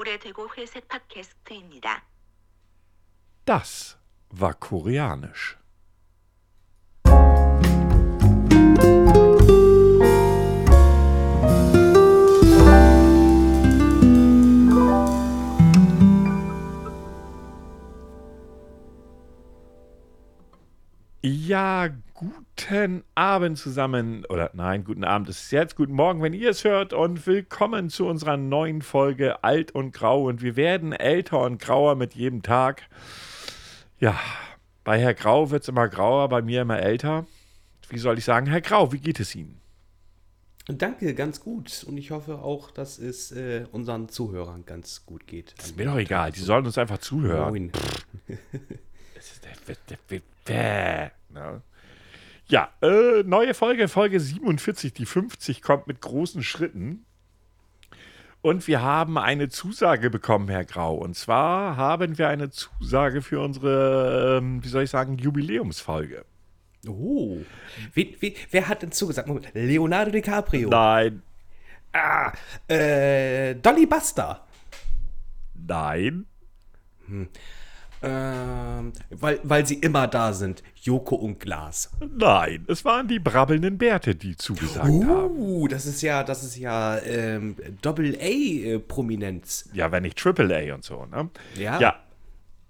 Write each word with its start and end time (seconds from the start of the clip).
오래되고 0.00 0.48
회색 0.56 0.88
팟캐스트입니다. 0.88 2.04
Das 3.44 3.96
war 4.30 4.54
koreanisch. 4.54 5.56
Ja, 21.22 21.88
guten 22.21 23.03
Abend 23.15 23.57
zusammen. 23.57 24.25
Oder 24.25 24.51
nein, 24.53 24.83
guten 24.83 25.03
Abend 25.03 25.27
ist 25.29 25.45
es 25.45 25.51
jetzt. 25.51 25.75
Guten 25.75 25.93
Morgen, 25.93 26.21
wenn 26.21 26.33
ihr 26.33 26.51
es 26.51 26.63
hört. 26.63 26.93
Und 26.93 27.25
willkommen 27.25 27.89
zu 27.89 28.05
unserer 28.05 28.37
neuen 28.37 28.83
Folge 28.83 29.43
Alt 29.43 29.71
und 29.71 29.91
Grau. 29.91 30.27
Und 30.27 30.43
wir 30.43 30.55
werden 30.55 30.93
älter 30.93 31.41
und 31.41 31.59
grauer 31.59 31.95
mit 31.95 32.13
jedem 32.13 32.43
Tag. 32.43 32.83
Ja, 33.99 34.19
bei 34.83 34.99
Herr 34.99 35.15
Grau 35.15 35.49
wird 35.49 35.63
es 35.63 35.69
immer 35.69 35.87
grauer, 35.87 36.29
bei 36.29 36.43
mir 36.43 36.61
immer 36.61 36.79
älter. 36.79 37.25
Wie 37.89 37.97
soll 37.97 38.19
ich 38.19 38.25
sagen, 38.25 38.45
Herr 38.45 38.61
Grau, 38.61 38.91
wie 38.91 38.99
geht 38.99 39.19
es 39.19 39.33
Ihnen? 39.33 39.59
Danke, 40.67 41.15
ganz 41.15 41.39
gut. 41.39 41.83
Und 41.87 41.97
ich 41.97 42.11
hoffe 42.11 42.37
auch, 42.39 42.69
dass 42.69 42.99
es 42.99 43.31
äh, 43.31 43.65
unseren 43.71 44.09
Zuhörern 44.09 44.65
ganz 44.65 45.07
gut 45.07 45.25
geht. 45.25 45.55
Das 45.57 45.67
ist 45.67 45.77
mir 45.77 45.85
doch 45.85 45.97
egal, 45.97 46.31
die 46.31 46.41
sollen 46.41 46.67
uns 46.67 46.77
einfach 46.77 46.99
zuhören. 46.99 47.49
Moin. 47.49 47.71
Ne? 51.33 51.61
Ja, 52.51 52.69
äh, 52.81 53.23
neue 53.23 53.53
Folge, 53.53 53.87
Folge 53.87 54.19
47, 54.19 54.91
die 54.91 55.05
50 55.05 55.61
kommt 55.61 55.87
mit 55.87 56.01
großen 56.01 56.43
Schritten. 56.43 57.05
Und 58.41 58.67
wir 58.67 58.81
haben 58.81 59.17
eine 59.17 59.47
Zusage 59.47 60.09
bekommen, 60.09 60.49
Herr 60.49 60.65
Grau. 60.65 60.95
Und 60.95 61.15
zwar 61.15 61.77
haben 61.77 62.17
wir 62.17 62.27
eine 62.27 62.49
Zusage 62.49 63.21
für 63.21 63.39
unsere, 63.39 64.39
ähm, 64.39 64.61
wie 64.63 64.67
soll 64.67 64.83
ich 64.83 64.89
sagen, 64.89 65.17
Jubiläumsfolge. 65.17 66.25
Oh. 66.85 67.37
Wie, 67.93 68.17
wie, 68.19 68.35
wer 68.49 68.67
hat 68.67 68.81
denn 68.81 68.91
zugesagt? 68.91 69.29
Moment. 69.29 69.47
Leonardo 69.53 70.11
DiCaprio. 70.11 70.69
Nein, 70.69 71.23
Ah, 71.93 72.33
äh, 72.67 73.55
Dolly 73.55 73.85
Buster. 73.85 74.45
nein, 75.53 76.25
Ähm, 78.03 78.93
weil, 79.11 79.39
weil 79.43 79.65
sie 79.65 79.75
immer 79.75 80.07
da 80.07 80.33
sind. 80.33 80.63
Joko 80.75 81.15
und 81.15 81.39
Glas. 81.39 81.91
nein. 82.17 82.65
Es 82.67 82.83
waren 82.83 83.07
die 83.07 83.19
brabbelnden 83.19 83.77
Bärte, 83.77 84.15
die 84.15 84.35
zugesagt 84.35 84.87
haben. 84.87 85.37
Uh, 85.37 85.67
das 85.67 85.85
ist 85.85 86.01
ja, 86.01 86.23
das 86.23 86.43
ist 86.43 86.57
ja 86.57 86.97
ähm, 86.99 87.55
Doppel-A-Prominenz. 87.81 89.69
Ja, 89.73 89.91
wenn 89.91 90.03
nicht 90.03 90.17
Triple 90.17 90.71
A 90.71 90.73
und 90.73 90.83
so, 90.83 91.05
ne? 91.05 91.29
Ja. 91.55 91.79
Ja. 91.79 91.95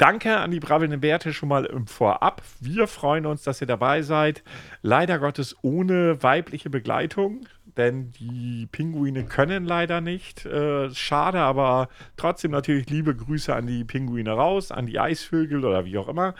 Danke 0.01 0.37
an 0.37 0.49
die 0.49 0.59
brabbelnden 0.59 0.99
Bärte 0.99 1.31
schon 1.31 1.47
mal 1.47 1.65
im 1.65 1.85
Vorab. 1.85 2.41
Wir 2.59 2.87
freuen 2.87 3.27
uns, 3.27 3.43
dass 3.43 3.61
ihr 3.61 3.67
dabei 3.67 4.01
seid. 4.01 4.43
Leider 4.81 5.19
Gottes 5.19 5.55
ohne 5.61 6.23
weibliche 6.23 6.71
Begleitung, 6.71 7.45
denn 7.77 8.11
die 8.11 8.67
Pinguine 8.71 9.25
können 9.25 9.65
leider 9.65 10.01
nicht. 10.01 10.45
Äh, 10.45 10.93
schade, 10.93 11.39
aber 11.39 11.89
trotzdem 12.17 12.51
natürlich 12.51 12.89
liebe 12.89 13.15
Grüße 13.15 13.53
an 13.55 13.67
die 13.67 13.83
Pinguine 13.83 14.31
raus, 14.31 14.71
an 14.71 14.85
die 14.85 14.99
Eisvögel 14.99 15.65
oder 15.65 15.85
wie 15.85 15.97
auch 15.97 16.07
immer. 16.07 16.35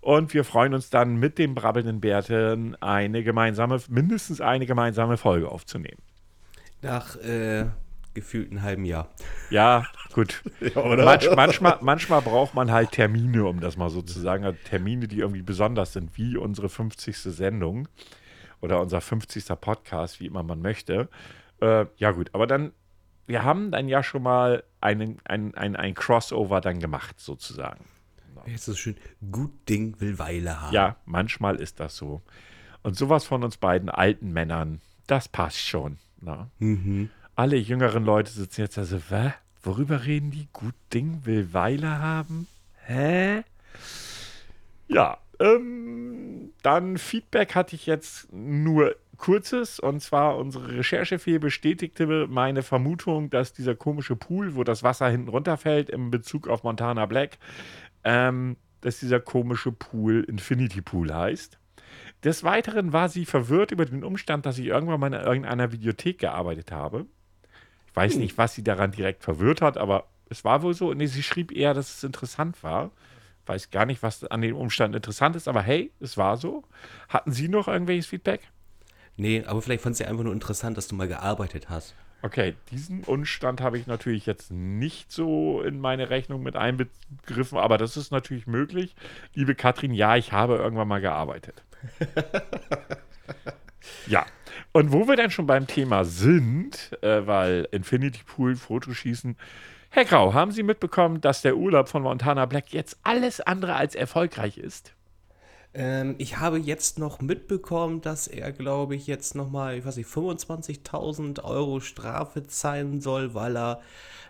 Und 0.00 0.34
wir 0.34 0.44
freuen 0.44 0.74
uns 0.74 0.90
dann 0.90 1.16
mit 1.16 1.38
den 1.38 1.54
brabbelnden 1.54 2.00
Bärten 2.00 2.76
eine 2.82 3.22
gemeinsame, 3.22 3.80
mindestens 3.88 4.40
eine 4.40 4.66
gemeinsame 4.66 5.16
Folge 5.16 5.48
aufzunehmen. 5.48 6.02
Nach 6.82 7.14
äh, 7.16 7.66
gefühlt 8.14 8.50
einem 8.50 8.62
halben 8.62 8.84
Jahr. 8.84 9.08
Ja, 9.50 9.86
gut. 10.12 10.42
Manch, 10.74 11.28
manchmal, 11.34 11.78
manchmal 11.80 12.20
braucht 12.20 12.54
man 12.54 12.72
halt 12.72 12.90
Termine, 12.92 13.44
um 13.44 13.60
das 13.60 13.76
mal 13.76 13.90
so 13.90 14.02
zu 14.02 14.18
sagen. 14.18 14.44
Also 14.44 14.58
Termine, 14.64 15.06
die 15.06 15.20
irgendwie 15.20 15.42
besonders 15.42 15.92
sind, 15.92 16.16
wie 16.18 16.36
unsere 16.36 16.68
50. 16.68 17.16
Sendung 17.18 17.88
oder 18.62 18.80
unser 18.80 19.02
50. 19.02 19.44
Podcast, 19.60 20.20
wie 20.20 20.26
immer 20.26 20.42
man 20.42 20.62
möchte. 20.62 21.10
Äh, 21.60 21.86
ja, 21.96 22.12
gut, 22.12 22.30
aber 22.32 22.46
dann, 22.46 22.72
wir 23.26 23.44
haben 23.44 23.70
dann 23.70 23.88
ja 23.88 24.02
schon 24.02 24.22
mal 24.22 24.64
einen, 24.80 25.18
ein, 25.24 25.54
ein, 25.54 25.76
ein 25.76 25.94
Crossover 25.94 26.62
dann 26.62 26.78
gemacht, 26.78 27.20
sozusagen. 27.20 27.84
Jetzt 28.46 28.62
ist 28.62 28.68
es 28.68 28.78
schön. 28.78 28.96
Gut 29.30 29.52
Ding 29.68 30.00
will 30.00 30.18
Weile 30.18 30.60
haben. 30.60 30.74
Ja, 30.74 30.96
manchmal 31.04 31.56
ist 31.56 31.78
das 31.80 31.96
so. 31.96 32.22
Und 32.82 32.96
sowas 32.96 33.24
von 33.24 33.44
uns 33.44 33.56
beiden 33.58 33.88
alten 33.88 34.32
Männern, 34.32 34.80
das 35.06 35.28
passt 35.28 35.60
schon. 35.60 35.98
Na? 36.20 36.50
Alle 37.36 37.56
jüngeren 37.56 38.04
Leute 38.04 38.30
sitzen 38.30 38.62
jetzt 38.62 38.78
also, 38.78 38.98
Wä? 39.10 39.32
Worüber 39.62 40.06
reden 40.06 40.32
die? 40.32 40.48
Gut 40.52 40.74
Ding 40.92 41.24
will 41.24 41.52
Weile 41.52 42.00
haben? 42.00 42.48
Hä? 42.84 43.44
Ja, 44.88 45.18
ähm, 45.38 45.81
dann 46.62 46.98
Feedback 46.98 47.54
hatte 47.54 47.74
ich 47.76 47.86
jetzt 47.86 48.32
nur 48.32 48.96
kurzes 49.18 49.78
und 49.78 50.00
zwar 50.00 50.36
unsere 50.36 50.78
Recherchefee 50.78 51.38
bestätigte 51.38 52.26
meine 52.28 52.62
Vermutung, 52.62 53.30
dass 53.30 53.52
dieser 53.52 53.74
komische 53.74 54.16
Pool, 54.16 54.56
wo 54.56 54.64
das 54.64 54.82
Wasser 54.82 55.08
hinten 55.08 55.28
runterfällt, 55.28 55.90
im 55.90 56.10
Bezug 56.10 56.48
auf 56.48 56.64
Montana 56.64 57.06
Black, 57.06 57.38
ähm, 58.04 58.56
dass 58.80 58.98
dieser 58.98 59.20
komische 59.20 59.70
Pool 59.70 60.24
Infinity 60.24 60.82
Pool 60.82 61.14
heißt. 61.14 61.58
Des 62.24 62.44
Weiteren 62.44 62.92
war 62.92 63.08
sie 63.08 63.24
verwirrt 63.24 63.72
über 63.72 63.84
den 63.84 64.04
Umstand, 64.04 64.46
dass 64.46 64.58
ich 64.58 64.66
irgendwann 64.66 65.00
mal 65.00 65.12
in 65.12 65.20
irgendeiner 65.20 65.72
Videothek 65.72 66.18
gearbeitet 66.18 66.72
habe. 66.72 67.06
Ich 67.88 67.96
weiß 67.96 68.16
nicht, 68.16 68.38
was 68.38 68.54
sie 68.54 68.64
daran 68.64 68.92
direkt 68.92 69.22
verwirrt 69.22 69.60
hat, 69.60 69.76
aber 69.76 70.08
es 70.30 70.44
war 70.44 70.62
wohl 70.62 70.72
so. 70.72 70.90
Und 70.90 71.06
sie 71.06 71.22
schrieb 71.22 71.52
eher, 71.52 71.74
dass 71.74 71.96
es 71.96 72.04
interessant 72.04 72.62
war. 72.62 72.90
Weiß 73.46 73.70
gar 73.70 73.86
nicht, 73.86 74.02
was 74.02 74.24
an 74.24 74.40
dem 74.40 74.56
Umstand 74.56 74.94
interessant 74.94 75.36
ist, 75.36 75.48
aber 75.48 75.62
hey, 75.62 75.92
es 76.00 76.16
war 76.16 76.36
so. 76.36 76.64
Hatten 77.08 77.32
Sie 77.32 77.48
noch 77.48 77.68
irgendwelches 77.68 78.06
Feedback? 78.06 78.42
Nee, 79.16 79.44
aber 79.46 79.60
vielleicht 79.60 79.82
fand 79.82 79.96
sie 79.96 80.04
einfach 80.06 80.24
nur 80.24 80.32
interessant, 80.32 80.76
dass 80.76 80.88
du 80.88 80.94
mal 80.94 81.08
gearbeitet 81.08 81.68
hast. 81.68 81.94
Okay, 82.22 82.54
diesen 82.70 83.02
Umstand 83.02 83.60
habe 83.60 83.78
ich 83.78 83.88
natürlich 83.88 84.26
jetzt 84.26 84.52
nicht 84.52 85.10
so 85.10 85.60
in 85.60 85.80
meine 85.80 86.08
Rechnung 86.08 86.42
mit 86.42 86.54
einbegriffen, 86.54 87.58
aber 87.58 87.78
das 87.78 87.96
ist 87.96 88.12
natürlich 88.12 88.46
möglich. 88.46 88.94
Liebe 89.34 89.56
Katrin, 89.56 89.92
ja, 89.92 90.16
ich 90.16 90.30
habe 90.30 90.54
irgendwann 90.56 90.86
mal 90.86 91.00
gearbeitet. 91.00 91.64
ja, 94.06 94.24
und 94.70 94.92
wo 94.92 95.08
wir 95.08 95.16
dann 95.16 95.32
schon 95.32 95.46
beim 95.46 95.66
Thema 95.66 96.04
sind, 96.04 96.96
äh, 97.02 97.26
weil 97.26 97.66
Infinity 97.72 98.22
Pool, 98.24 98.54
Fotoschießen. 98.54 99.36
Herr 99.94 100.06
Grau, 100.06 100.32
haben 100.32 100.52
Sie 100.52 100.62
mitbekommen, 100.62 101.20
dass 101.20 101.42
der 101.42 101.54
Urlaub 101.58 101.86
von 101.86 102.02
Montana 102.02 102.46
Black 102.46 102.72
jetzt 102.72 102.96
alles 103.02 103.42
andere 103.42 103.74
als 103.74 103.94
erfolgreich 103.94 104.56
ist? 104.56 104.94
Ähm, 105.74 106.14
ich 106.16 106.38
habe 106.38 106.56
jetzt 106.58 106.98
noch 106.98 107.20
mitbekommen, 107.20 108.00
dass 108.00 108.26
er, 108.26 108.52
glaube 108.52 108.94
ich, 108.94 109.06
jetzt 109.06 109.34
nochmal, 109.34 109.76
ich 109.76 109.84
weiß 109.84 109.98
nicht, 109.98 110.08
25.000 110.08 111.44
Euro 111.44 111.80
Strafe 111.80 112.42
zahlen 112.46 113.02
soll, 113.02 113.34
weil 113.34 113.54
er 113.54 113.80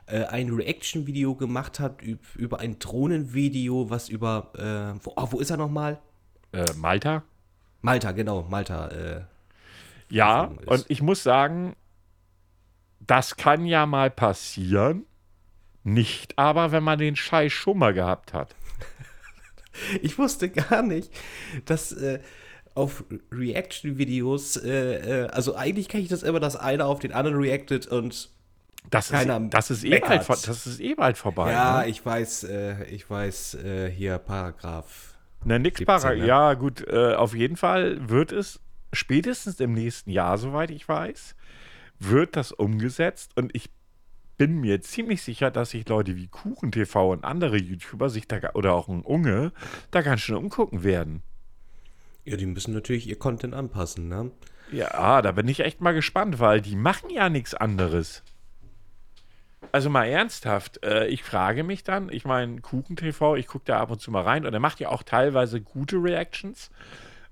äh, 0.07 0.25
ein 0.25 0.51
Reaction-Video 0.51 1.37
gemacht 1.37 1.79
hat 1.79 2.03
üb 2.03 2.19
über 2.35 2.59
ein 2.59 2.81
Drohnenvideo, 2.81 3.89
was 3.89 4.09
über, 4.09 4.51
äh, 4.57 4.99
wo, 5.05 5.13
oh, 5.15 5.29
wo 5.31 5.39
ist 5.39 5.51
er 5.51 5.59
nochmal? 5.59 6.01
Äh, 6.53 6.73
Malta? 6.75 7.23
Malta, 7.83 8.11
genau, 8.11 8.43
Malta. 8.51 8.89
Äh, 8.89 9.21
Ja, 10.09 10.51
und 10.67 10.87
ich 10.89 11.03
muss 11.03 11.23
sagen, 11.23 11.77
das 12.99 13.37
kann 13.37 13.65
ja 13.65 13.87
mal 13.87 14.11
passieren. 14.11 15.07
Nicht 15.85 16.39
aber, 16.39 16.73
wenn 16.73 16.85
man 16.85 16.99
den 16.99 17.17
Scheiß 17.17 17.53
schon 17.53 17.79
mal 17.79 17.93
gehabt 17.93 18.33
hat. 18.33 18.55
ich 20.03 20.19
wusste 20.19 20.49
gar 20.49 20.83
nicht, 20.83 21.11
dass 21.65 21.93
äh, 21.93 22.21
auf 22.75 23.05
Reaction-Videos, 23.31 24.57
äh, 24.57 25.25
äh, 25.25 25.29
also 25.29 25.57
eigentlich 25.57 25.89
kenne 25.89 26.03
ich 26.03 26.09
das 26.09 26.23
immer, 26.23 26.41
dass 26.41 26.57
einer 26.57 26.87
auf 26.87 27.01
den 27.01 27.13
anderen 27.13 27.39
reactet 27.39 27.87
und 27.87 28.31
Das 28.91 29.11
Keiner 29.11 29.41
ist, 29.41 29.51
das 29.55 29.71
ist, 29.71 29.85
eh 29.85 29.99
bald, 29.99 30.29
das 30.29 30.67
ist 30.67 30.81
eh 30.81 30.95
bald 30.95 31.19
vorbei. 31.19 31.53
ja, 31.53 31.81
ne? 31.81 31.89
ich 31.89 32.05
weiß, 32.05 32.45
äh, 32.45 32.85
ich 32.85 33.09
weiß, 33.09 33.55
äh, 33.55 33.91
hier 33.91 34.19
Paragraph. 34.19 35.15
Ne, 35.45 35.59
nix 35.59 35.79
17, 35.79 35.87
Para. 35.87 36.15
ne? 36.15 36.27
Ja, 36.27 36.55
gut, 36.55 36.87
äh, 36.87 37.15
auf 37.15 37.35
jeden 37.35 37.57
Fall 37.57 38.09
wird 38.09 38.33
es 38.33 38.61
spätestens 38.93 39.61
im 39.61 39.73
nächsten 39.73 40.11
Jahr, 40.11 40.39
soweit 40.39 40.71
ich 40.71 40.89
weiß, 40.89 41.35
wird 41.99 42.37
das 42.37 42.53
umgesetzt 42.53 43.33
und 43.37 43.55
ich 43.55 43.71
bin 44.37 44.61
mir 44.61 44.81
ziemlich 44.81 45.23
sicher, 45.23 45.51
dass 45.51 45.71
sich 45.71 45.89
Leute 45.89 46.17
wie 46.17 46.29
KuchenTV 46.29 47.13
und 47.13 47.25
andere 47.25 47.57
YouTuber 47.57 48.11
sich 48.11 48.27
da, 48.29 48.39
oder 48.55 48.75
auch 48.75 48.89
ein 48.89 49.03
Unge, 49.03 49.53
da 49.91 50.03
ganz 50.03 50.21
schön 50.21 50.37
umgucken 50.37 50.85
werden. 50.85 51.23
Ja, 52.25 52.37
die 52.37 52.47
müssen 52.47 52.75
natürlich 52.75 53.09
ihr 53.09 53.19
Content 53.19 53.55
anpassen, 53.55 54.09
ne? 54.09 54.31
Ja, 54.71 55.21
da 55.23 55.33
bin 55.33 55.49
ich 55.49 55.61
echt 55.61 55.81
mal 55.81 55.93
gespannt, 55.93 56.39
weil 56.39 56.61
die 56.61 56.77
machen 56.77 57.11
ja 57.11 57.29
nichts 57.29 57.55
anderes. 57.55 58.23
Also 59.71 59.91
mal 59.91 60.07
ernsthaft, 60.07 60.85
äh, 60.85 61.07
ich 61.07 61.23
frage 61.23 61.63
mich 61.63 61.85
dann, 61.85 62.11
ich 62.11 62.25
meine, 62.25 62.61
KuchenTV, 62.61 63.37
ich 63.37 63.47
gucke 63.47 63.65
da 63.67 63.81
ab 63.81 63.91
und 63.91 64.01
zu 64.01 64.11
mal 64.11 64.23
rein 64.23 64.45
und 64.45 64.53
er 64.53 64.61
macht 64.61 64.81
ja 64.81 64.89
auch 64.89 65.03
teilweise 65.03 65.61
gute 65.61 65.97
Reactions. 65.97 66.71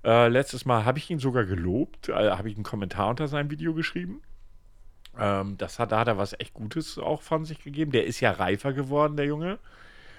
Äh, 0.05 0.29
letztes 0.29 0.65
Mal 0.65 0.85
habe 0.85 0.99
ich 0.99 1.11
ihn 1.11 1.19
sogar 1.19 1.45
gelobt, 1.45 2.09
äh, 2.09 2.31
habe 2.31 2.49
ich 2.49 2.55
einen 2.55 2.65
Kommentar 2.65 3.09
unter 3.09 3.29
seinem 3.29 3.51
Video 3.51 3.75
geschrieben. 3.75 4.23
Ähm, 5.19 5.57
das 5.59 5.79
hat, 5.79 5.93
da 5.93 6.01
hat 6.01 6.09
er 6.09 6.19
was 6.19 6.35
echt 6.39 6.55
Gutes 6.55 6.99
auch 6.99 7.23
von 7.23 7.45
sich 7.45 7.63
gegeben. 7.63 7.93
Der 7.93 8.07
ist 8.07 8.21
ja 8.21 8.31
reifer 8.31 8.73
geworden, 8.73 9.17
der 9.17 9.27
Junge. 9.27 9.59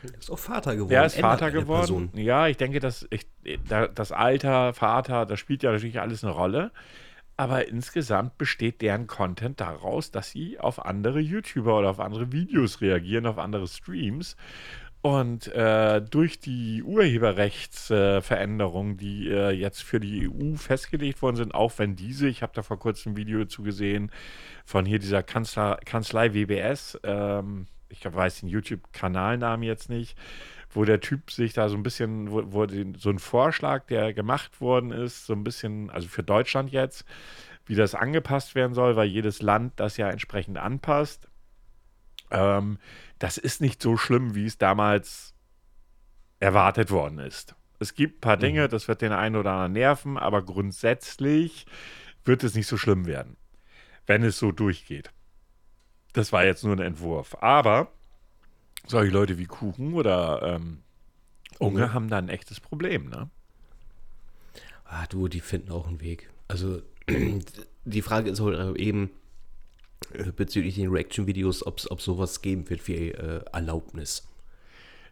Der 0.03 0.17
ist 0.17 0.31
auch 0.31 0.39
Vater 0.39 0.75
geworden. 0.75 0.89
Der 0.89 1.05
ist 1.05 1.15
Ändert 1.15 1.39
Vater 1.39 1.51
geworden. 1.51 2.09
Person. 2.09 2.25
Ja, 2.25 2.47
ich 2.47 2.57
denke, 2.57 2.79
dass 2.79 3.07
ich, 3.11 3.27
da, 3.67 3.87
das 3.87 4.11
Alter, 4.11 4.73
Vater, 4.73 5.25
das 5.25 5.39
spielt 5.39 5.63
ja 5.63 5.71
natürlich 5.71 5.99
alles 5.99 6.23
eine 6.23 6.33
Rolle. 6.33 6.71
Aber 7.37 7.67
insgesamt 7.67 8.37
besteht 8.37 8.81
deren 8.81 9.07
Content 9.07 9.61
daraus, 9.61 10.11
dass 10.11 10.29
sie 10.29 10.59
auf 10.59 10.85
andere 10.85 11.19
YouTuber 11.19 11.79
oder 11.79 11.89
auf 11.89 11.99
andere 11.99 12.31
Videos 12.31 12.81
reagieren, 12.81 13.25
auf 13.25 13.39
andere 13.39 13.67
Streams. 13.67 14.35
Und 15.01 15.47
äh, 15.47 16.01
durch 16.01 16.39
die 16.39 16.83
Urheberrechtsveränderungen, 16.83 18.93
äh, 18.93 18.97
die 18.97 19.29
äh, 19.29 19.49
jetzt 19.49 19.81
für 19.81 19.99
die 19.99 20.29
EU 20.29 20.53
festgelegt 20.55 21.23
worden 21.23 21.37
sind, 21.37 21.55
auch 21.55 21.71
wenn 21.77 21.95
diese, 21.95 22.27
ich 22.27 22.43
habe 22.43 22.53
da 22.53 22.61
vor 22.61 22.77
kurzem 22.77 23.13
ein 23.13 23.15
Video 23.15 23.45
zugesehen 23.45 24.11
von 24.65 24.85
hier 24.85 24.99
dieser 24.99 25.23
Kanzler, 25.23 25.79
Kanzlei 25.85 26.33
WBS, 26.33 26.99
ähm, 27.03 27.67
ich 27.89 28.05
weiß 28.05 28.41
den 28.41 28.49
YouTube-Kanalnamen 28.49 29.63
jetzt 29.63 29.89
nicht, 29.89 30.17
wo 30.69 30.85
der 30.85 31.01
Typ 31.01 31.31
sich 31.31 31.53
da 31.53 31.69
so 31.69 31.75
ein 31.75 31.83
bisschen, 31.83 32.31
wo, 32.31 32.53
wo 32.53 32.65
den, 32.65 32.95
so 32.95 33.09
ein 33.09 33.19
Vorschlag, 33.19 33.85
der 33.87 34.13
gemacht 34.13 34.61
worden 34.61 34.91
ist, 34.91 35.25
so 35.25 35.33
ein 35.33 35.43
bisschen, 35.43 35.89
also 35.89 36.07
für 36.07 36.23
Deutschland 36.23 36.71
jetzt, 36.71 37.05
wie 37.65 37.75
das 37.75 37.95
angepasst 37.95 38.55
werden 38.55 38.73
soll, 38.73 38.95
weil 38.95 39.07
jedes 39.07 39.41
Land 39.41 39.73
das 39.75 39.97
ja 39.97 40.09
entsprechend 40.09 40.57
anpasst. 40.57 41.27
Ähm, 42.31 42.79
das 43.19 43.37
ist 43.37 43.61
nicht 43.61 43.81
so 43.81 43.97
schlimm, 43.97 44.35
wie 44.35 44.45
es 44.45 44.57
damals 44.57 45.35
erwartet 46.39 46.89
worden 46.89 47.19
ist. 47.19 47.55
Es 47.79 47.93
gibt 47.93 48.17
ein 48.17 48.21
paar 48.21 48.37
Dinge, 48.37 48.67
das 48.67 48.87
wird 48.87 49.01
den 49.01 49.11
einen 49.11 49.35
oder 49.35 49.51
anderen 49.51 49.73
nerven, 49.73 50.17
aber 50.17 50.43
grundsätzlich 50.43 51.65
wird 52.23 52.43
es 52.43 52.55
nicht 52.55 52.67
so 52.67 52.77
schlimm 52.77 53.05
werden, 53.05 53.37
wenn 54.07 54.23
es 54.23 54.37
so 54.37 54.51
durchgeht. 54.51 55.11
Das 56.13 56.33
war 56.33 56.45
jetzt 56.45 56.63
nur 56.63 56.75
ein 56.75 56.79
Entwurf. 56.79 57.37
Aber 57.41 57.91
solche 58.87 59.11
Leute 59.11 59.37
wie 59.37 59.45
Kuchen 59.45 59.93
oder 59.93 60.41
ähm, 60.55 60.79
Unge 61.59 61.93
haben 61.93 62.09
da 62.09 62.17
ein 62.17 62.29
echtes 62.29 62.59
Problem, 62.59 63.09
ne? 63.09 63.29
Ah, 64.85 65.05
du, 65.07 65.27
die 65.27 65.39
finden 65.39 65.71
auch 65.71 65.87
einen 65.87 66.01
Weg. 66.01 66.29
Also, 66.47 66.81
die 67.85 68.01
Frage 68.01 68.29
ist 68.29 68.41
halt 68.41 68.77
eben 68.77 69.11
äh, 70.13 70.31
bezüglich 70.31 70.75
den 70.75 70.89
Reaction-Videos, 70.89 71.65
ob 71.65 71.79
es 71.79 72.03
sowas 72.03 72.41
geben 72.41 72.69
wird 72.69 72.87
wie 72.87 73.09
äh, 73.09 73.43
Erlaubnis. 73.53 74.27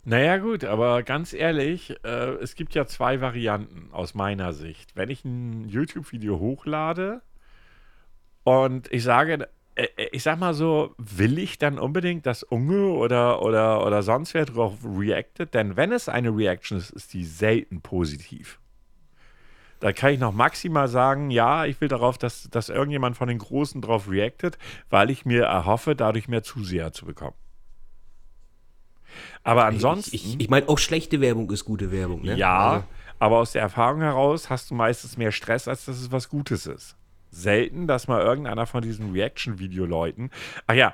Naja, 0.05 0.37
gut, 0.37 0.63
aber 0.63 1.03
ganz 1.03 1.33
ehrlich, 1.33 1.95
äh, 2.03 2.31
es 2.41 2.55
gibt 2.55 2.73
ja 2.73 2.87
zwei 2.87 3.21
Varianten 3.21 3.89
aus 3.91 4.15
meiner 4.15 4.53
Sicht. 4.53 4.95
Wenn 4.95 5.09
ich 5.09 5.23
ein 5.23 5.69
YouTube-Video 5.69 6.39
hochlade 6.39 7.21
und 8.43 8.91
ich 8.91 9.03
sage, 9.03 9.47
äh, 9.75 9.87
äh, 9.95 10.09
ich 10.11 10.23
sag 10.23 10.39
mal 10.39 10.53
so, 10.53 10.93
will 10.97 11.37
ich 11.37 11.57
dann 11.57 11.79
unbedingt, 11.79 12.25
dass 12.25 12.43
Unge 12.43 12.89
oder, 12.89 13.41
oder, 13.41 13.85
oder 13.85 14.03
sonst 14.03 14.33
wer 14.33 14.45
drauf 14.45 14.73
reactet? 14.83 15.53
Denn 15.53 15.77
wenn 15.77 15.91
es 15.91 16.09
eine 16.09 16.35
Reaction 16.35 16.77
ist, 16.77 16.89
ist 16.89 17.13
die 17.13 17.25
selten 17.25 17.81
positiv. 17.81 18.59
Da 19.79 19.93
kann 19.93 20.11
ich 20.11 20.19
noch 20.19 20.33
maximal 20.33 20.89
sagen, 20.89 21.31
ja, 21.31 21.65
ich 21.65 21.79
will 21.79 21.87
darauf, 21.87 22.17
dass, 22.17 22.49
dass 22.49 22.67
irgendjemand 22.67 23.15
von 23.15 23.29
den 23.29 23.37
Großen 23.37 23.81
drauf 23.81 24.09
reactet, 24.09 24.57
weil 24.89 25.09
ich 25.09 25.25
mir 25.25 25.43
erhoffe, 25.43 25.95
dadurch 25.95 26.27
mehr 26.27 26.43
Zuseher 26.43 26.91
zu 26.91 27.05
bekommen. 27.05 27.35
Aber 29.43 29.65
ansonsten. 29.65 30.13
Ich, 30.15 30.25
ich, 30.25 30.39
ich 30.41 30.49
meine, 30.49 30.67
auch 30.67 30.77
schlechte 30.77 31.21
Werbung 31.21 31.49
ist 31.51 31.63
gute 31.63 31.91
Werbung, 31.91 32.23
ne? 32.23 32.35
Ja, 32.35 32.69
Also, 32.69 32.85
aber 33.19 33.37
aus 33.37 33.51
der 33.53 33.61
Erfahrung 33.61 34.01
heraus 34.01 34.49
hast 34.49 34.69
du 34.69 34.75
meistens 34.75 35.17
mehr 35.17 35.31
Stress, 35.31 35.67
als 35.69 35.85
dass 35.85 35.97
es 35.97 36.11
was 36.11 36.27
Gutes 36.27 36.65
ist. 36.65 36.97
Selten, 37.31 37.87
dass 37.87 38.07
mal 38.07 38.21
irgendeiner 38.21 38.65
von 38.65 38.81
diesen 38.81 39.11
Reaction-Video-Leuten. 39.11 40.29
Ach 40.67 40.75
ja, 40.75 40.93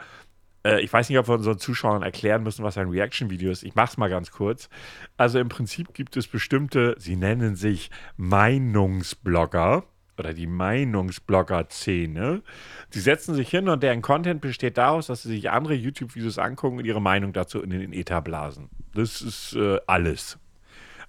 äh, 0.65 0.81
ich 0.81 0.91
weiß 0.91 1.09
nicht, 1.09 1.19
ob 1.19 1.27
wir 1.27 1.35
unseren 1.35 1.59
Zuschauern 1.59 2.01
erklären 2.01 2.43
müssen, 2.43 2.63
was 2.63 2.77
ein 2.77 2.89
Reaction-Video 2.89 3.51
ist. 3.51 3.63
Ich 3.63 3.75
mach's 3.75 3.97
mal 3.97 4.09
ganz 4.09 4.31
kurz. 4.31 4.69
Also 5.15 5.39
im 5.39 5.49
Prinzip 5.49 5.93
gibt 5.93 6.17
es 6.17 6.27
bestimmte, 6.27 6.95
sie 6.97 7.15
nennen 7.15 7.55
sich 7.55 7.91
Meinungsblogger 8.17 9.83
oder 10.17 10.33
die 10.33 10.47
Meinungsblogger-Szene. 10.47 12.41
Die 12.93 12.99
setzen 12.99 13.35
sich 13.35 13.49
hin 13.49 13.69
und 13.69 13.83
deren 13.83 14.01
Content 14.01 14.41
besteht 14.41 14.77
daraus, 14.77 15.07
dass 15.07 15.23
sie 15.23 15.29
sich 15.29 15.49
andere 15.49 15.73
YouTube-Videos 15.73 16.39
angucken 16.39 16.77
und 16.79 16.85
ihre 16.85 17.01
Meinung 17.01 17.33
dazu 17.33 17.61
in 17.61 17.69
den 17.69 17.93
Ether 17.93 18.21
blasen. 18.21 18.69
Das 18.93 19.21
ist 19.21 19.55
äh, 19.55 19.79
alles. 19.87 20.39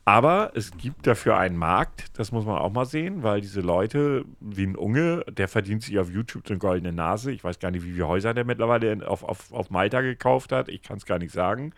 Aber 0.09 0.53
es 0.55 0.71
gibt 0.77 1.05
dafür 1.09 1.37
einen 1.37 1.57
Markt, 1.57 2.17
das 2.17 2.31
muss 2.31 2.47
man 2.47 2.59
auch 2.59 2.73
mal 2.73 2.85
sehen, 2.85 3.25
weil 3.25 3.41
diese 3.41 3.61
Leute, 3.61 4.25
wie 4.39 4.65
ein 4.65 4.77
Unge, 4.77 5.25
der 5.29 5.49
verdient 5.49 5.83
sich 5.83 5.99
auf 5.99 6.09
YouTube 6.09 6.49
eine 6.49 6.59
goldene 6.59 6.93
Nase. 6.93 7.33
Ich 7.33 7.43
weiß 7.43 7.59
gar 7.59 7.73
nicht, 7.73 7.85
wie 7.85 7.91
viele 7.91 8.07
Häuser 8.07 8.33
der 8.33 8.45
mittlerweile 8.45 9.05
auf, 9.09 9.25
auf, 9.25 9.53
auf 9.53 9.69
Malta 9.71 10.03
gekauft 10.03 10.53
hat. 10.53 10.69
Ich 10.69 10.83
kann 10.83 10.99
es 10.99 11.07
gar 11.07 11.19
nicht 11.19 11.33
sagen. 11.33 11.73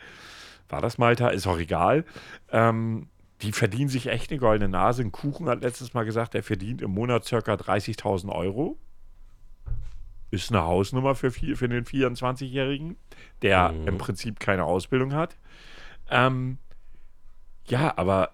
War 0.69 0.83
das 0.83 0.99
Malta? 0.99 1.29
Ist 1.29 1.47
auch 1.47 1.59
egal. 1.59 2.05
Ähm, 2.53 3.09
die 3.41 3.53
verdienen 3.53 3.89
sich 3.89 4.09
echt 4.09 4.31
eine 4.31 4.39
goldene 4.39 4.69
Nase. 4.69 5.01
Ein 5.01 5.11
Kuchen 5.11 5.49
hat 5.49 5.63
letztes 5.63 5.95
Mal 5.95 6.05
gesagt, 6.05 6.35
er 6.35 6.43
verdient 6.43 6.83
im 6.83 6.91
Monat 6.91 7.25
circa 7.25 7.55
30.000 7.55 8.29
Euro. 8.29 8.77
Ist 10.31 10.51
eine 10.51 10.65
Hausnummer 10.65 11.15
für, 11.15 11.31
für 11.31 11.69
den 11.69 11.87
24-Jährigen, 11.87 12.97
der 13.41 13.73
im 13.87 13.97
Prinzip 13.97 14.39
keine 14.39 14.65
Ausbildung 14.65 15.15
hat. 15.15 15.39
Ähm, 16.11 16.59
ja, 17.69 17.95
aber 17.97 18.31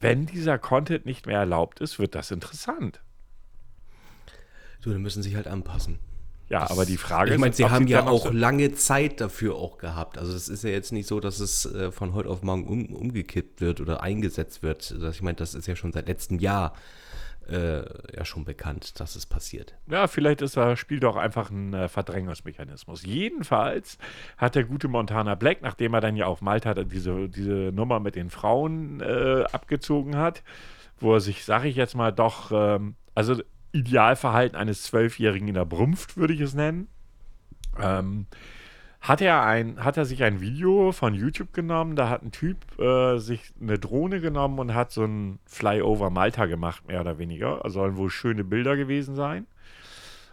wenn 0.00 0.26
dieser 0.26 0.58
Content 0.58 1.06
nicht 1.06 1.26
mehr 1.26 1.38
erlaubt 1.40 1.80
ist, 1.80 1.98
wird 1.98 2.14
das 2.14 2.30
interessant. 2.30 3.00
du, 4.82 4.92
die 4.92 4.98
müssen 4.98 5.22
sich 5.22 5.34
halt 5.34 5.46
anpassen. 5.48 5.98
Ja, 6.48 6.70
aber 6.70 6.86
die 6.86 6.96
Frage 6.96 7.34
Ich 7.34 7.38
meine, 7.38 7.50
ist, 7.50 7.56
sie 7.58 7.68
haben 7.68 7.86
ja 7.88 7.98
dann 7.98 8.08
auch 8.08 8.24
so- 8.26 8.30
lange 8.32 8.72
Zeit 8.72 9.20
dafür 9.20 9.56
auch 9.56 9.76
gehabt. 9.76 10.16
Also 10.16 10.32
es 10.34 10.48
ist 10.48 10.64
ja 10.64 10.70
jetzt 10.70 10.92
nicht 10.92 11.06
so, 11.06 11.20
dass 11.20 11.40
es 11.40 11.66
äh, 11.66 11.92
von 11.92 12.14
heute 12.14 12.30
auf 12.30 12.42
morgen 12.42 12.66
um, 12.66 12.86
umgekippt 12.94 13.60
wird 13.60 13.82
oder 13.82 14.02
eingesetzt 14.02 14.62
wird. 14.62 14.94
Das, 15.02 15.16
ich 15.16 15.20
meine, 15.22 15.36
das 15.36 15.54
ist 15.54 15.66
ja 15.66 15.76
schon 15.76 15.92
seit 15.92 16.08
letztem 16.08 16.38
Jahr 16.38 16.72
äh, 17.48 17.82
ja 18.16 18.24
schon 18.24 18.44
bekannt, 18.44 19.00
dass 19.00 19.16
es 19.16 19.26
passiert. 19.26 19.74
Ja, 19.90 20.06
vielleicht 20.06 20.42
ist 20.42 20.56
er, 20.56 20.76
spielt 20.76 21.04
auch 21.04 21.16
einfach 21.16 21.50
ein 21.50 21.74
äh, 21.74 21.88
Verdrängungsmechanismus. 21.88 23.04
Jedenfalls 23.04 23.98
hat 24.36 24.54
der 24.54 24.64
gute 24.64 24.88
Montana 24.88 25.34
Black, 25.34 25.62
nachdem 25.62 25.94
er 25.94 26.00
dann 26.00 26.16
ja 26.16 26.26
auf 26.26 26.42
Malta 26.42 26.74
diese, 26.74 27.28
diese 27.28 27.72
Nummer 27.72 28.00
mit 28.00 28.16
den 28.16 28.30
Frauen 28.30 29.00
äh, 29.00 29.44
abgezogen 29.52 30.16
hat, 30.16 30.42
wo 30.98 31.14
er 31.14 31.20
sich, 31.20 31.44
sag 31.44 31.64
ich 31.64 31.76
jetzt 31.76 31.94
mal, 31.94 32.12
doch, 32.12 32.52
ähm, 32.52 32.96
also 33.14 33.40
Idealverhalten 33.72 34.56
eines 34.56 34.82
Zwölfjährigen 34.82 35.48
in 35.48 35.54
der 35.54 35.64
Brumpft, 35.64 36.16
würde 36.16 36.34
ich 36.34 36.40
es 36.40 36.54
nennen. 36.54 36.88
Ähm, 37.80 38.26
hat 39.00 39.20
er, 39.20 39.44
ein, 39.44 39.84
hat 39.84 39.96
er 39.96 40.04
sich 40.04 40.22
ein 40.24 40.40
Video 40.40 40.92
von 40.92 41.14
YouTube 41.14 41.52
genommen, 41.52 41.96
da 41.96 42.08
hat 42.08 42.22
ein 42.22 42.32
Typ 42.32 42.78
äh, 42.80 43.18
sich 43.18 43.52
eine 43.60 43.78
Drohne 43.78 44.20
genommen 44.20 44.58
und 44.58 44.74
hat 44.74 44.90
so 44.90 45.04
ein 45.04 45.38
Flyover 45.46 46.10
Malta 46.10 46.46
gemacht, 46.46 46.86
mehr 46.88 47.00
oder 47.00 47.18
weniger. 47.18 47.64
Also 47.64 47.80
sollen 47.80 47.96
wohl 47.96 48.10
schöne 48.10 48.44
Bilder 48.44 48.76
gewesen 48.76 49.14
sein. 49.14 49.46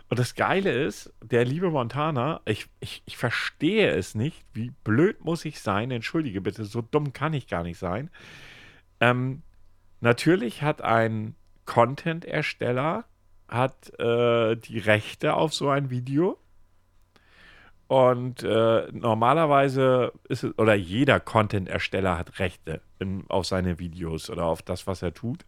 Und 0.10 0.20
das 0.20 0.36
Geile 0.36 0.72
ist, 0.72 1.14
der 1.24 1.46
liebe 1.46 1.70
Montana, 1.70 2.42
ich, 2.46 2.68
ich, 2.80 3.02
ich 3.06 3.18
verstehe 3.18 3.90
es 3.90 4.14
nicht, 4.14 4.46
wie 4.54 4.72
blöd 4.84 5.24
muss 5.24 5.46
ich 5.46 5.60
sein, 5.60 5.90
entschuldige 5.90 6.42
bitte, 6.42 6.64
so 6.66 6.82
dumm 6.82 7.14
kann 7.14 7.34
ich 7.34 7.48
gar 7.48 7.64
nicht 7.64 7.80
sein. 7.80 8.10
Ähm, 9.00 9.42
natürlich 10.02 10.62
hat 10.62 10.82
ein 10.82 11.36
Content-Ersteller 11.66 13.06
hat 13.48 13.98
äh, 14.00 14.56
die 14.56 14.80
Rechte 14.80 15.34
auf 15.34 15.54
so 15.54 15.70
ein 15.70 15.90
Video. 15.90 16.38
Und 17.88 18.42
äh, 18.42 18.88
normalerweise 18.92 20.12
ist 20.28 20.44
es, 20.44 20.58
oder 20.58 20.74
jeder 20.74 21.20
Content-Ersteller 21.20 22.18
hat 22.18 22.40
Rechte 22.40 22.82
in, 23.00 23.26
auf 23.28 23.46
seine 23.46 23.78
Videos 23.78 24.30
oder 24.30 24.46
auf 24.46 24.62
das, 24.64 24.88
was 24.88 25.02
er 25.04 25.14
tut. 25.14 25.46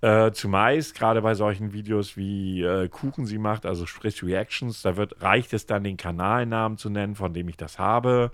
Äh, 0.00 0.32
zumeist, 0.32 0.94
gerade 0.94 1.20
bei 1.20 1.34
solchen 1.34 1.72
Videos 1.72 2.16
wie 2.16 2.62
äh, 2.62 2.88
Kuchen 2.88 3.26
sie 3.26 3.36
macht, 3.36 3.66
also 3.66 3.84
sprich 3.84 4.22
Reactions, 4.22 4.80
da 4.80 4.96
wird, 4.96 5.20
reicht 5.20 5.52
es 5.52 5.66
dann, 5.66 5.84
den 5.84 5.98
Kanalnamen 5.98 6.78
zu 6.78 6.88
nennen, 6.88 7.16
von 7.16 7.34
dem 7.34 7.48
ich 7.48 7.58
das 7.58 7.78
habe. 7.78 8.30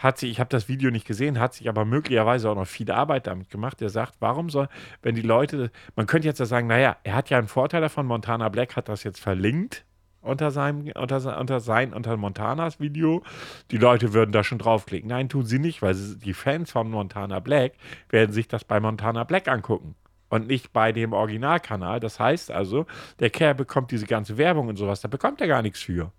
Hat 0.00 0.18
sich, 0.18 0.30
ich 0.30 0.40
habe 0.40 0.48
das 0.48 0.66
Video 0.66 0.90
nicht 0.90 1.06
gesehen, 1.06 1.38
hat 1.38 1.54
sich 1.54 1.68
aber 1.68 1.84
möglicherweise 1.84 2.48
auch 2.50 2.54
noch 2.54 2.66
viel 2.66 2.90
Arbeit 2.90 3.26
damit 3.26 3.50
gemacht. 3.50 3.80
Der 3.80 3.90
sagt, 3.90 4.14
warum 4.18 4.48
soll, 4.48 4.68
wenn 5.02 5.14
die 5.14 5.20
Leute, 5.22 5.70
man 5.94 6.06
könnte 6.06 6.26
jetzt 6.26 6.40
ja 6.40 6.46
sagen, 6.46 6.66
naja, 6.66 6.96
er 7.04 7.14
hat 7.14 7.28
ja 7.28 7.36
einen 7.36 7.48
Vorteil 7.48 7.82
davon, 7.82 8.06
Montana 8.06 8.48
Black 8.48 8.76
hat 8.76 8.88
das 8.88 9.04
jetzt 9.04 9.20
verlinkt 9.20 9.84
unter 10.22 10.50
seinem, 10.50 10.90
unter, 10.94 11.38
unter 11.38 11.60
sein, 11.60 11.92
unter 11.92 12.16
Montanas 12.16 12.80
Video. 12.80 13.22
Die 13.70 13.76
Leute 13.76 14.12
würden 14.14 14.32
da 14.32 14.42
schon 14.42 14.58
draufklicken. 14.58 15.08
Nein, 15.08 15.28
tun 15.28 15.44
sie 15.44 15.58
nicht, 15.58 15.82
weil 15.82 15.94
sie, 15.94 16.18
die 16.18 16.34
Fans 16.34 16.70
von 16.72 16.90
Montana 16.90 17.40
Black 17.40 17.72
werden 18.08 18.32
sich 18.32 18.48
das 18.48 18.64
bei 18.64 18.80
Montana 18.80 19.24
Black 19.24 19.48
angucken. 19.48 19.96
Und 20.30 20.46
nicht 20.46 20.72
bei 20.72 20.92
dem 20.92 21.12
Originalkanal. 21.12 21.98
Das 22.00 22.20
heißt 22.20 22.50
also, 22.52 22.86
der 23.18 23.30
Kerl 23.30 23.54
bekommt 23.54 23.90
diese 23.90 24.06
ganze 24.06 24.38
Werbung 24.38 24.68
und 24.68 24.76
sowas, 24.76 25.00
da 25.00 25.08
bekommt 25.08 25.40
er 25.40 25.48
gar 25.48 25.60
nichts 25.60 25.80
für. 25.80 26.12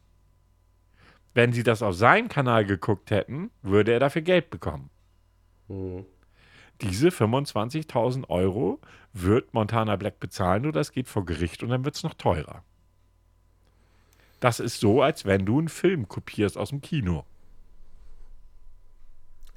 Wenn 1.34 1.54
sie 1.54 1.64
das 1.64 1.82
auf 1.82 1.96
seinen 1.96 2.28
Kanal 2.28 2.66
geguckt 2.66 3.12
hätten, 3.12 3.52
würde 3.62 3.94
er 3.94 4.00
dafür 4.00 4.22
Geld 4.22 4.50
bekommen. 4.50 4.90
Diese 6.82 7.10
25.000 7.10 8.30
Euro 8.30 8.80
wird 9.14 9.54
Montana 9.54 9.96
Black 9.96 10.20
bezahlen 10.20 10.66
oder 10.66 10.82
es 10.82 10.92
geht 10.92 11.08
vor 11.08 11.26
Gericht 11.26 11.64
und 11.64 11.70
dann 11.70 11.86
wird 11.86 11.96
es 11.96 12.04
noch 12.04 12.14
teurer. 12.16 12.64
Das 14.40 14.60
ist 14.60 14.80
so, 14.80 15.02
als 15.02 15.26
wenn 15.26 15.46
du 15.46 15.60
einen 15.60 15.70
Film 15.70 16.08
kopierst 16.08 16.58
aus 16.58 16.70
dem 16.70 16.82
Kino. 16.82 17.26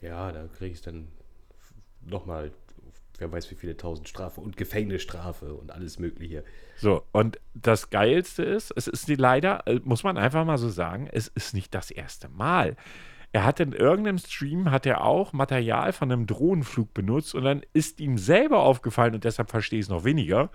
Ja, 0.02 0.30
da 0.30 0.46
kriege 0.46 0.74
ich 0.74 0.82
dann 0.82 1.08
nochmal, 2.02 2.52
wer 3.18 3.30
weiß 3.30 3.50
wie 3.50 3.54
viele 3.54 3.76
tausend 3.76 4.08
Strafe 4.08 4.40
und 4.40 4.56
Gefängnisstrafe 4.56 5.54
und 5.54 5.70
alles 5.70 5.98
Mögliche. 5.98 6.44
So, 6.76 7.04
und 7.12 7.38
das 7.54 7.90
Geilste 7.90 8.42
ist, 8.42 8.72
es 8.76 8.86
ist 8.86 9.08
leider, 9.08 9.66
äh, 9.66 9.80
muss 9.84 10.02
man 10.02 10.18
einfach 10.18 10.44
mal 10.44 10.58
so 10.58 10.68
sagen, 10.68 11.08
es 11.10 11.28
ist 11.28 11.54
nicht 11.54 11.74
das 11.74 11.90
erste 11.90 12.28
Mal. 12.28 12.76
Er 13.32 13.44
hat 13.44 13.58
in 13.58 13.72
irgendeinem 13.72 14.18
Stream, 14.18 14.70
hat 14.70 14.86
er 14.86 15.02
auch 15.02 15.32
Material 15.32 15.92
von 15.92 16.12
einem 16.12 16.26
Drohnenflug 16.26 16.94
benutzt 16.94 17.34
und 17.34 17.42
dann 17.42 17.62
ist 17.72 17.98
ihm 18.00 18.16
selber 18.16 18.60
aufgefallen, 18.60 19.14
und 19.14 19.24
deshalb 19.24 19.50
verstehe 19.50 19.80
ich 19.80 19.86
es 19.86 19.90
noch 19.90 20.04
weniger, 20.04 20.50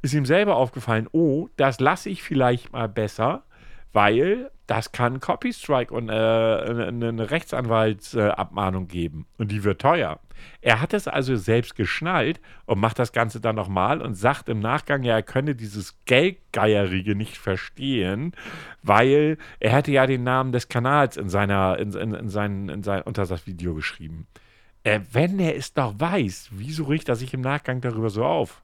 ist 0.00 0.14
ihm 0.14 0.24
selber 0.24 0.56
aufgefallen, 0.56 1.08
oh, 1.12 1.48
das 1.56 1.78
lasse 1.78 2.08
ich 2.08 2.22
vielleicht 2.22 2.72
mal 2.72 2.88
besser, 2.88 3.44
weil 3.92 4.50
das 4.66 4.92
kann 4.92 5.20
Copy 5.20 5.52
Strike 5.52 5.92
und 5.92 6.08
äh, 6.08 6.12
eine 6.12 7.30
Rechtsanwaltsabmahnung 7.30 8.88
geben 8.88 9.26
und 9.38 9.50
die 9.50 9.64
wird 9.64 9.80
teuer. 9.80 10.18
Er 10.60 10.80
hat 10.80 10.94
es 10.94 11.08
also 11.08 11.36
selbst 11.36 11.76
geschnallt 11.76 12.40
und 12.66 12.80
macht 12.80 12.98
das 12.98 13.12
Ganze 13.12 13.40
dann 13.40 13.56
nochmal 13.56 14.00
und 14.00 14.14
sagt 14.14 14.48
im 14.48 14.60
Nachgang, 14.60 15.02
ja, 15.02 15.14
er 15.16 15.22
könne 15.22 15.54
dieses 15.54 16.04
Geldgeierige 16.04 17.14
nicht 17.14 17.36
verstehen, 17.36 18.32
weil 18.82 19.36
er 19.60 19.72
hätte 19.72 19.92
ja 19.92 20.06
den 20.06 20.24
Namen 20.24 20.52
des 20.52 20.68
Kanals 20.68 21.16
in 21.16 21.28
seiner, 21.28 21.78
in, 21.78 21.92
in, 21.92 22.14
in 22.14 22.28
sein, 22.28 22.68
in 22.68 22.82
sein, 22.82 23.02
unter 23.02 23.26
das 23.26 23.46
Video 23.46 23.74
geschrieben. 23.74 24.26
Äh, 24.84 25.00
wenn 25.12 25.38
er 25.38 25.56
es 25.56 25.74
doch 25.74 25.94
weiß, 25.98 26.48
wieso 26.52 26.84
riecht 26.84 27.08
er 27.08 27.16
sich 27.16 27.34
im 27.34 27.40
Nachgang 27.40 27.80
darüber 27.80 28.10
so 28.10 28.24
auf? 28.24 28.62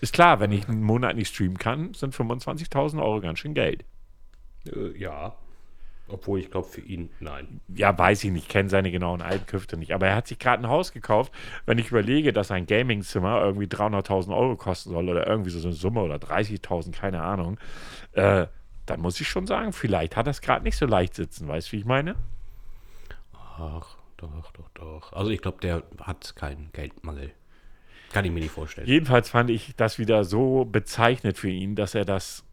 Ist 0.00 0.14
klar, 0.14 0.40
wenn 0.40 0.52
ich 0.52 0.68
einen 0.68 0.82
Monat 0.82 1.16
nicht 1.16 1.34
streamen 1.34 1.58
kann, 1.58 1.94
sind 1.94 2.14
25.000 2.14 3.02
Euro 3.02 3.20
ganz 3.20 3.38
schön 3.38 3.54
Geld. 3.54 3.84
Äh, 4.66 4.96
ja. 4.98 5.34
Obwohl 6.06 6.38
ich 6.38 6.50
glaube, 6.50 6.68
für 6.68 6.82
ihn 6.82 7.08
nein. 7.18 7.60
ja, 7.74 7.96
weiß 7.96 8.24
ich 8.24 8.30
nicht, 8.30 8.50
kenne 8.50 8.68
seine 8.68 8.90
genauen 8.90 9.22
Einkünfte 9.22 9.78
nicht. 9.78 9.94
Aber 9.94 10.06
er 10.06 10.16
hat 10.16 10.26
sich 10.26 10.38
gerade 10.38 10.62
ein 10.62 10.68
Haus 10.68 10.92
gekauft. 10.92 11.32
Wenn 11.64 11.78
ich 11.78 11.88
überlege, 11.88 12.34
dass 12.34 12.50
ein 12.50 12.66
Gaming-Zimmer 12.66 13.40
irgendwie 13.40 13.66
300.000 13.66 14.36
Euro 14.36 14.56
kosten 14.56 14.90
soll 14.90 15.08
oder 15.08 15.26
irgendwie 15.26 15.48
so 15.48 15.66
eine 15.66 15.74
Summe 15.74 16.02
oder 16.02 16.16
30.000, 16.16 16.92
keine 16.92 17.22
Ahnung, 17.22 17.58
äh, 18.12 18.46
dann 18.84 19.00
muss 19.00 19.18
ich 19.18 19.28
schon 19.28 19.46
sagen, 19.46 19.72
vielleicht 19.72 20.14
hat 20.14 20.26
er 20.26 20.32
es 20.32 20.42
gerade 20.42 20.64
nicht 20.64 20.76
so 20.76 20.84
leicht 20.84 21.14
sitzen. 21.14 21.48
Weißt 21.48 21.68
du, 21.68 21.72
wie 21.72 21.78
ich 21.78 21.86
meine? 21.86 22.16
Ach, 23.32 23.96
doch, 24.18 24.52
doch, 24.52 24.68
doch. 24.74 25.12
Also 25.14 25.30
ich 25.30 25.40
glaube, 25.40 25.58
der 25.62 25.84
hat 26.02 26.36
keinen 26.36 26.70
Geldmangel. 26.72 27.32
Kann 28.12 28.24
ich 28.24 28.30
mir 28.30 28.40
nicht 28.40 28.52
vorstellen. 28.52 28.86
Jedenfalls 28.86 29.28
fand 29.28 29.50
ich 29.50 29.74
das 29.76 29.98
wieder 29.98 30.24
so 30.24 30.64
bezeichnet 30.64 31.38
für 31.38 31.48
ihn, 31.48 31.74
dass 31.74 31.94
er 31.94 32.04
das, 32.04 32.43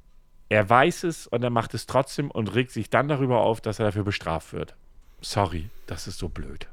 er 0.51 0.69
weiß 0.69 1.05
es 1.05 1.27
und 1.27 1.43
er 1.43 1.49
macht 1.49 1.73
es 1.73 1.85
trotzdem 1.85 2.29
und 2.29 2.53
regt 2.53 2.71
sich 2.71 2.89
dann 2.89 3.07
darüber 3.07 3.39
auf, 3.39 3.61
dass 3.61 3.79
er 3.79 3.85
dafür 3.85 4.03
bestraft 4.03 4.51
wird. 4.51 4.75
Sorry, 5.21 5.69
das 5.87 6.07
ist 6.07 6.17
so 6.17 6.27
blöd. 6.27 6.67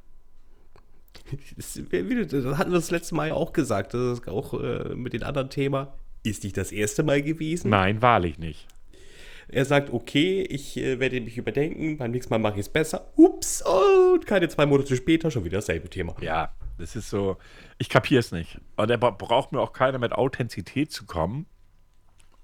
Das, 1.56 1.76
hatten 1.76 2.70
wir 2.72 2.78
das 2.78 2.90
letzte 2.90 3.14
Mal 3.14 3.28
ja 3.28 3.34
auch 3.34 3.52
gesagt. 3.52 3.94
Das 3.94 4.18
ist 4.18 4.28
auch 4.28 4.54
äh, 4.54 4.94
mit 4.94 5.12
dem 5.12 5.22
anderen 5.22 5.50
Thema. 5.50 5.94
Ist 6.24 6.42
nicht 6.42 6.56
das 6.56 6.72
erste 6.72 7.02
Mal 7.02 7.22
gewesen. 7.22 7.70
Nein, 7.70 8.02
wahrlich 8.02 8.38
nicht. 8.38 8.66
Er 9.46 9.64
sagt, 9.64 9.92
okay, 9.92 10.42
ich 10.42 10.76
äh, 10.76 10.98
werde 10.98 11.20
mich 11.20 11.38
überdenken, 11.38 11.98
beim 11.98 12.10
nächsten 12.10 12.32
Mal 12.34 12.38
mache 12.38 12.54
ich 12.54 12.60
es 12.60 12.68
besser. 12.68 13.12
Ups, 13.16 13.62
und 13.62 14.26
keine 14.26 14.48
zwei 14.48 14.66
Monate 14.66 14.96
später 14.96 15.30
schon 15.30 15.44
wieder 15.44 15.58
dasselbe 15.58 15.88
Thema. 15.88 16.16
Ja, 16.20 16.52
das 16.78 16.96
ist 16.96 17.10
so, 17.10 17.36
ich 17.78 17.88
kapiere 17.88 18.20
es 18.20 18.32
nicht. 18.32 18.58
Und 18.76 18.90
er 18.90 18.98
bra- 18.98 19.10
braucht 19.10 19.52
mir 19.52 19.60
auch 19.60 19.72
keiner 19.72 19.98
mit 19.98 20.12
Authentizität 20.12 20.90
zu 20.90 21.06
kommen. 21.06 21.46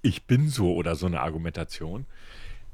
Ich 0.05 0.27
bin 0.27 0.49
so 0.49 0.75
oder 0.75 0.93
so 0.95 1.07
eine 1.07 1.21
Argumentation. 1.21 2.05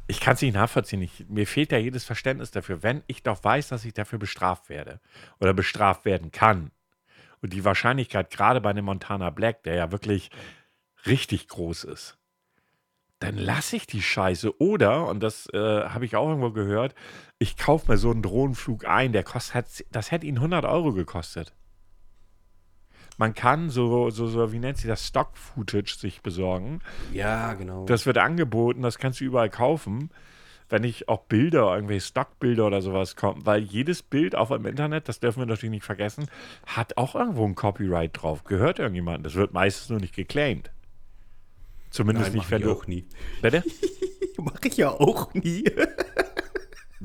Ich 0.06 0.20
kann 0.20 0.34
es 0.34 0.42
nicht 0.42 0.54
nachvollziehen. 0.54 1.02
Ich, 1.02 1.30
mir 1.30 1.48
fehlt 1.48 1.72
ja 1.72 1.78
jedes 1.78 2.04
Verständnis 2.04 2.52
dafür. 2.52 2.84
Wenn 2.84 3.04
ich 3.08 3.24
doch 3.24 3.42
weiß, 3.42 3.70
dass 3.70 3.86
ich 3.86 3.94
dafür 3.94 4.20
bestraft 4.20 4.68
werde 4.68 5.00
oder 5.40 5.54
bestraft 5.54 6.04
werden 6.04 6.34
kann 6.34 6.72
und 7.42 7.54
die 7.54 7.64
Wahrscheinlichkeit 7.64 8.32
gerade 8.32 8.60
bei 8.60 8.72
einem 8.72 8.84
Montana 8.84 9.30
Black, 9.30 9.64
der 9.64 9.76
ja 9.76 9.94
wirklich 9.94 10.30
richtig 11.06 11.48
groß 11.48 11.86
ist, 11.86 12.18
dann 13.20 13.38
lasse 13.38 13.78
ich 13.78 13.88
die 13.88 14.02
Scheiße. 14.02 14.60
Oder, 14.60 15.08
und 15.08 15.24
das 15.24 15.48
äh, 15.54 15.86
habe 15.86 16.04
ich 16.04 16.18
auch 16.18 16.28
irgendwo 16.28 16.52
gehört, 16.52 16.96
ich 17.40 17.56
kaufe 17.56 17.90
mir 17.90 17.98
so 17.98 18.12
einen 18.12 18.24
Drohnenflug 18.24 18.86
ein, 18.86 19.14
der 19.14 19.24
kostet, 19.24 19.86
das 19.90 20.12
hätte 20.12 20.26
ihn 20.26 20.36
100 20.36 20.66
Euro 20.66 20.92
gekostet. 20.92 21.54
Man 23.22 23.36
kann 23.36 23.70
so, 23.70 24.10
so, 24.10 24.26
so 24.26 24.52
wie 24.52 24.58
nennt 24.58 24.78
sich 24.78 24.88
das, 24.88 25.06
Stock-Footage 25.06 25.96
sich 25.96 26.24
besorgen. 26.24 26.80
Ja, 27.14 27.54
genau. 27.54 27.86
Das 27.86 28.08
wird 28.08 28.18
angeboten, 28.18 28.82
das 28.82 28.98
kannst 28.98 29.20
du 29.22 29.26
überall 29.26 29.52
kaufen. 29.52 30.10
Wenn 30.70 30.84
ich 30.84 31.08
auch 31.08 31.26
Bilder, 31.26 31.76
irgendwelche 31.76 32.08
Stockbilder 32.08 32.66
oder 32.66 32.82
sowas 32.82 33.16
kommen, 33.16 33.46
weil 33.46 33.62
jedes 33.62 34.02
Bild 34.02 34.34
auf 34.34 34.48
dem 34.48 34.66
Internet, 34.66 35.08
das 35.08 35.20
dürfen 35.20 35.38
wir 35.38 35.46
natürlich 35.46 35.70
nicht 35.70 35.86
vergessen, 35.86 36.26
hat 36.66 36.98
auch 36.98 37.14
irgendwo 37.14 37.46
ein 37.46 37.54
Copyright 37.54 38.20
drauf. 38.20 38.44
Gehört 38.44 38.80
irgendjemandem. 38.80 39.22
Das 39.22 39.36
wird 39.36 39.54
meistens 39.54 39.92
nur 39.92 40.00
nicht 40.00 40.16
geclaimed. 40.16 40.72
Zumindest 41.92 42.30
Nein, 42.30 42.38
nicht, 42.38 42.46
mach 42.46 42.52
wenn 42.52 42.62
ich 42.62 42.68
du. 42.68 42.72
auch 42.74 42.88
nie. 42.88 43.06
Bitte? 43.44 43.64
Mache 44.38 44.68
ich 44.68 44.78
ja 44.78 44.90
auch 44.90 45.32
nie. 45.36 45.66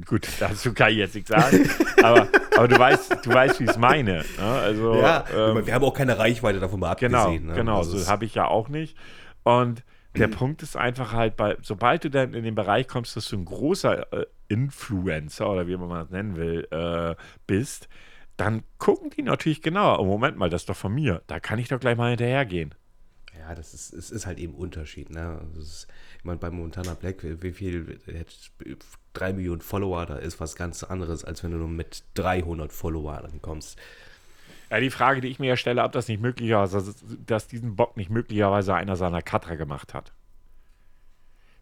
Gut, 0.05 0.29
dazu 0.41 0.75
kann 0.75 0.91
ich 0.91 0.99
jetzt 0.99 1.15
nichts 1.15 1.31
sagen. 1.31 1.69
aber, 2.03 2.29
aber 2.57 2.69
du 2.69 2.79
weißt, 2.79 3.25
du 3.25 3.31
weißt, 3.33 3.61
wie 3.61 3.65
ich 3.65 3.71
es 3.71 3.79
meine. 3.79 4.25
Ne? 4.39 4.45
Also, 4.45 4.95
ja, 4.97 5.25
ähm, 5.35 5.67
wir 5.67 5.73
haben 5.75 5.85
auch 5.85 5.95
keine 5.95 6.19
Reichweite 6.19 6.61
davon 6.61 6.81
mal 6.81 6.95
Genau, 6.95 7.19
abgesehen. 7.25 7.47
ne? 7.47 7.55
genau, 7.55 7.79
Also 7.79 7.97
so 7.99 8.11
habe 8.11 8.25
ich 8.27 8.35
ja 8.35 8.47
auch 8.47 8.69
nicht. 8.69 8.97
Und 9.43 9.85
der 10.17 10.29
Punkt 10.29 10.63
ist 10.63 10.77
einfach 10.79 11.13
halt, 11.13 11.37
bei, 11.37 11.59
sobald 11.61 12.05
du 12.05 12.09
dann 12.11 12.33
in 12.33 12.43
den 12.43 12.55
Bereich 12.55 12.89
kommst, 12.89 13.17
dass 13.17 13.29
du 13.29 13.37
ein 13.37 13.45
großer 13.45 14.11
äh, 14.15 14.27
Influencer 14.49 15.51
oder 15.51 15.67
wie 15.67 15.77
man 15.77 15.91
das 15.91 16.09
nennen 16.11 16.37
will, 16.37 16.67
äh, 16.71 17.15
bist, 17.47 17.89
dann 18.39 18.63
gucken 18.79 19.11
die 19.11 19.23
natürlich 19.23 19.61
genauer. 19.61 19.99
Oh, 20.01 20.05
Moment 20.07 20.39
mal, 20.39 20.49
das 20.49 20.63
ist 20.63 20.69
doch 20.71 20.77
von 20.77 20.95
mir. 20.95 21.23
Da 21.27 21.39
kann 21.39 21.59
ich 21.59 21.69
doch 21.69 21.79
gleich 21.81 21.97
mal 21.99 22.09
hinterhergehen. 22.11 22.75
Ja, 23.39 23.55
das 23.55 23.75
ist, 23.75 23.93
es 23.93 24.11
ist 24.11 24.25
halt 24.27 24.39
eben 24.39 24.55
Unterschied. 24.55 25.11
Ne? 25.11 25.39
Das 25.55 25.63
ist, 25.65 25.87
ich 26.19 26.25
meine, 26.25 26.39
bei 26.39 26.51
Montana 26.51 26.95
Black, 26.95 27.17
wie 27.23 27.53
viel, 27.53 27.99
hat 28.19 28.27
drei 29.17 29.33
Millionen 29.33 29.61
Follower, 29.61 30.07
da 30.07 30.17
ist 30.17 30.41
was 30.41 30.57
ganz 30.57 30.83
anderes, 30.85 31.25
als 31.25 31.43
wenn 31.43 31.53
du 31.53 31.59
nur 31.59 31.69
mit 31.69 32.05
300 32.15 32.73
Followern 32.73 33.41
kommst. 33.43 33.79
Ja, 34.71 34.81
die 34.81 34.91
Frage, 34.91 35.21
die 35.21 35.29
ich 35.29 35.39
mir 35.39 35.47
ja 35.47 35.57
stelle, 35.57 35.83
ob 35.85 35.93
das 35.93 36.09
nicht 36.09 36.21
möglicherweise, 36.21 36.95
dass 37.25 37.47
diesen 37.47 37.77
Bock 37.77 37.97
nicht 37.97 38.11
möglicherweise 38.11 38.75
einer 38.75 38.97
seiner 38.97 39.23
Cutter 39.23 39.57
gemacht 39.57 39.95
hat. 39.95 40.13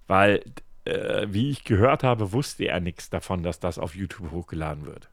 Weil, 0.06 0.42
äh, 0.84 1.26
wie 1.28 1.50
ich 1.50 1.64
gehört 1.64 2.02
habe, 2.02 2.32
wusste 2.32 2.64
er 2.64 2.80
nichts 2.80 3.11
davon, 3.11 3.42
dass 3.42 3.61
das 3.61 3.78
auf 3.78 3.94
YouTube 3.94 4.30
hochgeladen 4.30 4.87
wird. 4.87 5.11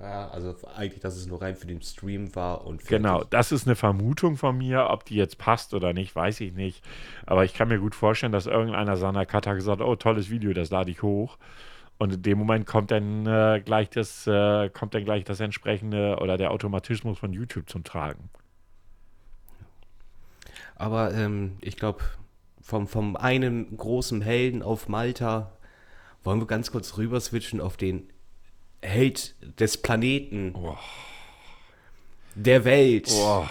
Ja, 0.00 0.28
also 0.30 0.54
eigentlich, 0.74 1.00
dass 1.00 1.16
es 1.16 1.26
nur 1.26 1.42
rein 1.42 1.56
für 1.56 1.66
den 1.66 1.82
Stream 1.82 2.34
war 2.34 2.66
und. 2.66 2.86
Genau, 2.86 3.22
das 3.24 3.52
ist 3.52 3.66
eine 3.66 3.76
Vermutung 3.76 4.38
von 4.38 4.56
mir. 4.56 4.86
Ob 4.88 5.04
die 5.04 5.16
jetzt 5.16 5.36
passt 5.36 5.74
oder 5.74 5.92
nicht, 5.92 6.16
weiß 6.16 6.40
ich 6.40 6.54
nicht. 6.54 6.82
Aber 7.26 7.44
ich 7.44 7.52
kann 7.52 7.68
mir 7.68 7.78
gut 7.78 7.94
vorstellen, 7.94 8.32
dass 8.32 8.46
irgendeiner 8.46 8.96
seiner 8.96 9.26
Cutter 9.26 9.54
gesagt 9.54 9.80
hat, 9.80 9.86
oh, 9.86 9.96
tolles 9.96 10.30
Video, 10.30 10.54
das 10.54 10.70
lade 10.70 10.90
ich 10.90 11.02
hoch. 11.02 11.36
Und 11.98 12.14
in 12.14 12.22
dem 12.22 12.38
Moment 12.38 12.64
kommt 12.64 12.90
dann 12.90 13.26
äh, 13.26 13.60
gleich 13.62 13.90
das, 13.90 14.26
äh, 14.26 14.70
kommt 14.70 14.94
dann 14.94 15.04
gleich 15.04 15.24
das 15.24 15.38
entsprechende 15.38 16.16
oder 16.18 16.38
der 16.38 16.50
Automatismus 16.50 17.18
von 17.18 17.34
YouTube 17.34 17.68
zum 17.68 17.84
Tragen. 17.84 18.30
Aber 20.76 21.12
ähm, 21.12 21.58
ich 21.60 21.76
glaube, 21.76 22.00
vom, 22.62 22.86
vom 22.86 23.16
einen 23.16 23.76
großen 23.76 24.22
Helden 24.22 24.62
auf 24.62 24.88
Malta 24.88 25.52
wollen 26.24 26.40
wir 26.40 26.46
ganz 26.46 26.72
kurz 26.72 26.96
rüber 26.96 27.20
switchen 27.20 27.60
auf 27.60 27.76
den 27.76 28.10
Held 28.82 29.34
des 29.60 29.76
Planeten. 29.80 30.54
Oh. 30.54 30.76
Der 32.34 32.64
Welt. 32.64 33.08
Oh, 33.12 33.46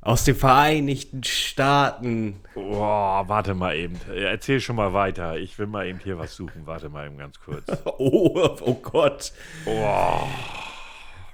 Aus 0.00 0.24
den 0.24 0.36
Vereinigten 0.36 1.24
Staaten. 1.24 2.40
oh, 2.54 2.78
warte 2.80 3.54
mal 3.54 3.74
eben. 3.74 3.98
Erzähl 4.14 4.60
schon 4.60 4.76
mal 4.76 4.92
weiter. 4.92 5.36
Ich 5.36 5.58
will 5.58 5.66
mal 5.66 5.86
eben 5.86 5.98
hier 5.98 6.18
was 6.18 6.36
suchen. 6.36 6.66
Warte 6.66 6.88
mal 6.88 7.06
eben 7.06 7.18
ganz 7.18 7.40
kurz. 7.40 7.64
Oh, 7.98 8.56
oh 8.60 8.74
Gott. 8.74 9.32
Oh. 9.64 10.20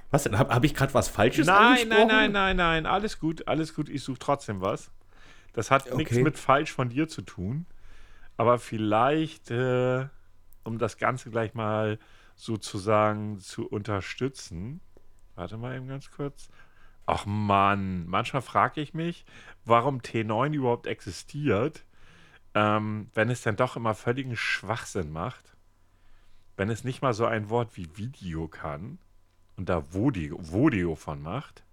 Was 0.09 0.23
denn? 0.23 0.37
Habe 0.39 0.53
hab 0.53 0.63
ich 0.63 0.73
gerade 0.73 0.93
was 0.93 1.07
Falsches 1.09 1.45
Nein, 1.47 1.57
nein, 1.57 1.71
angesprochen? 1.71 2.07
nein, 2.07 2.31
nein, 2.31 2.55
nein. 2.55 2.85
Alles 2.85 3.19
gut, 3.19 3.47
alles 3.47 3.75
gut. 3.75 3.89
Ich 3.89 4.03
suche 4.03 4.19
trotzdem 4.19 4.61
was. 4.61 4.89
Das 5.53 5.69
hat 5.69 5.93
nichts 5.95 6.13
Okay. 6.13 6.23
mit 6.23 6.37
falsch 6.39 6.71
von 6.71 6.89
dir 6.89 7.07
zu 7.07 7.21
tun. 7.21 7.65
Aber 8.37 8.57
vielleicht, 8.57 9.51
äh, 9.51 10.05
um 10.63 10.79
das 10.79 10.97
Ganze 10.97 11.29
gleich 11.29 11.53
mal 11.53 11.99
sozusagen 12.35 13.39
zu 13.39 13.67
unterstützen. 13.67 14.81
Warte 15.35 15.57
mal 15.57 15.75
eben 15.75 15.87
ganz 15.87 16.11
kurz. 16.11 16.49
Ach 17.05 17.25
Mann, 17.25 18.05
manchmal 18.07 18.41
frage 18.41 18.81
ich 18.81 18.93
mich, 18.93 19.25
warum 19.65 19.99
T9 19.99 20.53
überhaupt 20.53 20.87
existiert, 20.87 21.83
ähm, 22.53 23.09
wenn 23.13 23.29
es 23.29 23.41
dann 23.41 23.57
doch 23.57 23.75
immer 23.75 23.93
völligen 23.93 24.35
Schwachsinn 24.35 25.11
macht. 25.11 25.55
Wenn 26.55 26.69
es 26.69 26.83
nicht 26.83 27.01
mal 27.01 27.13
so 27.13 27.25
ein 27.25 27.49
Wort 27.49 27.75
wie 27.75 27.89
Video 27.97 28.47
kann 28.47 28.99
und 29.57 29.69
da 29.69 29.93
Vodio, 29.93 30.37
Vodio 30.39 30.95
von 30.95 31.21
macht. 31.21 31.63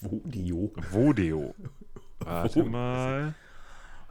Vodio. 0.00 0.72
Vodeo. 0.90 1.54
Warte 2.20 2.64
mal. 2.64 3.34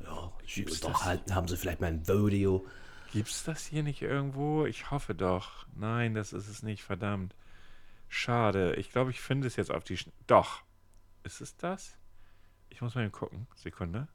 Ja, 0.03 0.31
Gibt's 0.45 0.81
doch, 0.81 1.05
halt, 1.05 1.33
haben 1.33 1.47
sie 1.47 1.57
vielleicht 1.57 1.81
mal 1.81 1.87
ein 1.87 2.07
Vodio. 2.07 2.65
Gibt's 3.13 3.43
das 3.43 3.67
hier 3.67 3.83
nicht 3.83 4.01
irgendwo? 4.01 4.65
Ich 4.65 4.89
hoffe 4.89 5.13
doch. 5.13 5.67
Nein, 5.75 6.15
das 6.15 6.33
ist 6.33 6.47
es 6.47 6.63
nicht, 6.63 6.81
verdammt. 6.81 7.35
Schade. 8.09 8.73
Ich 8.77 8.91
glaube, 8.91 9.11
ich 9.11 9.21
finde 9.21 9.45
es 9.45 9.55
jetzt 9.55 9.69
auf 9.69 9.83
die 9.83 9.97
Schn 9.97 10.11
Doch. 10.25 10.63
Ist 11.21 11.39
es 11.39 11.55
das? 11.55 11.95
Ich 12.71 12.81
muss 12.81 12.95
mal 12.95 13.03
eben 13.03 13.11
gucken. 13.11 13.45
Sekunde. 13.55 14.07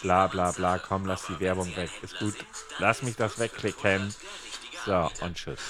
Bla 0.00 0.28
bla 0.28 0.50
bla, 0.52 0.78
komm, 0.78 1.04
lass 1.04 1.26
die 1.26 1.38
Werbung 1.38 1.76
weg. 1.76 1.90
Ist 2.02 2.18
gut. 2.18 2.34
Lass 2.78 3.02
mich 3.02 3.16
das 3.16 3.38
wegklicken. 3.38 4.14
So, 4.86 5.10
und 5.20 5.36
tschüss. 5.36 5.60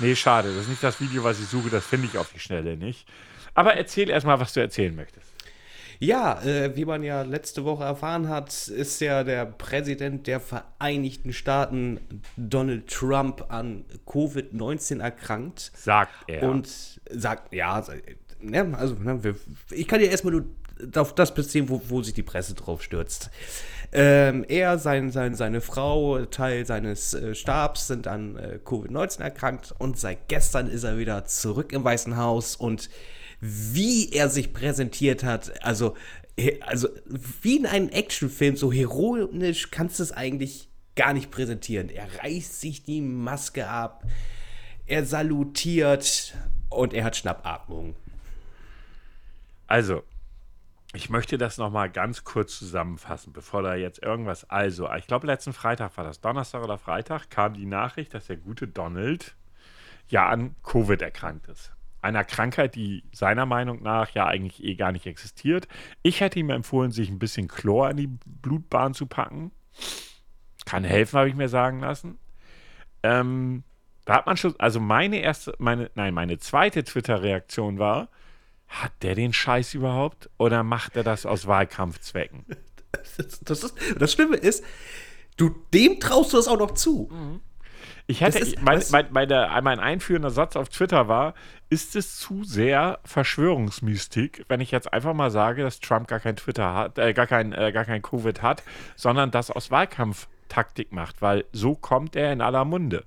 Nee, 0.00 0.16
schade. 0.16 0.52
Das 0.52 0.62
ist 0.62 0.70
nicht 0.70 0.82
das 0.82 1.00
Video, 1.00 1.22
was 1.22 1.38
ich 1.38 1.46
suche. 1.46 1.70
Das 1.70 1.86
finde 1.86 2.08
ich 2.08 2.18
auf 2.18 2.32
die 2.32 2.40
Schnelle 2.40 2.76
nicht. 2.76 3.06
Aber 3.54 3.74
erzähl 3.74 4.10
erstmal, 4.10 4.40
was 4.40 4.54
du 4.54 4.60
erzählen 4.60 4.96
möchtest. 4.96 5.30
Ja, 6.02 6.42
äh, 6.42 6.74
wie 6.76 6.86
man 6.86 7.02
ja 7.02 7.22
letzte 7.22 7.64
Woche 7.66 7.84
erfahren 7.84 8.28
hat, 8.30 8.68
ist 8.68 9.00
ja 9.02 9.22
der 9.22 9.44
Präsident 9.44 10.26
der 10.26 10.40
Vereinigten 10.40 11.34
Staaten, 11.34 12.00
Donald 12.38 12.88
Trump, 12.88 13.44
an 13.50 13.84
Covid-19 14.06 15.02
erkrankt. 15.02 15.70
Sagt 15.74 16.14
er. 16.26 16.48
Und 16.48 17.00
sagt, 17.10 17.52
ja, 17.52 17.84
ne, 18.40 18.74
also 18.78 18.94
ne, 18.94 19.22
wir, 19.22 19.34
ich 19.70 19.86
kann 19.86 20.00
ja 20.00 20.06
erstmal 20.06 20.32
nur 20.32 20.46
auf 20.96 21.14
das 21.14 21.34
beziehen, 21.34 21.68
wo, 21.68 21.82
wo 21.88 22.02
sich 22.02 22.14
die 22.14 22.22
Presse 22.22 22.54
drauf 22.54 22.82
stürzt. 22.82 23.28
Ähm, 23.92 24.46
er, 24.48 24.78
sein, 24.78 25.10
sein, 25.10 25.34
seine 25.34 25.60
Frau, 25.60 26.24
Teil 26.24 26.64
seines 26.64 27.12
äh, 27.12 27.34
Stabs 27.34 27.88
sind 27.88 28.06
an 28.06 28.36
äh, 28.36 28.58
Covid-19 28.64 29.20
erkrankt 29.20 29.74
und 29.78 29.98
seit 29.98 30.28
gestern 30.28 30.68
ist 30.68 30.84
er 30.84 30.96
wieder 30.96 31.26
zurück 31.26 31.74
im 31.74 31.84
Weißen 31.84 32.16
Haus 32.16 32.56
und 32.56 32.88
wie 33.40 34.12
er 34.12 34.28
sich 34.28 34.52
präsentiert 34.52 35.24
hat, 35.24 35.64
also, 35.64 35.96
also 36.60 36.88
wie 37.42 37.56
in 37.56 37.66
einem 37.66 37.88
Actionfilm, 37.88 38.56
so 38.56 38.72
heroisch 38.72 39.70
kannst 39.70 39.98
du 39.98 40.02
es 40.02 40.12
eigentlich 40.12 40.68
gar 40.94 41.12
nicht 41.12 41.30
präsentieren. 41.30 41.88
Er 41.88 42.08
reißt 42.22 42.60
sich 42.60 42.82
die 42.82 43.00
Maske 43.00 43.68
ab, 43.68 44.04
er 44.86 45.06
salutiert 45.06 46.34
und 46.68 46.92
er 46.92 47.04
hat 47.04 47.16
Schnappatmung. 47.16 47.96
Also, 49.66 50.02
ich 50.92 51.08
möchte 51.08 51.38
das 51.38 51.56
nochmal 51.56 51.88
ganz 51.88 52.24
kurz 52.24 52.58
zusammenfassen, 52.58 53.32
bevor 53.32 53.62
da 53.62 53.76
jetzt 53.76 54.02
irgendwas. 54.02 54.50
Also, 54.50 54.92
ich 54.94 55.06
glaube, 55.06 55.28
letzten 55.28 55.52
Freitag 55.52 55.96
war 55.96 56.04
das, 56.04 56.20
Donnerstag 56.20 56.64
oder 56.64 56.76
Freitag, 56.76 57.30
kam 57.30 57.54
die 57.54 57.66
Nachricht, 57.66 58.12
dass 58.12 58.26
der 58.26 58.36
gute 58.36 58.66
Donald 58.66 59.36
ja 60.08 60.28
an 60.28 60.56
Covid 60.64 61.00
erkrankt 61.00 61.46
ist. 61.46 61.72
Einer 62.02 62.24
Krankheit, 62.24 62.74
die 62.74 63.04
seiner 63.12 63.46
Meinung 63.46 63.82
nach 63.82 64.10
ja 64.10 64.26
eigentlich 64.26 64.64
eh 64.64 64.74
gar 64.74 64.92
nicht 64.92 65.06
existiert. 65.06 65.68
Ich 66.02 66.20
hätte 66.20 66.38
ihm 66.38 66.50
empfohlen, 66.50 66.92
sich 66.92 67.10
ein 67.10 67.18
bisschen 67.18 67.48
Chlor 67.48 67.90
in 67.90 67.96
die 67.96 68.10
Blutbahn 68.24 68.94
zu 68.94 69.06
packen. 69.06 69.50
Kann 70.64 70.84
helfen, 70.84 71.18
habe 71.18 71.28
ich 71.28 71.34
mir 71.34 71.48
sagen 71.48 71.80
lassen. 71.80 72.18
Ähm, 73.02 73.64
da 74.04 74.14
hat 74.14 74.26
man 74.26 74.36
schon, 74.36 74.54
also 74.58 74.80
meine 74.80 75.18
erste, 75.18 75.54
meine, 75.58 75.90
nein, 75.94 76.14
meine 76.14 76.38
zweite 76.38 76.84
Twitter-Reaktion 76.84 77.78
war, 77.78 78.08
hat 78.68 78.92
der 79.02 79.14
den 79.14 79.32
Scheiß 79.32 79.74
überhaupt 79.74 80.30
oder 80.38 80.62
macht 80.62 80.96
er 80.96 81.02
das 81.04 81.26
aus 81.26 81.46
Wahlkampfzwecken? 81.46 82.44
Das, 83.16 83.40
das, 83.40 83.64
ist, 83.64 83.74
das 83.98 84.12
Schlimme 84.12 84.36
ist, 84.36 84.64
du, 85.36 85.50
dem 85.72 86.00
traust 86.00 86.32
du 86.32 86.36
das 86.36 86.48
auch 86.48 86.58
noch 86.58 86.72
zu. 86.72 87.08
Ich 88.06 88.20
hätte, 88.20 88.38
ist- 88.40 88.60
mein, 88.62 88.82
mein, 88.90 89.06
meine, 89.12 89.60
mein 89.62 89.78
einführender 89.80 90.30
Satz 90.30 90.56
auf 90.56 90.68
Twitter 90.68 91.06
war, 91.08 91.34
ist 91.68 91.94
es 91.96 92.16
zu 92.18 92.42
sehr 92.44 92.98
Verschwörungsmystik, 93.04 94.44
wenn 94.48 94.60
ich 94.60 94.70
jetzt 94.70 94.92
einfach 94.92 95.14
mal 95.14 95.30
sage, 95.30 95.62
dass 95.62 95.80
Trump 95.80 96.08
gar 96.08 96.20
kein 96.20 96.36
Twitter 96.36 96.74
hat, 96.74 96.98
äh, 96.98 97.12
gar 97.12 97.26
kein, 97.26 97.52
äh, 97.52 97.70
gar 97.72 97.84
kein 97.84 98.02
Covid 98.02 98.42
hat, 98.42 98.62
sondern 98.96 99.30
das 99.30 99.50
aus 99.50 99.70
Wahlkampftaktik 99.70 100.92
macht, 100.92 101.22
weil 101.22 101.44
so 101.52 101.74
kommt 101.74 102.16
er 102.16 102.32
in 102.32 102.40
aller 102.40 102.64
Munde. 102.64 103.04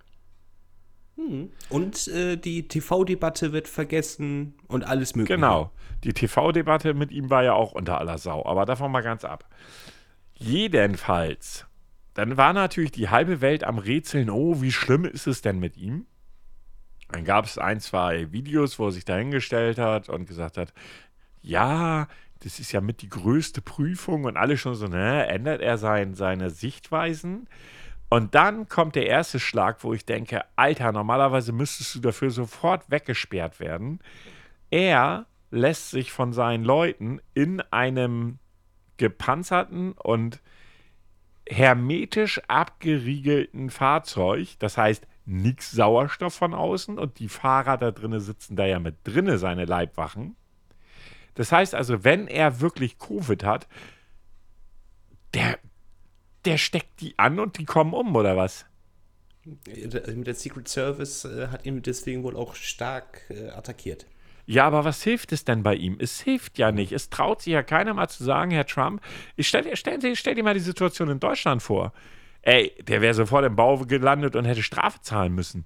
Und 1.70 2.08
äh, 2.08 2.38
die 2.38 2.68
TV-Debatte 2.68 3.54
wird 3.54 3.68
vergessen 3.68 4.56
und 4.68 4.84
alles 4.84 5.16
mögliche. 5.16 5.36
Genau. 5.36 5.72
Die 6.04 6.12
TV-Debatte 6.14 6.94
mit 6.96 7.12
ihm 7.12 7.30
war 7.30 7.44
ja 7.44 7.54
auch 7.54 7.72
unter 7.74 8.00
aller 8.00 8.18
Sau, 8.18 8.44
aber 8.46 8.66
davon 8.66 8.92
mal 8.92 9.04
ganz 9.04 9.24
ab. 9.24 9.48
Jedenfalls, 10.34 11.66
dann 12.14 12.38
war 12.38 12.54
natürlich 12.54 12.92
die 12.92 13.10
halbe 13.10 13.42
Welt 13.42 13.64
am 13.64 13.78
Rätseln, 13.78 14.30
oh, 14.30 14.62
wie 14.62 14.72
schlimm 14.72 15.06
ist 15.06 15.28
es 15.28 15.42
denn 15.42 15.60
mit 15.60 15.78
ihm? 15.78 16.06
Dann 17.10 17.26
gab 17.26 17.46
es 17.46 17.58
ein, 17.58 17.80
zwei 17.80 18.32
Videos, 18.32 18.80
wo 18.80 18.88
er 18.88 18.92
sich 18.92 19.06
dahingestellt 19.06 19.78
hat 19.78 20.10
und 20.10 20.26
gesagt 20.26 20.58
hat, 20.58 20.74
ja, 21.42 22.08
das 22.40 22.60
ist 22.60 22.72
ja 22.72 22.82
mit 22.82 23.02
die 23.02 23.10
größte 23.10 23.62
Prüfung 23.62 24.26
und 24.26 24.38
alle 24.38 24.58
schon 24.58 24.76
so, 24.76 24.88
ne, 24.88 25.28
ändert 25.28 25.62
er 25.62 25.78
sein, 25.78 26.14
seine 26.14 26.50
Sichtweisen? 26.50 27.48
Und 28.10 28.36
dann 28.36 28.68
kommt 28.68 28.96
der 28.96 29.08
erste 29.08 29.40
Schlag, 29.40 29.84
wo 29.84 29.94
ich 29.94 30.06
denke, 30.06 30.44
Alter, 30.56 30.92
normalerweise 30.92 31.52
müsstest 31.52 31.96
du 31.96 32.00
dafür 32.00 32.30
sofort 32.30 32.90
weggesperrt 32.92 33.60
werden. 33.60 34.00
Er 34.70 35.26
lässt 35.50 35.92
sich 35.92 36.12
von 36.12 36.34
seinen 36.34 36.64
Leuten 36.64 37.22
in 37.34 37.62
einem 37.62 38.40
gepanzerten 38.98 39.94
und 39.94 40.42
hermetisch 41.48 42.42
abgeriegelten 42.48 43.70
Fahrzeug, 43.70 44.56
das 44.60 44.78
heißt 44.78 45.08
nix 45.26 45.72
Sauerstoff 45.72 46.34
von 46.34 46.54
außen 46.54 47.00
und 47.00 47.20
die 47.20 47.30
Fahrer 47.30 47.78
da 47.78 47.92
drinnen 47.92 48.20
sitzen 48.20 48.56
da 48.56 48.66
ja 48.66 48.80
mit 48.80 48.96
drinne, 49.04 49.38
seine 49.38 49.66
Leibwachen. 49.66 50.36
Das 51.36 51.52
heißt 51.52 51.76
also, 51.76 52.04
wenn 52.04 52.28
er 52.28 52.62
wirklich 52.62 53.00
Covid 53.00 53.44
hat, 53.44 53.68
der, 55.34 55.58
der 56.46 56.58
steckt 56.58 57.02
die 57.02 57.18
an 57.18 57.40
und 57.40 57.58
die 57.58 57.66
kommen 57.66 57.94
um, 57.94 58.16
oder 58.16 58.38
was? 58.38 58.66
Der 59.46 60.36
Secret 60.36 60.68
Service 60.70 61.26
äh, 61.26 61.48
hat 61.48 61.66
ihn 61.66 61.82
deswegen 61.82 62.24
wohl 62.24 62.38
auch 62.38 62.56
stark 62.56 63.24
äh, 63.30 63.50
attackiert. 63.50 64.06
Ja, 64.46 64.66
aber 64.66 64.84
was 64.84 65.02
hilft 65.04 65.32
es 65.32 65.46
denn 65.46 65.64
bei 65.64 65.76
ihm? 65.76 65.98
Es 66.00 66.20
hilft 66.20 66.58
ja 66.58 66.72
nicht. 66.72 66.92
Es 66.92 67.10
traut 67.10 67.42
sich 67.42 67.54
ja 67.54 67.64
keiner 67.64 67.94
mal 67.94 68.10
zu 68.10 68.24
sagen, 68.24 68.52
Herr 68.52 68.66
Trump, 68.66 69.02
ich 69.36 69.48
stell, 69.48 69.64
stell, 69.76 70.00
stell, 70.00 70.16
stell 70.16 70.36
dir 70.36 70.44
mal 70.44 70.54
die 70.54 70.60
Situation 70.60 71.10
in 71.10 71.20
Deutschland 71.20 71.64
vor. 71.64 71.94
Ey, 72.42 72.74
der 72.82 73.02
wäre 73.02 73.14
sofort 73.14 73.46
im 73.46 73.56
Bau 73.56 73.78
gelandet 73.78 74.36
und 74.36 74.44
hätte 74.44 74.64
Strafe 74.64 75.00
zahlen 75.02 75.34
müssen. 75.34 75.66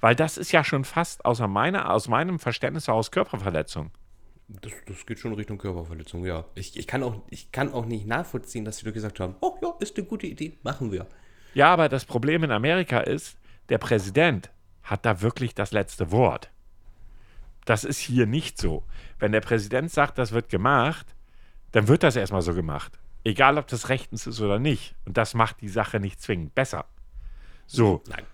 Weil 0.00 0.16
das 0.16 0.36
ist 0.36 0.50
ja 0.50 0.64
schon 0.64 0.84
fast 0.84 1.24
außer 1.24 1.46
meiner, 1.46 1.90
aus 1.90 2.08
meinem 2.08 2.40
Verständnis 2.40 2.88
heraus 2.88 3.12
Körperverletzung. 3.12 3.92
Das, 4.48 4.72
das 4.86 5.06
geht 5.06 5.20
schon 5.20 5.32
Richtung 5.32 5.56
Körperverletzung, 5.56 6.26
ja. 6.26 6.44
Ich, 6.56 6.76
ich, 6.76 6.86
kann 6.86 7.02
auch, 7.02 7.22
ich 7.30 7.52
kann 7.52 7.72
auch 7.72 7.86
nicht 7.86 8.06
nachvollziehen, 8.06 8.64
dass 8.64 8.78
sie 8.78 8.84
nur 8.84 8.92
gesagt 8.92 9.20
haben, 9.20 9.36
oh 9.40 9.56
ja, 9.62 9.72
ist 9.78 9.96
eine 9.96 10.06
gute 10.06 10.26
Idee, 10.26 10.58
machen 10.62 10.90
wir. 10.90 11.06
Ja, 11.54 11.72
aber 11.72 11.88
das 11.88 12.04
Problem 12.04 12.42
in 12.42 12.50
Amerika 12.50 13.00
ist, 13.00 13.38
der 13.68 13.78
Präsident 13.78 14.50
hat 14.82 15.06
da 15.06 15.22
wirklich 15.22 15.54
das 15.54 15.70
letzte 15.72 16.10
Wort. 16.10 16.50
Das 17.64 17.84
ist 17.84 17.98
hier 17.98 18.26
nicht 18.26 18.58
so. 18.58 18.84
Wenn 19.18 19.32
der 19.32 19.40
Präsident 19.40 19.90
sagt, 19.90 20.18
das 20.18 20.32
wird 20.32 20.48
gemacht, 20.48 21.14
dann 21.72 21.88
wird 21.88 22.02
das 22.02 22.16
erstmal 22.16 22.42
so 22.42 22.54
gemacht. 22.54 22.98
Egal, 23.24 23.56
ob 23.58 23.66
das 23.66 23.88
rechtens 23.88 24.26
ist 24.26 24.40
oder 24.40 24.58
nicht. 24.58 24.94
Und 25.06 25.16
das 25.16 25.34
macht 25.34 25.60
die 25.60 25.68
Sache 25.68 25.98
nicht 25.98 26.20
zwingend 26.20 26.54
besser. 26.54 26.84
So, 27.66 28.02
Nein. 28.08 28.24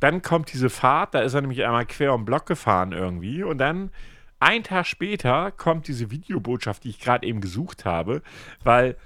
dann 0.00 0.20
kommt 0.20 0.52
diese 0.52 0.68
Fahrt, 0.68 1.14
da 1.14 1.20
ist 1.20 1.32
er 1.32 1.40
nämlich 1.40 1.64
einmal 1.64 1.86
quer 1.86 2.12
um 2.12 2.20
den 2.20 2.26
Block 2.26 2.44
gefahren 2.46 2.92
irgendwie 2.92 3.42
und 3.42 3.58
dann 3.58 3.90
Ein 4.38 4.64
Tag 4.64 4.86
später 4.86 5.50
kommt 5.50 5.88
diese 5.88 6.10
Videobotschaft, 6.10 6.84
die 6.84 6.90
ich 6.90 7.00
gerade 7.00 7.26
eben 7.26 7.40
gesucht 7.40 7.84
habe, 7.86 8.22
weil, 8.62 8.96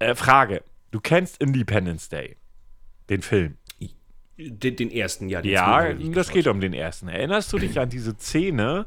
äh, 0.00 0.16
Frage, 0.16 0.64
du 0.90 1.00
kennst 1.00 1.40
Independence 1.40 2.08
Day, 2.08 2.36
den 3.08 3.22
Film. 3.22 3.56
Den, 4.36 4.74
den 4.74 4.90
ersten, 4.90 5.28
ja. 5.28 5.40
Den 5.42 5.52
Ja, 5.52 5.92
das 6.12 6.30
geht 6.30 6.48
um 6.48 6.60
den 6.60 6.74
ersten. 6.74 7.06
Erinnerst 7.08 7.52
du 7.52 7.58
dich 7.58 7.78
an 7.78 7.88
diese 7.88 8.16
Szene, 8.16 8.86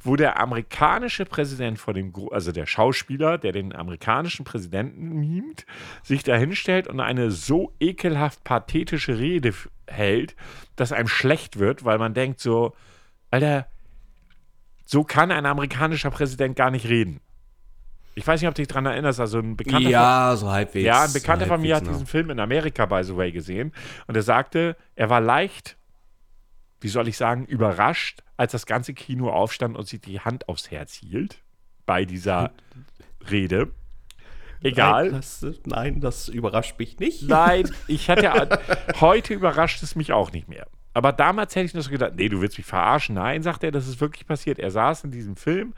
wo 0.00 0.16
der 0.16 0.40
amerikanische 0.40 1.24
Präsident 1.24 1.78
vor 1.78 1.94
dem, 1.94 2.12
Gro- 2.12 2.30
also 2.30 2.50
der 2.50 2.66
Schauspieler, 2.66 3.38
der 3.38 3.52
den 3.52 3.72
amerikanischen 3.74 4.44
Präsidenten 4.44 5.20
mimt, 5.20 5.66
sich 6.02 6.24
da 6.24 6.36
hinstellt 6.36 6.88
und 6.88 6.98
eine 6.98 7.30
so 7.30 7.72
ekelhaft 7.78 8.42
pathetische 8.42 9.18
Rede 9.18 9.54
hält, 9.86 10.34
dass 10.74 10.90
einem 10.92 11.08
schlecht 11.08 11.60
wird, 11.60 11.84
weil 11.84 11.98
man 11.98 12.12
denkt 12.14 12.40
so, 12.40 12.74
Alter, 13.30 13.68
so 14.84 15.04
kann 15.04 15.30
ein 15.30 15.46
amerikanischer 15.46 16.10
Präsident 16.10 16.56
gar 16.56 16.70
nicht 16.72 16.88
reden. 16.88 17.20
Ich 18.18 18.26
weiß 18.26 18.40
nicht, 18.40 18.48
ob 18.48 18.54
du 18.56 18.62
dich 18.62 18.68
daran 18.68 18.86
erinnerst, 18.86 19.20
also 19.20 19.38
ein 19.38 19.56
bekannter 19.56 19.88
Ja, 19.88 20.34
so 20.36 20.50
halbwegs. 20.50 20.84
ja, 20.84 21.04
ein 21.04 21.12
Bekannter 21.12 21.46
so 21.46 21.52
von 21.52 21.60
mir 21.60 21.76
hat 21.76 21.86
diesen 21.86 22.06
Film 22.06 22.30
in 22.30 22.40
Amerika, 22.40 22.84
by 22.84 23.04
the 23.04 23.16
way, 23.16 23.30
gesehen. 23.30 23.72
Und 24.08 24.16
er 24.16 24.22
sagte, 24.22 24.76
er 24.96 25.08
war 25.08 25.20
leicht, 25.20 25.76
wie 26.80 26.88
soll 26.88 27.06
ich 27.06 27.16
sagen, 27.16 27.44
überrascht, 27.46 28.24
als 28.36 28.52
das 28.52 28.66
ganze 28.66 28.92
Kino 28.92 29.30
aufstand 29.30 29.76
und 29.76 29.86
sich 29.86 30.00
die 30.00 30.18
Hand 30.20 30.48
aufs 30.48 30.70
Herz 30.72 30.94
hielt 30.94 31.42
bei 31.86 32.04
dieser 32.04 32.50
Rede. 33.30 33.70
Egal. 34.62 35.10
Nein 35.10 35.12
das, 35.12 35.46
nein, 35.66 36.00
das 36.00 36.28
überrascht 36.28 36.76
mich 36.80 36.98
nicht. 36.98 37.28
Nein, 37.28 37.70
ich 37.86 38.10
hatte 38.10 38.58
heute 39.00 39.32
überrascht 39.32 39.80
es 39.84 39.94
mich 39.94 40.12
auch 40.12 40.32
nicht 40.32 40.48
mehr. 40.48 40.66
Aber 40.92 41.12
damals 41.12 41.54
hätte 41.54 41.66
ich 41.66 41.74
nur 41.74 41.84
so 41.84 41.90
gedacht, 41.90 42.14
nee, 42.16 42.28
du 42.28 42.40
willst 42.40 42.58
mich 42.58 42.66
verarschen. 42.66 43.14
Nein, 43.14 43.44
sagt 43.44 43.62
er, 43.62 43.70
das 43.70 43.86
ist 43.86 44.00
wirklich 44.00 44.26
passiert. 44.26 44.58
Er 44.58 44.72
saß 44.72 45.04
in 45.04 45.12
diesem 45.12 45.36
Film 45.36 45.74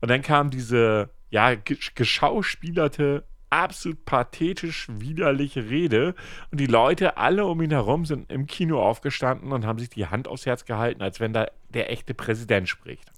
und 0.00 0.10
dann 0.10 0.22
kam 0.22 0.48
diese, 0.48 1.10
ja, 1.34 1.48
gesch- 1.48 1.96
geschauspielerte, 1.96 3.24
absolut 3.50 4.04
pathetisch 4.04 4.86
widerliche 4.88 5.68
Rede 5.68 6.14
und 6.52 6.60
die 6.60 6.66
Leute 6.66 7.16
alle 7.16 7.44
um 7.44 7.60
ihn 7.60 7.72
herum 7.72 8.04
sind 8.06 8.30
im 8.30 8.46
Kino 8.46 8.80
aufgestanden 8.80 9.50
und 9.50 9.66
haben 9.66 9.80
sich 9.80 9.90
die 9.90 10.06
Hand 10.06 10.28
aufs 10.28 10.46
Herz 10.46 10.64
gehalten, 10.64 11.02
als 11.02 11.18
wenn 11.18 11.32
da 11.32 11.48
der 11.70 11.90
echte 11.90 12.14
Präsident 12.14 12.68
spricht. 12.68 13.10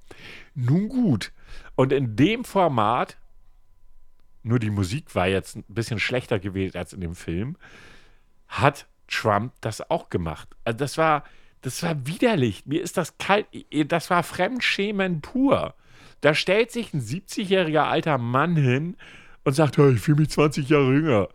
Nun 0.54 0.88
gut. 0.88 1.30
Und 1.74 1.92
in 1.92 2.16
dem 2.16 2.44
Format 2.44 3.18
nur 4.42 4.60
die 4.60 4.70
Musik 4.70 5.14
war 5.14 5.26
jetzt 5.26 5.56
ein 5.56 5.64
bisschen 5.68 5.98
schlechter 5.98 6.38
gewählt 6.38 6.74
als 6.74 6.94
in 6.94 7.02
dem 7.02 7.14
Film, 7.14 7.58
hat 8.48 8.86
Trump 9.08 9.52
das 9.60 9.90
auch 9.90 10.08
gemacht. 10.08 10.48
Also 10.64 10.78
das 10.78 10.96
war, 10.96 11.24
das 11.60 11.82
war 11.82 12.06
widerlich. 12.06 12.64
Mir 12.64 12.80
ist 12.80 12.96
das 12.96 13.18
kalt, 13.18 13.46
das 13.88 14.08
war 14.08 14.22
Fremdschämen 14.22 15.20
pur. 15.20 15.74
Da 16.26 16.34
stellt 16.34 16.72
sich 16.72 16.92
ein 16.92 17.00
70-jähriger 17.00 17.84
alter 17.84 18.18
Mann 18.18 18.56
hin 18.56 18.96
und 19.44 19.52
sagt, 19.52 19.78
hey, 19.78 19.92
ich 19.92 20.00
fühle 20.00 20.22
mich 20.22 20.30
20 20.30 20.68
Jahre 20.68 20.92
jünger. 20.92 21.28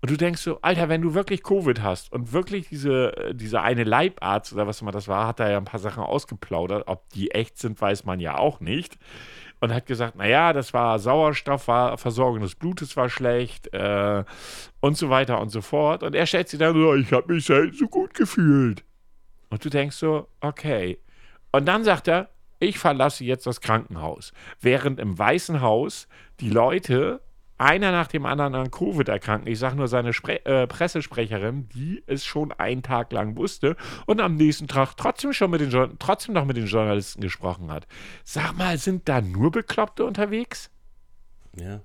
Und 0.00 0.12
du 0.12 0.16
denkst 0.16 0.42
so, 0.42 0.60
Alter, 0.60 0.88
wenn 0.88 1.02
du 1.02 1.14
wirklich 1.14 1.42
Covid 1.42 1.82
hast 1.82 2.12
und 2.12 2.32
wirklich 2.32 2.68
diese, 2.68 3.16
äh, 3.16 3.34
dieser 3.34 3.62
eine 3.62 3.82
Leibarzt 3.82 4.52
oder 4.52 4.68
was 4.68 4.80
immer 4.80 4.92
das 4.92 5.08
war, 5.08 5.26
hat 5.26 5.40
da 5.40 5.50
ja 5.50 5.56
ein 5.56 5.64
paar 5.64 5.80
Sachen 5.80 6.04
ausgeplaudert. 6.04 6.84
Ob 6.86 7.08
die 7.08 7.32
echt 7.32 7.58
sind, 7.58 7.80
weiß 7.80 8.04
man 8.04 8.20
ja 8.20 8.38
auch 8.38 8.60
nicht. 8.60 8.96
Und 9.58 9.74
hat 9.74 9.86
gesagt, 9.86 10.14
naja, 10.14 10.52
das 10.52 10.72
war 10.72 11.00
Sauerstoff, 11.00 11.66
war 11.66 11.98
Versorgung 11.98 12.42
des 12.42 12.54
Blutes 12.54 12.96
war 12.96 13.08
schlecht 13.08 13.74
äh, 13.74 14.22
und 14.78 14.96
so 14.96 15.10
weiter 15.10 15.40
und 15.40 15.48
so 15.48 15.62
fort. 15.62 16.04
Und 16.04 16.14
er 16.14 16.26
stellt 16.26 16.48
sich 16.48 16.60
dann 16.60 16.74
so, 16.74 16.94
ich 16.94 17.12
habe 17.12 17.34
mich 17.34 17.44
selten 17.44 17.76
so 17.76 17.88
gut 17.88 18.14
gefühlt. 18.14 18.84
Und 19.50 19.64
du 19.64 19.68
denkst 19.68 19.96
so, 19.96 20.28
okay. 20.40 21.00
Und 21.50 21.66
dann 21.66 21.82
sagt 21.82 22.06
er, 22.06 22.28
ich 22.62 22.78
verlasse 22.78 23.24
jetzt 23.24 23.46
das 23.46 23.60
Krankenhaus. 23.60 24.32
Während 24.60 25.00
im 25.00 25.18
Weißen 25.18 25.60
Haus 25.60 26.08
die 26.40 26.50
Leute 26.50 27.20
einer 27.58 27.92
nach 27.92 28.08
dem 28.08 28.26
anderen 28.26 28.54
an 28.54 28.70
Covid 28.70 29.08
erkranken. 29.08 29.46
Ich 29.46 29.58
sage 29.58 29.76
nur 29.76 29.86
seine 29.86 30.12
Spre 30.12 30.44
äh, 30.44 30.66
Pressesprecherin, 30.66 31.68
die 31.68 32.02
es 32.06 32.24
schon 32.24 32.50
einen 32.52 32.82
Tag 32.82 33.12
lang 33.12 33.36
wusste 33.36 33.76
und 34.06 34.20
am 34.20 34.34
nächsten 34.34 34.66
Tag 34.66 34.96
trotzdem 34.96 35.32
schon 35.32 35.50
mit 35.50 35.60
den 35.60 35.98
trotzdem 35.98 36.34
noch 36.34 36.44
mit 36.44 36.56
den 36.56 36.66
Journalisten 36.66 37.20
gesprochen 37.20 37.70
hat. 37.70 37.86
Sag 38.24 38.56
mal, 38.56 38.78
sind 38.78 39.08
da 39.08 39.20
nur 39.20 39.52
Bekloppte 39.52 40.04
unterwegs? 40.04 40.70
Ja. 41.56 41.82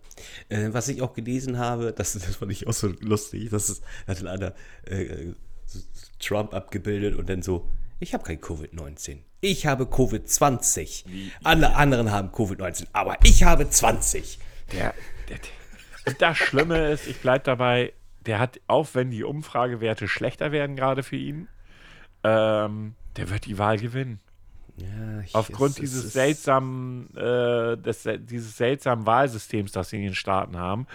Äh, 0.49 0.69
was 0.71 0.87
ich 0.87 1.01
auch 1.01 1.13
gelesen 1.13 1.59
habe, 1.59 1.93
das, 1.95 2.13
das 2.13 2.37
fand 2.37 2.51
ich 2.51 2.67
auch 2.67 2.73
so 2.73 2.87
lustig, 2.99 3.49
das 3.49 3.69
ist, 3.69 3.83
hat 4.07 4.25
einer 4.25 4.53
äh, 4.85 5.33
so 5.65 5.79
Trump 6.19 6.53
abgebildet 6.53 7.15
und 7.15 7.29
dann 7.29 7.41
so, 7.41 7.69
ich 7.99 8.13
habe 8.13 8.23
kein 8.23 8.39
Covid-19. 8.39 9.26
Ich 9.39 9.65
habe 9.67 9.84
Covid-20. 9.86 11.06
Alle 11.43 11.76
anderen 11.76 12.12
haben 12.12 12.30
Covid-19, 12.30 12.88
aber 12.93 13.17
ich 13.23 13.43
habe 13.43 13.69
20. 13.69 14.39
Der, 14.71 14.93
der, 15.30 15.38
und 16.08 16.21
das 16.21 16.38
Schlimme 16.38 16.89
ist, 16.91 17.08
ich 17.08 17.19
bleibe 17.21 17.43
dabei, 17.43 17.93
der 18.26 18.39
hat, 18.39 18.60
auch 18.67 18.88
wenn 18.93 19.12
die 19.12 19.23
Umfragewerte 19.23 20.08
schlechter 20.08 20.52
werden 20.52 20.76
gerade 20.76 21.04
für 21.04 21.15
ihn, 21.17 21.47
ähm, 22.23 22.95
der 23.15 23.30
wird 23.30 23.45
die 23.45 23.58
Wahl 23.58 23.78
gewinnen. 23.78 24.19
Ja, 24.78 25.23
Aufgrund 25.34 25.71
es 25.71 25.76
dieses 25.78 26.06
ist- 26.06 26.13
seltsamen, 26.13 27.10
äh, 27.15 27.78
des, 27.78 28.04
dieses 28.19 28.58
seltsamen 28.58 29.06
Wahlsystems, 29.06 29.71
das 29.71 29.89
sie 29.89 29.97
in 29.97 30.04
den 30.04 30.15
Staaten 30.15 30.58
haben. 30.58 30.88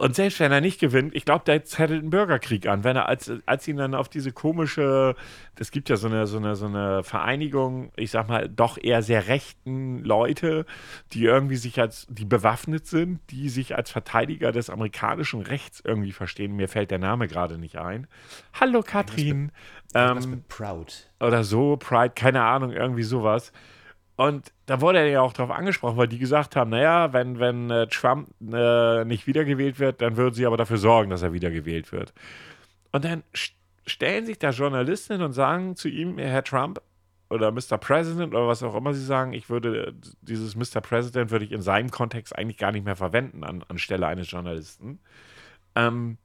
Und 0.00 0.14
selbst 0.14 0.40
wenn 0.40 0.50
er 0.50 0.62
nicht 0.62 0.80
gewinnt, 0.80 1.14
ich 1.14 1.26
glaube, 1.26 1.44
der 1.44 1.62
zettelt 1.62 2.00
einen 2.00 2.08
Bürgerkrieg 2.08 2.66
an. 2.66 2.84
Wenn 2.84 2.96
er, 2.96 3.06
als, 3.06 3.30
als 3.44 3.68
ihn 3.68 3.76
dann 3.76 3.94
auf 3.94 4.08
diese 4.08 4.32
komische, 4.32 5.14
es 5.58 5.70
gibt 5.70 5.90
ja 5.90 5.96
so 5.96 6.08
eine, 6.08 6.26
so, 6.26 6.38
eine, 6.38 6.56
so 6.56 6.64
eine 6.64 7.02
Vereinigung, 7.02 7.92
ich 7.96 8.10
sag 8.10 8.26
mal, 8.26 8.48
doch 8.48 8.78
eher 8.82 9.02
sehr 9.02 9.28
rechten 9.28 10.02
Leute, 10.02 10.64
die 11.12 11.24
irgendwie 11.24 11.56
sich 11.56 11.78
als, 11.78 12.06
die 12.08 12.24
bewaffnet 12.24 12.86
sind, 12.86 13.20
die 13.28 13.50
sich 13.50 13.76
als 13.76 13.90
Verteidiger 13.90 14.52
des 14.52 14.70
amerikanischen 14.70 15.42
Rechts 15.42 15.82
irgendwie 15.84 16.12
verstehen. 16.12 16.56
Mir 16.56 16.68
fällt 16.68 16.90
der 16.90 16.98
Name 16.98 17.28
gerade 17.28 17.58
nicht 17.58 17.76
ein. 17.76 18.06
Hallo 18.58 18.80
Katrin. 18.82 19.52
Ähm, 19.94 20.30
mit 20.30 20.48
Proud. 20.48 21.10
oder 21.20 21.44
so, 21.44 21.76
Pride, 21.76 22.14
keine 22.14 22.42
Ahnung, 22.42 22.72
irgendwie 22.72 23.02
sowas. 23.02 23.52
Und 24.20 24.52
da 24.66 24.82
wurde 24.82 24.98
er 24.98 25.06
ja 25.06 25.22
auch 25.22 25.32
darauf 25.32 25.50
angesprochen, 25.50 25.96
weil 25.96 26.06
die 26.06 26.18
gesagt 26.18 26.54
haben, 26.54 26.68
naja, 26.68 27.14
wenn, 27.14 27.38
wenn 27.38 27.70
äh, 27.70 27.86
Trump 27.86 28.28
äh, 28.52 29.02
nicht 29.06 29.26
wiedergewählt 29.26 29.78
wird, 29.78 30.02
dann 30.02 30.18
würden 30.18 30.34
sie 30.34 30.44
aber 30.44 30.58
dafür 30.58 30.76
sorgen, 30.76 31.08
dass 31.08 31.22
er 31.22 31.32
wiedergewählt 31.32 31.90
wird. 31.90 32.12
Und 32.92 33.06
dann 33.06 33.22
st 33.34 33.54
stellen 33.86 34.26
sich 34.26 34.38
da 34.38 34.50
Journalisten 34.50 35.14
hin 35.14 35.22
und 35.22 35.32
sagen 35.32 35.74
zu 35.74 35.88
ihm, 35.88 36.18
Herr 36.18 36.44
Trump 36.44 36.82
oder 37.30 37.50
Mr. 37.50 37.78
President 37.78 38.34
oder 38.34 38.46
was 38.46 38.62
auch 38.62 38.74
immer 38.74 38.92
sie 38.92 39.02
sagen, 39.02 39.32
ich 39.32 39.48
würde 39.48 39.86
äh, 39.86 39.92
dieses 40.20 40.54
Mr. 40.54 40.82
President 40.82 41.30
würde 41.30 41.46
ich 41.46 41.52
in 41.52 41.62
seinem 41.62 41.90
Kontext 41.90 42.36
eigentlich 42.36 42.58
gar 42.58 42.72
nicht 42.72 42.84
mehr 42.84 42.96
verwenden 42.96 43.42
an, 43.42 43.64
anstelle 43.68 44.06
eines 44.06 44.30
Journalisten. 44.30 45.00
Ähm, 45.74 46.18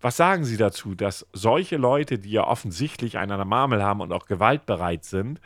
was 0.00 0.16
sagen 0.16 0.44
Sie 0.44 0.56
dazu, 0.56 0.96
dass 0.96 1.24
solche 1.32 1.76
Leute, 1.76 2.18
die 2.18 2.32
ja 2.32 2.44
offensichtlich 2.48 3.16
einen 3.16 3.30
an 3.30 3.38
der 3.38 3.46
Marmel 3.46 3.80
haben 3.80 4.00
und 4.00 4.12
auch 4.12 4.26
gewaltbereit 4.26 5.04
sind, 5.04 5.40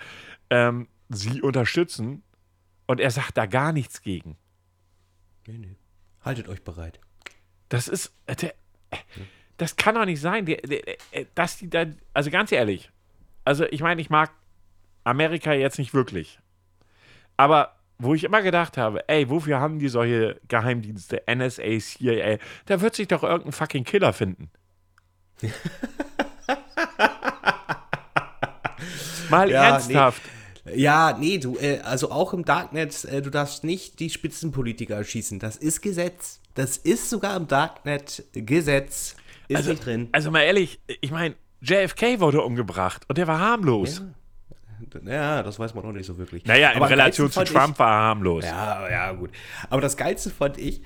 ähm, 0.48 0.88
Sie 1.10 1.42
unterstützen 1.42 2.22
und 2.86 3.00
er 3.00 3.10
sagt 3.10 3.36
da 3.36 3.46
gar 3.46 3.72
nichts 3.72 4.00
gegen? 4.00 4.36
Nee, 5.46 5.58
nee. 5.58 5.76
Haltet 6.24 6.48
euch 6.48 6.62
bereit. 6.62 7.00
Das 7.68 7.88
ist, 7.88 8.12
äh, 8.26 8.36
der, 8.36 8.54
äh, 8.90 8.96
das 9.56 9.76
kann 9.76 9.96
doch 9.96 10.04
nicht 10.04 10.20
sein, 10.20 10.46
der, 10.46 10.58
der, 10.58 10.86
äh, 11.12 11.26
dass 11.34 11.56
die 11.58 11.68
da, 11.68 11.86
also 12.14 12.30
ganz 12.30 12.52
ehrlich, 12.52 12.90
also 13.44 13.64
ich 13.64 13.80
meine, 13.80 14.00
ich 14.00 14.08
mag 14.08 14.30
Amerika 15.02 15.52
jetzt 15.52 15.78
nicht 15.78 15.94
wirklich, 15.94 16.38
aber 17.36 17.76
wo 17.98 18.14
ich 18.14 18.22
immer 18.24 18.42
gedacht 18.42 18.76
habe, 18.78 19.08
ey, 19.08 19.28
wofür 19.28 19.60
haben 19.60 19.78
die 19.78 19.88
solche 19.88 20.40
Geheimdienste, 20.48 21.22
NSA, 21.26 21.78
CIA, 21.80 22.38
da 22.66 22.80
wird 22.80 22.94
sich 22.94 23.08
doch 23.08 23.24
irgendein 23.24 23.52
fucking 23.52 23.84
Killer 23.84 24.12
finden. 24.12 24.50
Mal 29.30 29.50
Ja, 29.50 29.64
ernsthaft. 29.64 30.22
Ja, 30.74 31.16
nee, 31.18 31.38
du, 31.38 31.56
äh, 31.58 31.78
also 31.80 32.10
auch 32.10 32.32
im 32.34 32.44
Darknet, 32.44 33.04
äh, 33.06 33.22
du 33.22 33.30
darfst 33.30 33.64
nicht 33.64 33.98
die 34.00 34.10
Spitzenpolitiker 34.10 34.96
erschießen. 34.96 35.38
Das 35.38 35.56
ist 35.56 35.80
Gesetz. 35.80 36.40
Das 36.54 36.76
ist 36.76 37.08
sogar 37.10 37.36
im 37.36 37.46
Darknet 37.48 38.24
Gesetz. 38.34 39.16
Ist 39.48 39.56
Also, 39.56 39.70
nicht 39.70 39.84
drin. 39.86 40.08
also 40.12 40.30
mal 40.30 40.42
ehrlich, 40.42 40.80
ich 41.00 41.10
meine, 41.10 41.34
JFK 41.62 42.20
wurde 42.20 42.42
umgebracht 42.42 43.04
und 43.08 43.18
der 43.18 43.26
war 43.26 43.38
harmlos. 43.38 44.02
Ja, 45.04 45.42
das 45.42 45.58
weiß 45.58 45.74
man 45.74 45.84
auch 45.84 45.92
nicht 45.92 46.06
so 46.06 46.16
wirklich. 46.18 46.44
Naja, 46.46 46.70
in 46.70 46.76
Aber 46.76 46.88
Relation 46.90 47.30
zu 47.30 47.44
Trump 47.44 47.78
war 47.78 47.90
er 47.90 48.02
harmlos. 48.08 48.44
Ich, 48.44 48.50
ja, 48.50 48.90
ja, 48.90 49.12
gut. 49.12 49.30
Aber 49.68 49.80
das 49.80 49.96
Geilste 49.96 50.30
fand 50.30 50.58
ich, 50.58 50.82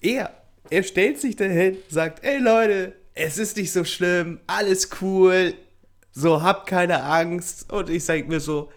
er, 0.00 0.30
er 0.70 0.82
stellt 0.82 1.20
sich 1.20 1.36
dahin, 1.36 1.76
sagt, 1.88 2.24
ey 2.24 2.38
Leute, 2.38 2.94
es 3.14 3.38
ist 3.38 3.56
nicht 3.56 3.72
so 3.72 3.84
schlimm, 3.84 4.40
alles 4.46 4.90
cool, 5.02 5.54
so 6.12 6.42
habt 6.42 6.68
keine 6.68 7.02
Angst. 7.02 7.72
Und 7.72 7.90
ich 7.90 8.04
sag 8.04 8.28
mir 8.28 8.40
so, 8.40 8.70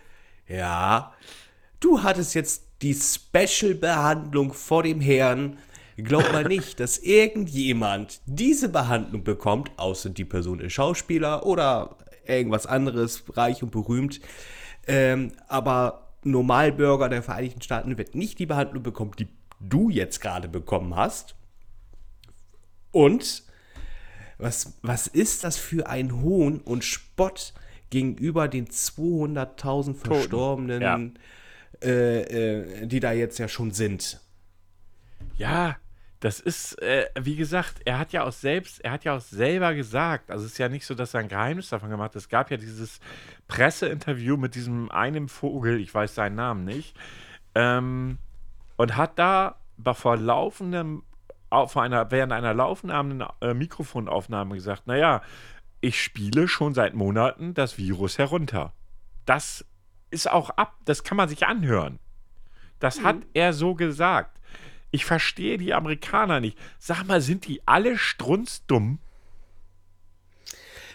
ja, 0.47 1.13
du 1.79 2.03
hattest 2.03 2.35
jetzt 2.35 2.63
die 2.81 2.93
Special-Behandlung 2.93 4.53
vor 4.53 4.83
dem 4.83 5.01
Herrn. 5.01 5.57
Glaub 5.97 6.31
mal 6.31 6.43
nicht, 6.43 6.79
dass 6.79 6.97
irgendjemand 6.97 8.21
diese 8.25 8.69
Behandlung 8.69 9.23
bekommt, 9.23 9.71
außer 9.77 10.09
die 10.09 10.25
Person 10.25 10.59
ist 10.59 10.73
Schauspieler 10.73 11.45
oder 11.45 11.97
irgendwas 12.25 12.65
anderes, 12.65 13.23
reich 13.35 13.63
und 13.63 13.71
berühmt. 13.71 14.19
Ähm, 14.87 15.31
aber 15.47 16.13
Normalbürger 16.23 17.09
der 17.09 17.23
Vereinigten 17.23 17.61
Staaten 17.61 17.97
wird 17.97 18.15
nicht 18.15 18.39
die 18.39 18.45
Behandlung 18.45 18.83
bekommen, 18.83 19.11
die 19.17 19.27
du 19.59 19.89
jetzt 19.89 20.19
gerade 20.19 20.47
bekommen 20.47 20.95
hast. 20.95 21.35
Und 22.91 23.43
was, 24.37 24.73
was 24.81 25.07
ist 25.07 25.43
das 25.43 25.57
für 25.57 25.87
ein 25.87 26.21
Hohn 26.21 26.59
und 26.59 26.83
Spott 26.83 27.53
gegenüber 27.93 28.47
den 28.47 28.65
200.000 28.67 29.93
Verstorbenen, 29.95 30.81
Ja. 30.81 30.99
äh, 31.87 32.21
äh, 32.81 32.87
die 32.87 32.99
da 32.99 33.11
jetzt 33.11 33.37
ja 33.37 33.47
schon 33.47 33.69
sind? 33.71 34.19
Ja, 35.37 35.75
das 36.19 36.39
ist, 36.39 36.81
äh, 36.81 37.05
wie 37.19 37.35
gesagt, 37.35 37.81
er 37.85 37.99
hat 37.99 38.13
ja 38.13 38.23
auch 38.23 38.31
selbst, 38.31 38.83
er 38.83 38.91
hat 38.91 39.03
ja 39.03 39.15
auch 39.15 39.21
selber 39.21 39.73
gesagt, 39.75 40.31
also 40.31 40.45
es 40.45 40.53
ist 40.53 40.57
ja 40.57 40.69
nicht 40.69 40.85
so, 40.85 40.95
dass 40.95 41.13
er 41.13 41.19
ein 41.19 41.27
Geheimnis 41.27 41.69
davon 41.69 41.89
gemacht 41.89 42.09
hat. 42.11 42.15
Es 42.15 42.29
gab 42.29 42.49
ja 42.49 42.57
dieses 42.57 42.99
Presseinterview 43.47 44.37
mit 44.37 44.55
diesem 44.55 44.89
einen 44.89 45.27
Vogel, 45.27 45.79
ich 45.79 45.93
weiß 45.93 46.15
seinen 46.15 46.35
Namen 46.35 46.65
nicht, 46.65 46.95
ähm, 47.55 48.17
und 48.77 48.97
hat 48.97 49.19
da 49.19 49.55
vor 49.93 50.17
laufendem, 50.17 51.03
au- 51.49 51.67
vor 51.67 51.83
einer, 51.83 52.09
während 52.09 52.31
einer 52.31 52.53
laufenden 52.53 53.23
äh, 53.41 53.53
Mikrofonaufnahme 53.53 54.55
gesagt, 54.55 54.87
naja, 54.87 55.21
ich 55.83 56.01
spiele 56.01 56.47
schon 56.47 56.73
seit 56.73 56.93
Monaten 56.93 57.53
das 57.53 57.77
Virus 57.77 58.17
herunter. 58.17 58.71
Das 59.25 59.65
ist 60.11 60.31
auch 60.31 60.49
ab, 60.51 60.77
das 60.85 61.03
kann 61.03 61.17
man 61.17 61.27
sich 61.27 61.45
anhören. 61.45 61.99
Das 62.79 63.03
hat 63.03 63.17
er 63.33 63.51
so 63.51 63.75
gesagt. 63.75 64.39
Ich 64.91 65.03
verstehe 65.03 65.57
die 65.57 65.73
Amerikaner 65.73 66.39
nicht. 66.39 66.57
Sag 66.79 67.03
mal, 67.03 67.19
sind 67.19 67.47
die 67.47 67.61
alle 67.65 67.97
strunzdumm? 67.97 68.99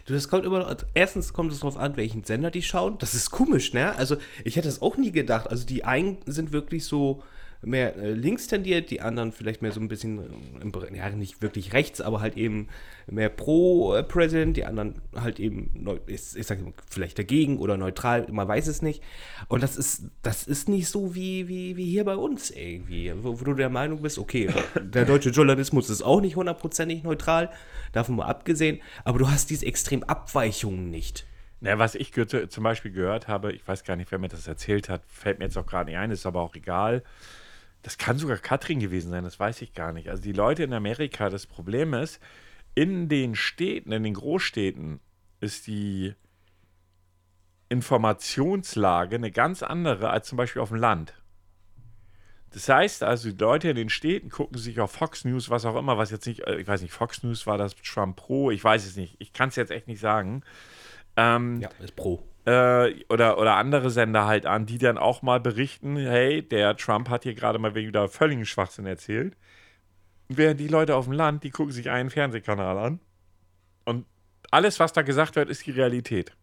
Du, 0.07 0.15
das 0.15 0.29
kommt 0.29 0.47
immer, 0.47 0.75
erstens 0.95 1.35
kommt 1.35 1.53
es 1.53 1.61
darauf 1.61 1.77
an, 1.77 1.99
welchen 1.99 2.25
Sender 2.25 2.51
die 2.51 2.63
schauen. 2.63 2.97
Das 2.97 3.13
ist 3.13 3.31
komisch, 3.31 3.75
ne? 3.75 3.95
Also, 3.97 4.17
ich 4.43 4.57
hätte 4.57 4.69
das 4.69 4.81
auch 4.81 4.97
nie 4.97 5.13
gedacht. 5.13 5.51
Also, 5.51 5.67
die 5.67 5.85
einen 5.85 6.17
sind 6.25 6.53
wirklich 6.53 6.87
so 6.87 7.23
mehr 7.63 7.97
äh, 7.97 8.13
links 8.13 8.47
tendiert, 8.47 8.91
die 8.91 9.01
anderen 9.01 9.33
vielleicht 9.33 9.63
mehr 9.63 9.73
so 9.73 9.81
ein 9.81 9.89
bisschen, 9.89 10.21
äh, 10.61 10.97
ja, 10.97 11.11
nicht 11.11 11.43
wirklich 11.43 11.73
rechts, 11.73 12.01
aber 12.01 12.21
halt 12.21 12.37
eben 12.37 12.69
mehr 13.07 13.29
pro-President, 13.29 14.57
die 14.57 14.65
anderen 14.65 14.97
halt 15.17 15.41
eben, 15.41 15.71
neu, 15.75 15.99
ich, 16.07 16.37
ich 16.37 16.47
sag 16.47 16.59
vielleicht 16.89 17.19
dagegen 17.19 17.59
oder 17.59 17.77
neutral, 17.77 18.27
man 18.31 18.47
weiß 18.47 18.69
es 18.69 18.83
nicht. 18.83 19.03
Und 19.49 19.63
das 19.63 19.77
ist, 19.77 20.05
das 20.23 20.47
ist 20.47 20.69
nicht 20.69 20.89
so 20.89 21.15
wie, 21.15 21.49
wie, 21.49 21.77
wie 21.77 21.91
hier 21.91 22.05
bei 22.05 22.17
uns 22.17 22.51
irgendwie, 22.51 23.13
wo, 23.23 23.41
wo 23.41 23.45
du 23.45 23.55
der 23.55 23.71
Meinung 23.71 24.03
bist, 24.03 24.19
okay, 24.19 24.49
der 24.81 25.05
deutsche 25.05 25.31
Journalismus 25.31 25.91
ist 25.91 26.03
auch 26.03 26.21
nicht 26.21 26.37
hundertprozentig 26.37 27.03
neutral, 27.03 27.51
davon 27.93 28.17
mal 28.17 28.27
abgesehen, 28.27 28.81
aber 29.05 29.19
du 29.19 29.29
hast 29.29 29.51
diese 29.51 29.67
extrem 29.67 30.05
Abweichungen 30.05 30.91
nicht. 30.91 31.27
Na, 31.61 31.77
was 31.77 31.97
ich 31.97 32.13
zum 32.13 32.63
Beispiel 32.63 32.93
gehört 32.93 33.27
habe, 33.27 33.53
ich 33.53 33.67
weiß 33.67 33.83
gar 33.83 33.97
nicht, 33.97 34.13
wer 34.13 34.21
mir 34.21 34.29
das 34.29 34.47
erzählt 34.47 34.89
hat, 34.89 35.03
fällt 35.09 35.41
mir 35.41 35.47
jetzt 35.47 35.59
auch 35.59 35.67
gerade 35.67 35.91
nicht 35.91 35.99
ein, 35.99 36.13
ist 36.13 36.25
aber 36.25 36.41
auch 36.41 36.55
egal. 36.55 37.03
Das 37.89 37.97
kann 37.97 38.19
sogar 38.19 38.37
Katrin 38.37 38.81
gewesen 38.81 39.11
sein, 39.11 39.25
das 39.25 39.41
weiß 39.41 39.63
ich 39.63 39.73
gar 39.73 39.95
nicht. 39.95 40.11
Also 40.11 40.23
die 40.23 40.35
Leute 40.35 40.63
in 40.63 40.75
Amerika, 40.75 41.31
das 41.31 41.47
Problem 41.47 41.95
ist, 41.95 42.21
in 42.75 43.09
den 43.09 43.35
Städten, 43.35 43.93
in 43.93 44.03
den 44.03 44.13
Großstädten 44.13 45.01
ist 45.41 45.67
die 45.67 46.13
Informationslage 47.71 49.17
eine 49.17 49.31
ganz 49.31 49.63
andere 49.63 50.11
als 50.11 50.29
zum 50.29 50.37
Beispiel 50.37 50.61
auf 50.61 50.69
dem 50.69 50.77
Land. 50.77 51.15
Das 52.51 52.69
heißt 52.69 53.03
also, 53.05 53.31
die 53.31 53.39
Leute 53.39 53.71
in 53.71 53.77
den 53.77 53.89
Städten 53.89 54.29
gucken 54.29 54.59
sich 54.59 54.81
auf 54.81 54.93
Fox 54.93 55.25
News, 55.25 55.49
was 55.49 55.65
auch 55.65 55.77
immer, 55.77 55.97
was 55.97 56.11
jetzt 56.11 56.27
nicht, 56.27 56.41
äh, 56.41 56.57
ich 56.57 56.69
weiß 56.69 56.83
nicht, 56.83 56.93
Fox 56.93 57.23
News 57.23 57.47
war 57.47 57.57
das 57.57 57.75
Trump 57.75 58.17
Pro, 58.17 58.51
ich 58.51 58.63
weiß 58.63 58.85
es 58.85 58.97
nicht, 58.97 59.17
ich 59.19 59.33
kann 59.33 59.49
es 59.49 59.57
jetzt 59.57 59.71
echt 59.71 59.89
nicht 59.89 60.01
sagen. 60.01 60.43
Ähm, 61.17 61.59
Ja, 61.63 61.71
ist 61.83 61.97
pro. 61.97 62.23
Äh, 62.49 63.05
oder, 63.11 63.39
oder 63.39 63.57
andere 63.57 63.91
Sender 63.91 64.27
halt 64.27 64.47
an, 64.47 64.65
die 64.65 64.79
dann 64.79 64.97
auch 64.97 65.21
mal 65.21 65.39
berichten, 65.39 65.97
hey, 65.97 66.43
der 66.43 66.77
Trump 66.77 67.11
hat 67.11 67.25
hier 67.25 67.35
gerade 67.35 67.59
mal 67.59 67.75
wieder 67.75 68.09
völligen 68.09 68.47
Schwachsinn 68.47 68.87
erzählt. 68.87 69.37
Während 70.29 70.59
die 70.59 70.69
Leute 70.69 70.97
auf 70.97 71.05
dem 71.05 71.13
Land, 71.13 71.45
die 71.45 71.51
gucken 71.51 71.73
sich 71.73 71.91
einen 71.91 72.09
Fernsehkanal 72.09 72.79
an 72.79 73.01
und 73.85 74.07
alles, 74.51 74.81
was 74.81 74.95
da 74.95 75.03
gesagt 75.03 75.37
wird, 75.37 75.51
ist 75.51 75.67
die 75.67 75.73
Realität. 75.73 76.35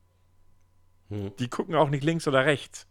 Die 1.09 1.49
gucken 1.49 1.75
auch 1.75 1.89
nicht 1.89 2.03
links 2.03 2.27
oder 2.27 2.45
rechts. 2.45 2.87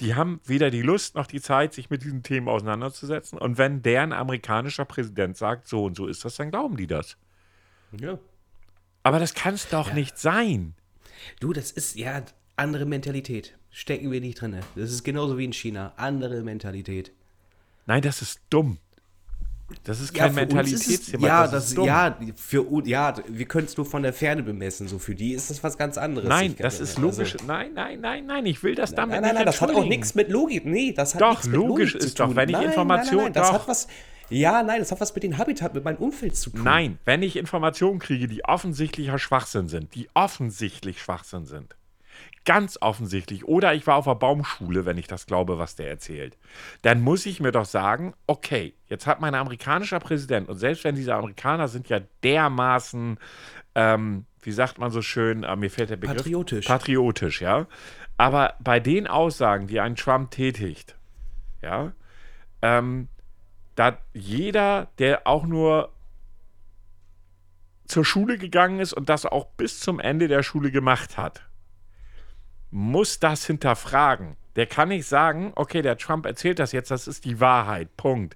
Die 0.00 0.14
haben 0.14 0.40
weder 0.44 0.70
die 0.70 0.82
Lust 0.82 1.16
noch 1.16 1.26
die 1.26 1.40
Zeit, 1.40 1.74
sich 1.74 1.90
mit 1.90 2.02
diesen 2.02 2.22
Themen 2.22 2.48
auseinanderzusetzen. 2.48 3.38
Und 3.38 3.58
wenn 3.58 3.82
deren 3.82 4.12
amerikanischer 4.12 4.84
Präsident 4.84 5.36
sagt, 5.36 5.68
so 5.68 5.84
und 5.84 5.96
so 5.96 6.06
ist 6.06 6.24
das, 6.24 6.36
dann 6.36 6.50
glauben 6.50 6.76
die 6.76 6.86
das. 6.86 7.16
Ja. 7.98 8.18
Aber 9.02 9.18
das 9.18 9.34
kann 9.34 9.54
es 9.54 9.68
doch 9.68 9.92
nicht 9.92 10.18
sein. 10.18 10.74
Du, 11.40 11.52
das 11.52 11.70
ist 11.70 11.96
ja 11.96 12.22
andere 12.56 12.84
Mentalität. 12.86 13.54
Stecken 13.70 14.10
wir 14.10 14.20
nicht 14.20 14.40
drin. 14.40 14.56
Das 14.74 14.90
ist 14.90 15.04
genauso 15.04 15.38
wie 15.38 15.44
in 15.44 15.52
China. 15.52 15.92
Andere 15.96 16.42
Mentalität. 16.42 17.12
Nein, 17.86 18.02
das 18.02 18.22
ist 18.22 18.40
dumm. 18.50 18.78
Das 19.84 20.00
ist 20.00 20.14
kein 20.14 20.30
es- 20.30 20.36
Mentalitätsthema. 20.36 21.26
Ja, 21.26 21.42
das 21.42 21.50
das, 21.52 21.68
ist 21.68 21.76
dumm. 21.76 21.86
ja, 21.86 22.18
für 22.36 22.66
ja, 22.86 23.14
wir 23.28 23.44
können 23.44 23.66
es 23.66 23.76
nur 23.76 23.84
von 23.84 24.02
der 24.02 24.14
Ferne 24.14 24.42
bemessen. 24.42 24.88
So 24.88 24.98
für 24.98 25.14
die 25.14 25.32
ist 25.34 25.50
das 25.50 25.62
was 25.62 25.76
ganz 25.76 25.98
anderes. 25.98 26.26
Nein, 26.28 26.54
das 26.58 26.80
ist 26.80 26.96
also- 26.96 27.02
logisch. 27.18 27.36
nein, 27.46 27.72
nein, 27.74 28.00
nein, 28.00 28.24
nein, 28.24 28.46
ich 28.46 28.62
will 28.62 28.74
das 28.74 28.94
damit 28.94 29.16
Nein, 29.16 29.20
nein, 29.22 29.34
nein, 29.34 29.44
nicht 29.44 29.48
das 29.48 29.60
hat 29.60 29.70
auch 29.74 29.84
nichts 29.84 30.14
mit 30.14 30.30
Logik. 30.30 30.64
Nee, 30.64 30.92
das 30.92 31.14
hat 31.14 31.20
Doch, 31.20 31.30
nichts 31.32 31.46
mit 31.48 31.56
logisch 31.56 31.92
Logik 31.92 32.00
zu 32.00 32.06
ist 32.08 32.18
doch, 32.18 32.26
tun. 32.28 32.36
wenn 32.36 32.48
ich 32.48 32.52
nein, 32.54 32.64
Informationen- 32.68 33.16
Nein, 33.16 33.24
nein, 33.24 33.32
das 33.34 33.48
doch. 33.48 33.54
hat 33.60 33.68
was. 33.68 33.88
Ja, 34.30 34.62
nein, 34.62 34.80
das 34.80 34.92
hat 34.92 35.00
was 35.00 35.14
mit 35.14 35.24
dem 35.24 35.38
Habitat, 35.38 35.74
mit 35.74 35.84
meinem 35.84 35.96
Umfeld 35.96 36.36
zu 36.36 36.50
tun. 36.50 36.62
Nein, 36.62 36.98
wenn 37.04 37.22
ich 37.22 37.36
Informationen 37.36 37.98
kriege, 37.98 38.28
die 38.28 38.44
offensichtlicher 38.44 39.18
Schwachsinn 39.18 39.68
sind, 39.68 39.94
die 39.94 40.08
offensichtlich 40.14 41.00
Schwachsinn 41.00 41.46
sind. 41.46 41.76
Ganz 42.44 42.78
offensichtlich. 42.80 43.46
Oder 43.46 43.74
ich 43.74 43.86
war 43.86 43.96
auf 43.96 44.06
der 44.06 44.14
Baumschule, 44.14 44.86
wenn 44.86 44.98
ich 44.98 45.06
das 45.06 45.26
glaube, 45.26 45.58
was 45.58 45.76
der 45.76 45.88
erzählt. 45.88 46.36
Dann 46.82 47.00
muss 47.00 47.26
ich 47.26 47.40
mir 47.40 47.52
doch 47.52 47.66
sagen, 47.66 48.14
okay, 48.26 48.74
jetzt 48.86 49.06
hat 49.06 49.20
mein 49.20 49.34
amerikanischer 49.34 50.00
Präsident, 50.00 50.48
und 50.48 50.58
selbst 50.58 50.84
wenn 50.84 50.94
diese 50.94 51.14
Amerikaner 51.14 51.68
sind 51.68 51.88
ja 51.88 52.00
dermaßen, 52.22 53.18
ähm, 53.74 54.24
wie 54.40 54.52
sagt 54.52 54.78
man 54.78 54.90
so 54.90 55.02
schön, 55.02 55.42
äh, 55.42 55.56
mir 55.56 55.70
fällt 55.70 55.90
der 55.90 55.96
Begriff. 55.96 56.18
Patriotisch. 56.18 56.66
Patriotisch, 56.66 57.42
ja. 57.42 57.66
Aber 58.16 58.54
bei 58.60 58.80
den 58.80 59.06
Aussagen, 59.06 59.66
die 59.66 59.80
ein 59.80 59.94
Trump 59.94 60.30
tätigt, 60.30 60.96
ja, 61.62 61.92
ähm, 62.62 63.08
da 63.78 63.98
jeder, 64.12 64.88
der 64.98 65.26
auch 65.26 65.46
nur 65.46 65.92
zur 67.86 68.04
Schule 68.04 68.36
gegangen 68.36 68.80
ist 68.80 68.92
und 68.92 69.08
das 69.08 69.24
auch 69.24 69.46
bis 69.56 69.78
zum 69.78 70.00
Ende 70.00 70.26
der 70.26 70.42
Schule 70.42 70.70
gemacht 70.72 71.16
hat, 71.16 71.42
muss 72.70 73.20
das 73.20 73.46
hinterfragen. 73.46 74.36
Der 74.56 74.66
kann 74.66 74.88
nicht 74.88 75.06
sagen, 75.06 75.52
okay, 75.54 75.80
der 75.80 75.96
Trump 75.96 76.26
erzählt 76.26 76.58
das 76.58 76.72
jetzt, 76.72 76.90
das 76.90 77.06
ist 77.06 77.24
die 77.24 77.38
Wahrheit. 77.38 77.96
Punkt. 77.96 78.34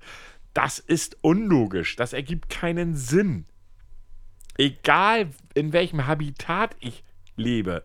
Das 0.55 0.79
ist 0.79 1.17
unlogisch. 1.23 1.97
Das 1.97 2.13
ergibt 2.13 2.49
keinen 2.49 2.95
Sinn. 2.95 3.47
Egal 4.57 5.31
in 5.55 5.73
welchem 5.73 6.07
Habitat 6.07 6.77
ich 6.79 7.03
lebe, 7.37 7.83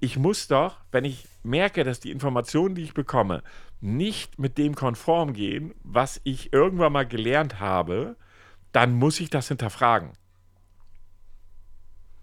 ich 0.00 0.18
muss 0.18 0.48
doch, 0.48 0.78
wenn 0.90 1.04
ich 1.04 1.28
merke, 1.42 1.84
dass 1.84 2.00
die 2.00 2.10
Informationen, 2.10 2.74
die 2.74 2.82
ich 2.82 2.94
bekomme, 2.94 3.42
nicht 3.80 4.38
mit 4.38 4.58
dem 4.58 4.74
konform 4.74 5.32
gehen, 5.32 5.74
was 5.82 6.20
ich 6.24 6.52
irgendwann 6.52 6.92
mal 6.92 7.06
gelernt 7.06 7.60
habe, 7.60 8.16
dann 8.72 8.94
muss 8.94 9.20
ich 9.20 9.30
das 9.30 9.48
hinterfragen. 9.48 10.12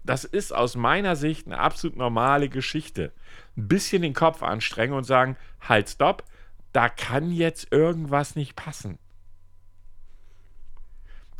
Das 0.04 0.24
ist 0.24 0.52
aus 0.52 0.76
meiner 0.76 1.16
Sicht 1.16 1.46
eine 1.46 1.58
absolut 1.58 1.96
normale 1.96 2.48
Geschichte. 2.48 3.12
Ein 3.56 3.68
bisschen 3.68 4.02
den 4.02 4.12
Kopf 4.12 4.42
anstrengen 4.42 4.94
und 4.94 5.04
sagen, 5.04 5.36
halt, 5.60 5.88
stopp, 5.88 6.24
da 6.72 6.88
kann 6.88 7.30
jetzt 7.32 7.72
irgendwas 7.72 8.36
nicht 8.36 8.54
passen. 8.54 8.98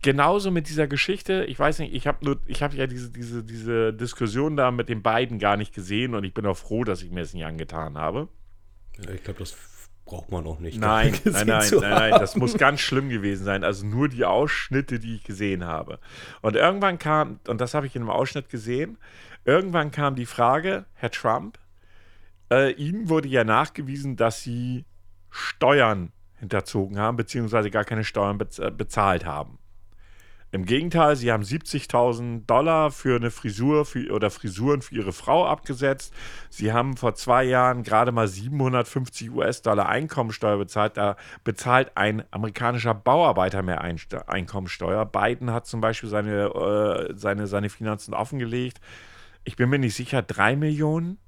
Genauso 0.00 0.50
mit 0.50 0.68
dieser 0.68 0.86
Geschichte, 0.86 1.44
ich 1.44 1.58
weiß 1.58 1.78
nicht, 1.78 1.94
ich 1.94 2.06
habe 2.06 2.38
habe 2.60 2.76
ja 2.76 2.86
diese, 2.86 3.10
diese, 3.10 3.42
diese 3.42 3.92
Diskussion 3.92 4.56
da 4.56 4.70
mit 4.70 4.88
den 4.88 5.02
beiden 5.02 5.38
gar 5.38 5.56
nicht 5.56 5.74
gesehen 5.74 6.14
und 6.14 6.24
ich 6.24 6.34
bin 6.34 6.44
auch 6.46 6.56
froh, 6.56 6.84
dass 6.84 7.02
ich 7.02 7.10
mir 7.10 7.20
das 7.20 7.32
nicht 7.34 7.46
angetan 7.46 7.96
habe. 7.96 8.28
Ich 8.98 9.24
glaube, 9.24 9.38
das 9.38 9.56
braucht 10.04 10.30
man 10.30 10.46
auch 10.46 10.58
nicht. 10.58 10.78
Nein, 10.78 11.14
nein, 11.24 11.46
nein, 11.46 11.70
nein, 11.70 11.80
nein, 11.80 12.10
das 12.12 12.36
muss 12.36 12.56
ganz 12.56 12.80
schlimm 12.80 13.08
gewesen 13.08 13.44
sein. 13.44 13.64
Also 13.64 13.86
nur 13.86 14.08
die 14.08 14.24
Ausschnitte, 14.24 14.98
die 14.98 15.16
ich 15.16 15.24
gesehen 15.24 15.64
habe. 15.64 15.98
Und 16.42 16.56
irgendwann 16.56 16.98
kam, 16.98 17.40
und 17.48 17.60
das 17.60 17.74
habe 17.74 17.86
ich 17.86 17.96
in 17.96 18.02
einem 18.02 18.10
Ausschnitt 18.10 18.48
gesehen, 18.48 18.98
irgendwann 19.44 19.90
kam 19.90 20.14
die 20.14 20.26
Frage, 20.26 20.84
Herr 20.94 21.10
Trump, 21.10 21.58
äh, 22.50 22.72
Ihnen 22.72 23.08
wurde 23.08 23.28
ja 23.28 23.44
nachgewiesen, 23.44 24.16
dass 24.16 24.42
Sie 24.42 24.84
Steuern 25.30 26.12
hinterzogen 26.38 26.98
haben, 26.98 27.16
beziehungsweise 27.16 27.70
gar 27.70 27.84
keine 27.84 28.04
Steuern 28.04 28.38
bez 28.38 28.58
äh, 28.58 28.70
bezahlt 28.70 29.24
haben. 29.24 29.58
Im 30.54 30.66
Gegenteil, 30.66 31.16
sie 31.16 31.32
haben 31.32 31.42
70.000 31.42 32.46
Dollar 32.46 32.92
für 32.92 33.16
eine 33.16 33.32
Frisur 33.32 33.84
für, 33.84 34.08
oder 34.12 34.30
Frisuren 34.30 34.82
für 34.82 34.94
ihre 34.94 35.12
Frau 35.12 35.44
abgesetzt. 35.44 36.14
Sie 36.48 36.72
haben 36.72 36.96
vor 36.96 37.16
zwei 37.16 37.42
Jahren 37.42 37.82
gerade 37.82 38.12
mal 38.12 38.28
750 38.28 39.32
US-Dollar 39.32 39.88
Einkommensteuer 39.88 40.56
bezahlt. 40.56 40.96
Da 40.96 41.16
bezahlt 41.42 41.96
ein 41.96 42.22
amerikanischer 42.30 42.94
Bauarbeiter 42.94 43.62
mehr 43.62 43.80
Einste- 43.80 44.28
Einkommensteuer. 44.28 45.04
Biden 45.06 45.50
hat 45.50 45.66
zum 45.66 45.80
Beispiel 45.80 46.08
seine, 46.08 46.44
äh, 46.44 47.14
seine, 47.16 47.48
seine 47.48 47.68
Finanzen 47.68 48.14
offengelegt. 48.14 48.80
Ich 49.42 49.56
bin 49.56 49.68
mir 49.70 49.80
nicht 49.80 49.96
sicher, 49.96 50.22
drei 50.22 50.54
Millionen 50.54 51.18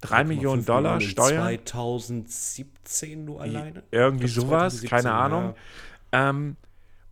3 0.00 0.24
Millionen 0.24 0.64
Dollar 0.64 1.00
Steuern. 1.00 1.44
2017 1.64 3.24
nur 3.24 3.40
alleine? 3.40 3.84
Irgendwie 3.92 4.26
sowas, 4.26 4.80
2017, 4.80 4.90
keine 4.90 5.12
Ahnung. 5.12 5.54
Ähm, 6.10 6.56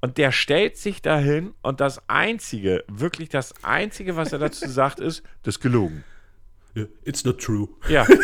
und 0.02 0.18
der 0.18 0.32
stellt 0.32 0.76
sich 0.76 1.00
dahin 1.00 1.54
und 1.62 1.80
das 1.80 2.02
Einzige, 2.08 2.84
wirklich 2.88 3.28
das 3.28 3.54
Einzige, 3.62 4.16
was 4.16 4.32
er 4.32 4.40
dazu 4.40 4.68
sagt, 4.68 5.00
ist, 5.00 5.22
das 5.44 5.56
ist 5.56 5.60
gelogen. 5.60 6.04
Ja. 6.74 6.84
It's 7.04 7.24
not 7.24 7.40
true. 7.40 7.68
Ja. 7.88 8.06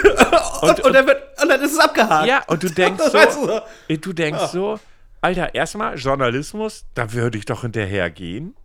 Und, 0.60 0.80
und, 0.80 0.92
dann 0.92 1.06
wird, 1.06 1.40
und 1.40 1.48
dann 1.48 1.60
ist 1.60 1.74
es 1.74 1.78
abgehakt. 1.78 2.26
Ja, 2.26 2.42
und 2.48 2.60
du 2.60 2.68
denkst 2.74 3.04
so, 3.12 3.62
du? 3.88 3.96
du 3.96 4.12
denkst 4.12 4.46
so, 4.46 4.80
Alter, 5.20 5.54
erstmal 5.54 5.96
Journalismus, 5.96 6.84
da 6.94 7.12
würde 7.12 7.38
ich 7.38 7.44
doch 7.44 7.60
hinterher 7.60 8.10
gehen. 8.10 8.56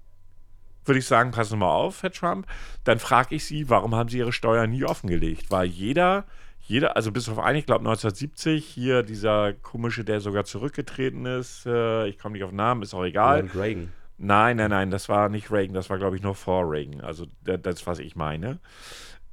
Würde 0.86 0.98
ich 0.98 1.06
sagen, 1.06 1.30
passen 1.30 1.52
Sie 1.52 1.58
mal 1.58 1.70
auf, 1.70 2.02
Herr 2.02 2.12
Trump. 2.12 2.48
Dann 2.84 2.98
frage 2.98 3.36
ich 3.36 3.46
Sie, 3.46 3.70
warum 3.70 3.94
haben 3.94 4.10
Sie 4.10 4.18
Ihre 4.18 4.34
Steuern 4.34 4.72
nie 4.72 4.86
offengelegt? 4.86 5.52
Weil 5.52 5.68
jeder, 5.68 6.26
jeder, 6.66 6.96
also 6.96 7.12
bis 7.12 7.28
auf 7.28 7.40
einen, 7.40 7.60
ich 7.60 7.66
glaube 7.66 7.82
1970, 7.82 8.66
hier 8.66 9.04
dieser 9.04 9.54
komische, 9.54 10.04
der 10.04 10.22
sogar 10.22 10.46
zurückgetreten 10.46 11.26
ist, 11.26 11.66
äh, 11.66 12.08
ich 12.08 12.18
komme 12.18 12.34
nicht 12.34 12.44
auf 12.44 12.52
den 12.52 12.58
Namen, 12.58 12.82
ist 12.82 12.94
auch 12.94 13.04
egal. 13.04 13.42
Ronald 13.42 13.56
Reagan. 13.56 13.92
Nein, 14.18 14.58
nein, 14.58 14.70
nein, 14.70 14.90
das 14.90 15.10
war 15.10 15.28
nicht 15.28 15.52
Reagan, 15.52 15.74
das 15.74 15.90
war, 15.90 15.98
glaube 15.98 16.16
ich, 16.16 16.22
noch 16.22 16.38
vor 16.38 16.70
Reagan. 16.70 17.02
Also 17.02 17.26
das, 17.42 17.86
was 17.86 18.00
ich 18.00 18.16
meine. 18.16 18.60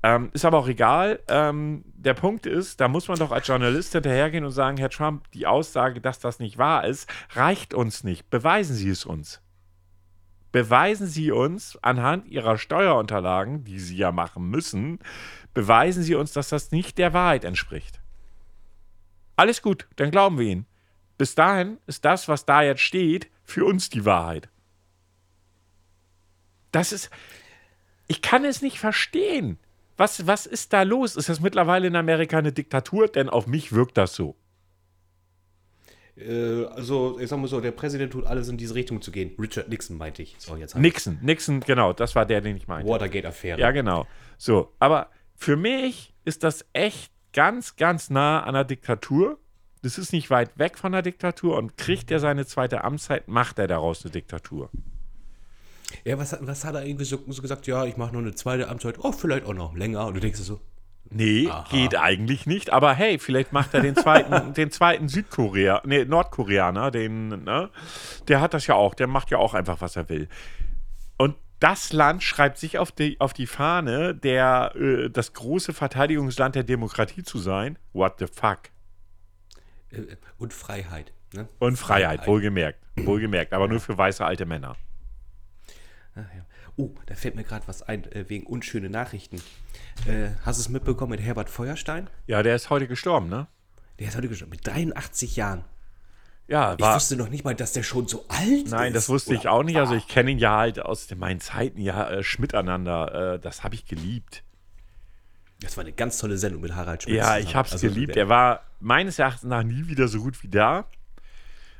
Ähm, 0.02 0.30
ist 0.32 0.44
aber 0.44 0.58
auch 0.58 0.68
egal. 0.68 1.20
Ähm, 1.28 1.84
der 1.94 2.14
Punkt 2.14 2.46
ist, 2.46 2.80
da 2.80 2.88
muss 2.88 3.06
man 3.06 3.18
doch 3.18 3.30
als 3.30 3.46
Journalist 3.46 3.92
hinterhergehen 3.92 4.44
und 4.44 4.50
sagen, 4.50 4.78
Herr 4.78 4.88
Trump, 4.90 5.30
die 5.32 5.46
Aussage, 5.46 6.00
dass 6.00 6.18
das 6.18 6.38
nicht 6.38 6.58
wahr 6.58 6.86
ist, 6.86 7.08
reicht 7.32 7.74
uns 7.74 8.02
nicht. 8.02 8.30
Beweisen 8.30 8.74
Sie 8.74 8.88
es 8.88 9.04
uns. 9.04 9.42
Beweisen 10.52 11.06
Sie 11.06 11.30
uns 11.30 11.78
anhand 11.82 12.26
Ihrer 12.26 12.58
Steuerunterlagen, 12.58 13.62
die 13.62 13.78
Sie 13.78 13.96
ja 13.96 14.10
machen 14.10 14.48
müssen, 14.48 14.98
beweisen 15.54 16.02
Sie 16.02 16.14
uns, 16.14 16.32
dass 16.32 16.48
das 16.48 16.70
nicht 16.70 16.98
der 16.98 17.12
Wahrheit 17.12 17.44
entspricht. 17.44 18.00
Alles 19.36 19.62
gut, 19.62 19.86
dann 19.96 20.10
glauben 20.10 20.38
wir 20.38 20.46
Ihnen. 20.46 20.66
Bis 21.18 21.34
dahin 21.34 21.78
ist 21.86 22.04
das, 22.04 22.28
was 22.28 22.46
da 22.46 22.62
jetzt 22.62 22.82
steht, 22.82 23.30
für 23.42 23.64
uns 23.64 23.90
die 23.90 24.04
Wahrheit. 24.04 24.48
Das 26.72 26.92
ist. 26.92 27.10
Ich 28.06 28.22
kann 28.22 28.44
es 28.44 28.62
nicht 28.62 28.78
verstehen. 28.78 29.58
Was, 29.96 30.26
was 30.26 30.46
ist 30.46 30.72
da 30.72 30.82
los? 30.82 31.16
Ist 31.16 31.28
das 31.28 31.40
mittlerweile 31.40 31.86
in 31.86 31.94
Amerika 31.94 32.38
eine 32.38 32.52
Diktatur? 32.52 33.06
Denn 33.08 33.28
auf 33.28 33.46
mich 33.46 33.72
wirkt 33.72 33.98
das 33.98 34.14
so. 34.14 34.34
Äh, 36.16 36.64
also, 36.66 37.18
ich 37.18 37.28
sag 37.28 37.38
mal 37.38 37.48
so, 37.48 37.60
der 37.60 37.72
Präsident 37.72 38.12
tut 38.12 38.24
alles 38.24 38.48
in 38.48 38.56
diese 38.56 38.74
Richtung 38.74 39.02
zu 39.02 39.10
gehen. 39.10 39.32
Richard 39.38 39.68
Nixon 39.68 39.96
meinte 39.96 40.22
ich. 40.22 40.36
So, 40.38 40.56
jetzt 40.56 40.76
Nixon, 40.76 41.18
Nixon, 41.22 41.60
genau, 41.60 41.92
das 41.92 42.14
war 42.14 42.26
der, 42.26 42.40
den 42.40 42.56
ich 42.56 42.66
meinte. 42.66 42.90
Watergate-Affäre. 42.90 43.60
Ja, 43.60 43.70
genau. 43.70 44.06
So, 44.38 44.72
aber 44.78 45.10
für 45.40 45.56
mich 45.56 46.12
ist 46.24 46.44
das 46.44 46.66
echt 46.74 47.10
ganz, 47.32 47.76
ganz 47.76 48.10
nah 48.10 48.42
an 48.42 48.54
der 48.54 48.64
Diktatur. 48.64 49.38
Das 49.82 49.96
ist 49.96 50.12
nicht 50.12 50.28
weit 50.28 50.58
weg 50.58 50.76
von 50.76 50.92
der 50.92 51.00
Diktatur 51.00 51.56
und 51.56 51.78
kriegt 51.78 52.10
er 52.10 52.20
seine 52.20 52.44
zweite 52.44 52.84
Amtszeit, 52.84 53.26
macht 53.28 53.58
er 53.58 53.66
daraus 53.66 54.04
eine 54.04 54.12
Diktatur. 54.12 54.68
Ja, 56.04 56.18
was, 56.18 56.32
hat- 56.32 56.46
was 56.46 56.64
hat 56.64 56.74
er 56.74 56.84
irgendwie 56.84 57.06
so, 57.06 57.18
so 57.28 57.40
gesagt? 57.40 57.66
Ja, 57.66 57.86
ich 57.86 57.96
mache 57.96 58.12
noch 58.12 58.20
eine 58.20 58.34
zweite 58.34 58.68
Amtszeit. 58.68 58.96
Oh, 58.98 59.12
vielleicht 59.12 59.46
auch 59.46 59.54
noch 59.54 59.74
länger. 59.74 60.06
Und 60.06 60.14
du 60.14 60.20
denkst 60.20 60.38
so, 60.40 60.60
Nee, 61.12 61.50
geht 61.72 61.96
eigentlich 61.96 62.46
nicht. 62.46 62.70
Aber 62.70 62.92
hey, 62.94 63.18
vielleicht 63.18 63.52
macht 63.52 63.74
er 63.74 63.80
den 63.80 63.96
zweiten, 63.96 64.52
den 64.54 64.70
zweiten 64.70 65.08
Südkorea, 65.08 65.82
nee, 65.84 66.04
Nordkoreaner, 66.04 66.92
den, 66.92 67.28
ne? 67.42 67.70
Der 68.28 68.40
hat 68.40 68.54
das 68.54 68.68
ja 68.68 68.74
auch, 68.76 68.94
der 68.94 69.08
macht 69.08 69.30
ja 69.32 69.38
auch 69.38 69.54
einfach, 69.54 69.80
was 69.80 69.96
er 69.96 70.08
will. 70.08 70.28
Das 71.60 71.92
Land 71.92 72.22
schreibt 72.22 72.58
sich 72.58 72.78
auf 72.78 72.90
die, 72.90 73.20
auf 73.20 73.32
die 73.32 73.46
Fahne, 73.46 74.14
der, 74.14 74.72
äh, 74.74 75.10
das 75.10 75.34
große 75.34 75.72
Verteidigungsland 75.72 76.54
der 76.54 76.64
Demokratie 76.64 77.22
zu 77.22 77.38
sein. 77.38 77.78
What 77.92 78.14
the 78.18 78.26
fuck? 78.26 78.70
äh, 79.90 80.16
und 80.38 80.52
Freiheit. 80.52 81.12
Ne? 81.32 81.48
Und 81.58 81.76
Freiheit, 81.76 82.26
wohlgemerkt. 82.26 82.80
Wohlgemerkt, 82.96 83.52
aber 83.52 83.68
nur 83.68 83.80
für 83.80 83.96
weiße 83.96 84.24
alte 84.24 84.46
Männer. 84.46 84.76
Ach, 86.14 86.18
ja. 86.36 86.44
Oh, 86.76 86.94
da 87.06 87.14
fällt 87.14 87.34
mir 87.34 87.44
gerade 87.44 87.66
was 87.68 87.82
ein, 87.82 88.10
äh, 88.12 88.28
wegen 88.28 88.46
unschöne 88.46 88.90
Nachrichten. 88.90 89.40
Äh, 90.06 90.30
hast 90.42 90.58
du 90.58 90.62
es 90.62 90.68
mitbekommen 90.68 91.10
mit 91.10 91.20
Herbert 91.20 91.50
Feuerstein? 91.50 92.08
Ja, 92.26 92.42
der 92.42 92.56
ist 92.56 92.70
heute 92.70 92.88
gestorben, 92.88 93.28
ne? 93.28 93.46
Der 93.98 94.08
ist 94.08 94.16
heute 94.16 94.28
gestorben, 94.28 94.50
mit 94.50 94.66
83 94.66 95.36
Jahren. 95.36 95.64
Ja, 96.50 96.74
Ich 96.74 96.80
war. 96.80 96.96
wusste 96.96 97.16
noch 97.16 97.28
nicht 97.28 97.44
mal, 97.44 97.54
dass 97.54 97.72
der 97.72 97.84
schon 97.84 98.08
so 98.08 98.24
alt 98.28 98.64
ist. 98.64 98.70
Nein, 98.72 98.92
das 98.92 99.08
wusste 99.08 99.34
ich 99.34 99.46
auch 99.46 99.62
nicht. 99.62 99.76
Also 99.78 99.94
ich 99.94 100.08
kenne 100.08 100.32
ihn 100.32 100.38
ja 100.38 100.56
halt 100.56 100.80
aus 100.80 101.06
den- 101.06 101.18
meinen 101.20 101.40
Zeiten, 101.40 101.80
ja, 101.80 102.10
äh, 102.10 102.22
Schmiteinander. 102.24 103.34
Äh, 103.34 103.38
das 103.38 103.62
habe 103.62 103.76
ich 103.76 103.86
geliebt. 103.86 104.42
Das 105.60 105.76
war 105.76 105.84
eine 105.84 105.92
ganz 105.92 106.18
tolle 106.18 106.36
Sendung 106.38 106.62
mit 106.62 106.74
Harald 106.74 107.04
Schmidt. 107.04 107.16
Ja, 107.16 107.38
ich 107.38 107.54
habe 107.54 107.66
es 107.68 107.74
Also, 107.74 107.86
geliebt. 107.86 108.16
Er 108.16 108.28
war 108.28 108.64
meines 108.80 109.18
Erachtens 109.18 109.44
nach 109.44 109.62
nie 109.62 109.86
wieder 109.86 110.08
so 110.08 110.20
gut 110.20 110.42
wie 110.42 110.48
da. 110.48 110.86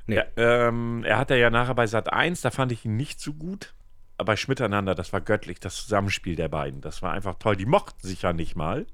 Nee. 0.07 0.17
Er, 0.37 0.69
ähm, 0.69 1.03
er 1.05 1.19
hatte 1.19 1.35
ja 1.37 1.51
nachher 1.51 1.75
bei 1.75 1.87
Sat 1.87 2.13
1, 2.13 2.41
da 2.41 2.51
fand 2.51 2.71
ich 2.73 2.85
ihn 2.85 2.97
nicht 2.97 3.21
so 3.21 3.33
gut. 3.33 3.75
Aber 4.19 4.33
bei 4.33 4.37
Schmiteinander, 4.37 4.95
das 4.95 5.13
war 5.13 5.21
göttlich, 5.21 5.61
das 5.61 5.77
Zusammenspiel 5.77 6.37
der 6.37 6.49
beiden. 6.49 6.81
Das 6.81 7.01
war 7.03 7.13
einfach 7.13 7.35
toll. 7.41 7.57
Die 7.57 7.65
mochten 7.67 8.07
sich 8.07 8.23
ja 8.23 8.33
nicht 8.33 8.55
mal. 8.55 8.87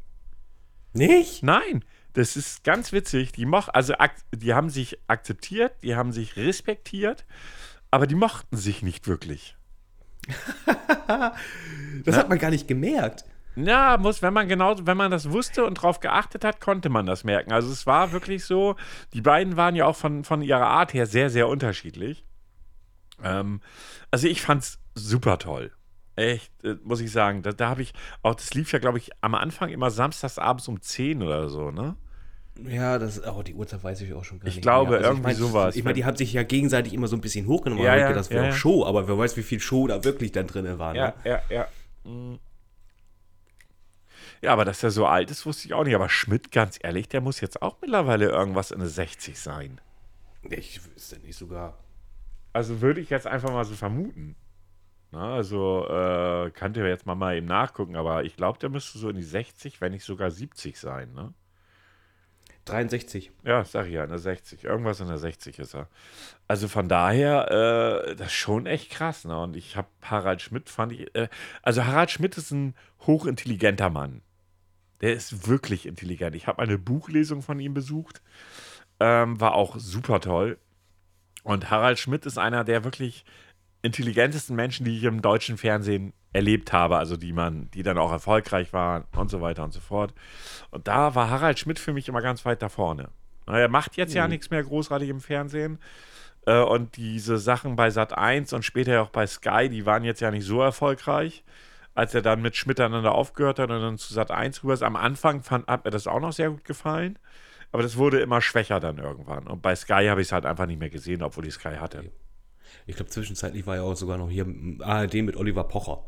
Nicht? 0.93 1.43
Nein, 1.43 1.85
das 2.17 2.35
ist 2.35 2.65
ganz 2.65 2.93
witzig. 2.93 3.33
Die, 3.33 3.45
moch, 3.45 3.69
also, 3.69 3.93
die 4.33 4.55
haben 4.55 4.71
sich 4.71 4.99
akzeptiert, 5.07 5.75
die 5.83 5.97
haben 5.97 6.13
sich 6.13 6.37
respektiert, 6.37 7.27
aber 7.91 8.07
die 8.07 8.15
mochten 8.15 8.57
sich 8.57 8.83
nicht 8.83 9.07
wirklich. 9.07 9.57
Das 12.05 12.17
hat 12.17 12.29
man 12.29 12.39
gar 12.39 12.51
nicht 12.51 12.69
gemerkt. 12.69 13.25
Ja, 13.57 13.97
muss, 13.97 14.21
wenn 14.21 14.35
man 14.35 14.49
genau, 14.49 14.77
wenn 14.83 14.99
man 14.99 15.11
das 15.11 15.31
wusste 15.31 15.65
und 15.65 15.79
darauf 15.79 16.01
geachtet 16.01 16.45
hat, 16.45 16.61
konnte 16.61 16.91
man 16.91 17.07
das 17.07 17.25
merken. 17.25 17.53
Also 17.53 17.73
es 17.73 17.87
war 17.87 18.13
wirklich 18.13 18.45
so, 18.45 18.77
die 19.15 19.23
beiden 19.23 19.57
waren 19.57 19.75
ja 19.75 19.87
auch 19.87 19.97
von, 19.97 20.25
von 20.25 20.43
ihrer 20.43 20.67
Art 20.67 20.93
her 20.93 21.07
sehr, 21.07 21.31
sehr 21.31 21.49
unterschiedlich. 21.49 22.27
Ähm, 23.23 23.63
also 24.11 24.29
ich 24.29 24.43
fand's 24.43 24.79
super 24.95 25.39
toll. 25.39 25.73
Echt, 26.17 26.53
äh, 26.65 26.77
muss 26.83 27.01
ich 27.01 27.11
sagen. 27.11 27.43
Da, 27.43 27.53
da 27.53 27.71
habe 27.71 27.83
ich, 27.83 27.95
auch 28.23 28.35
das 28.35 28.53
lief 28.53 28.73
ja, 28.73 28.79
glaube 28.79 28.99
ich, 28.99 29.11
am 29.23 29.35
Anfang 29.35 29.71
immer 29.71 29.91
samstags 29.91 30.39
abends 30.39 30.69
um 30.69 30.83
10 30.83 31.23
oder 31.23 31.49
so, 31.49 31.71
ne? 31.71 31.97
Ja, 32.65 32.99
das, 32.99 33.23
oh, 33.27 33.43
die 33.43 33.55
Uhrzeit 33.55 33.85
weiß 33.85 34.01
ich 34.01 34.15
auch 34.15 34.25
schon 34.25 34.39
gar 34.39 34.49
Ich 34.49 34.57
nicht 34.57 34.63
glaube. 34.63 34.97
Also 34.97 35.09
irgendwie 35.09 35.23
mein, 35.23 35.37
sowas. 35.37 35.77
Ich 35.77 35.85
meine, 35.85 35.95
die 35.95 36.05
haben 36.05 36.17
sich 36.17 36.33
ja 36.33 36.43
gegenseitig 36.43 36.95
immer 36.95 37.09
so 37.09 37.17
ein 37.17 37.21
bisschen 37.21 37.47
hochgenommen. 37.47 37.85
Ja, 37.85 37.95
ich 37.95 38.01
ja, 38.01 38.13
das 38.13 38.31
wäre 38.31 38.45
ja, 38.45 38.49
auch 38.49 38.53
ja. 38.53 38.59
Show, 38.59 38.85
aber 38.87 39.09
wer 39.09 39.19
weiß, 39.19 39.37
wie 39.37 39.43
viel 39.43 39.61
Show 39.61 39.87
da 39.87 40.03
wirklich 40.05 40.33
dann 40.33 40.47
drin 40.47 40.79
war. 40.79 40.95
Ne? 40.95 41.13
ja, 41.25 41.43
ja. 41.51 41.69
Mm. 42.05 42.39
Ja, 44.43 44.53
aber 44.53 44.65
dass 44.65 44.83
er 44.83 44.91
so 44.91 45.07
alt 45.07 45.31
ist, 45.31 45.47
wusste 45.47 45.67
ich 45.67 45.75
auch 45.75 45.85
nicht. 45.85 45.95
Aber 45.95 46.09
Schmidt, 46.09 46.53
ganz 46.53 46.79
ehrlich, 46.83 47.09
der 47.09 47.21
muss 47.21 47.41
jetzt 47.41 47.63
auch 47.63 47.77
mittlerweile 47.81 48.27
irgendwas 48.29 48.71
in 48.71 48.79
der 48.79 48.89
60 48.89 49.39
sein. 49.39 49.81
Ich 50.43 50.81
wüsste 50.95 51.19
nicht 51.21 51.37
sogar. 51.37 51.79
Also 52.53 52.81
würde 52.81 53.01
ich 53.01 53.11
jetzt 53.11 53.27
einfach 53.27 53.51
mal 53.51 53.65
so 53.65 53.75
vermuten. 53.75 54.37
Na, 55.13 55.35
also 55.35 55.87
äh, 55.89 56.51
kannte 56.51 56.81
jetzt 56.87 57.07
mal, 57.07 57.15
mal 57.15 57.37
eben 57.37 57.47
nachgucken, 57.47 57.97
aber 57.97 58.25
ich 58.25 58.37
glaube, 58.37 58.59
der 58.59 58.69
müsste 58.69 58.99
so 58.99 59.09
in 59.09 59.17
die 59.17 59.23
60, 59.23 59.81
wenn 59.81 59.93
nicht 59.93 60.05
sogar 60.05 60.31
70 60.31 60.79
sein, 60.79 61.13
ne? 61.13 61.33
63. 62.67 63.33
Ja, 63.45 63.65
sag 63.65 63.87
ich 63.87 63.95
ja, 63.95 64.05
in 64.05 64.11
der 64.11 64.19
60. 64.19 64.65
Irgendwas 64.65 65.01
in 65.01 65.09
der 65.09 65.19
60 65.19 65.59
ist 65.59 65.75
er. 65.75 65.89
Also 66.49 66.69
von 66.69 66.89
daher, 66.89 68.07
äh, 68.09 68.17
das 68.17 68.29
ist 68.29 68.35
schon 68.35 68.67
echt 68.67 68.91
krass, 68.91 69.25
ne? 69.25 69.41
Und 69.41 69.57
ich 69.57 69.77
habe 69.77 69.89
Harald 70.03 70.43
Schmidt, 70.43 70.69
fand 70.69 70.93
ich, 70.93 71.15
äh, 71.15 71.29
also 71.63 71.85
Harald 71.85 72.11
Schmidt 72.11 72.37
ist 72.37 72.51
ein 72.51 72.75
hochintelligenter 73.07 73.89
Mann. 73.89 74.23
Der 75.01 75.13
ist 75.13 75.49
wirklich 75.49 75.87
intelligent. 75.87 76.35
Ich 76.35 76.47
habe 76.47 76.63
eine 76.63 76.79
Buchlesung 76.79 77.43
von 77.43 77.61
ihm 77.61 77.75
besucht. 77.75 78.21
Ähm, 78.99 79.41
war 79.41 79.55
auch 79.55 79.77
super 79.79 80.21
toll. 80.21 80.59
Und 81.43 81.71
Harald 81.71 81.99
Schmidt 81.99 82.27
ist 82.27 82.39
einer 82.39 82.65
der 82.65 82.83
wirklich 82.83 83.25
intelligentesten 83.87 84.55
Menschen, 84.55 84.85
die 84.85 84.97
ich 84.99 85.05
im 85.05 85.23
deutschen 85.23 85.57
Fernsehen 85.57 86.13
erlebt 86.33 86.73
habe, 86.73 86.99
also 86.99 87.17
die 87.17 87.33
man, 87.33 87.71
die 87.71 87.83
dann 87.83 87.97
auch 87.97 88.13
erfolgreich 88.13 88.73
waren 88.73 89.05
und 89.17 89.31
so 89.31 89.41
weiter 89.41 89.65
und 89.65 89.73
so 89.73 89.81
fort. 89.81 90.13
Und 90.71 90.87
da 90.87 91.15
war 91.15 91.31
Harald 91.31 91.59
Schmidt 91.59 91.79
für 91.79 91.95
mich 91.95 92.09
immer 92.09 92.21
ganz 92.21 92.45
weit 92.45 92.61
da 92.61 92.69
vorne. 92.69 93.09
Er 93.47 93.69
macht 93.69 93.97
jetzt 93.97 94.13
ja 94.13 94.29
nichts 94.29 94.51
mehr 94.51 94.63
großartig 94.63 95.09
im 95.09 95.21
Fernsehen. 95.21 95.79
Äh, 96.47 96.61
Und 96.61 96.97
diese 96.97 97.39
Sachen 97.39 97.77
bei 97.77 97.91
Sat 97.91 98.17
1 98.17 98.53
und 98.53 98.65
später 98.65 99.03
auch 99.03 99.11
bei 99.11 99.27
Sky, 99.27 99.69
die 99.69 99.87
waren 99.87 100.05
jetzt 100.05 100.21
ja 100.21 100.31
nicht 100.31 100.45
so 100.45 100.61
erfolgreich. 100.61 101.45
Als 101.95 102.13
er 102.15 102.21
dann 102.21 102.43
mit 102.43 102.57
Schmidt 102.57 102.79
einander 102.79 103.13
aufgehört 103.13 103.59
hat 103.59 103.71
und 103.71 103.81
dann 103.81 103.97
zu 103.97 104.13
Sat 104.13 104.31
1 104.31 104.63
rüber 104.63 104.75
ist. 104.75 104.83
Am 104.83 104.97
Anfang 104.97 105.43
fand, 105.43 105.67
hat 105.67 105.87
mir 105.87 105.91
das 105.91 106.07
auch 106.07 106.21
noch 106.21 106.33
sehr 106.33 106.51
gut 106.51 106.65
gefallen. 106.65 107.19
Aber 107.73 107.83
das 107.83 107.97
wurde 107.97 108.21
immer 108.21 108.43
schwächer 108.43 108.81
dann 108.81 108.99
irgendwann. 108.99 109.47
Und 109.47 109.63
bei 109.63 109.75
Sky 109.75 110.07
habe 110.09 110.21
ich 110.21 110.29
es 110.29 110.33
halt 110.33 110.45
einfach 110.45 110.67
nicht 110.67 110.79
mehr 110.79 110.91
gesehen, 110.91 111.23
obwohl 111.23 111.47
ich 111.47 111.55
Sky 111.55 111.77
hatte. 111.81 112.11
Ich 112.87 112.97
glaube, 112.97 113.11
zwischenzeitlich 113.11 113.67
war 113.67 113.77
ja 113.77 113.83
auch 113.83 113.97
sogar 113.97 114.19
noch 114.19 114.29
hier 114.31 114.45
im 114.45 114.81
ARD 114.83 115.15
mit 115.23 115.37
Oliver 115.37 115.65
Pocher. 115.65 116.05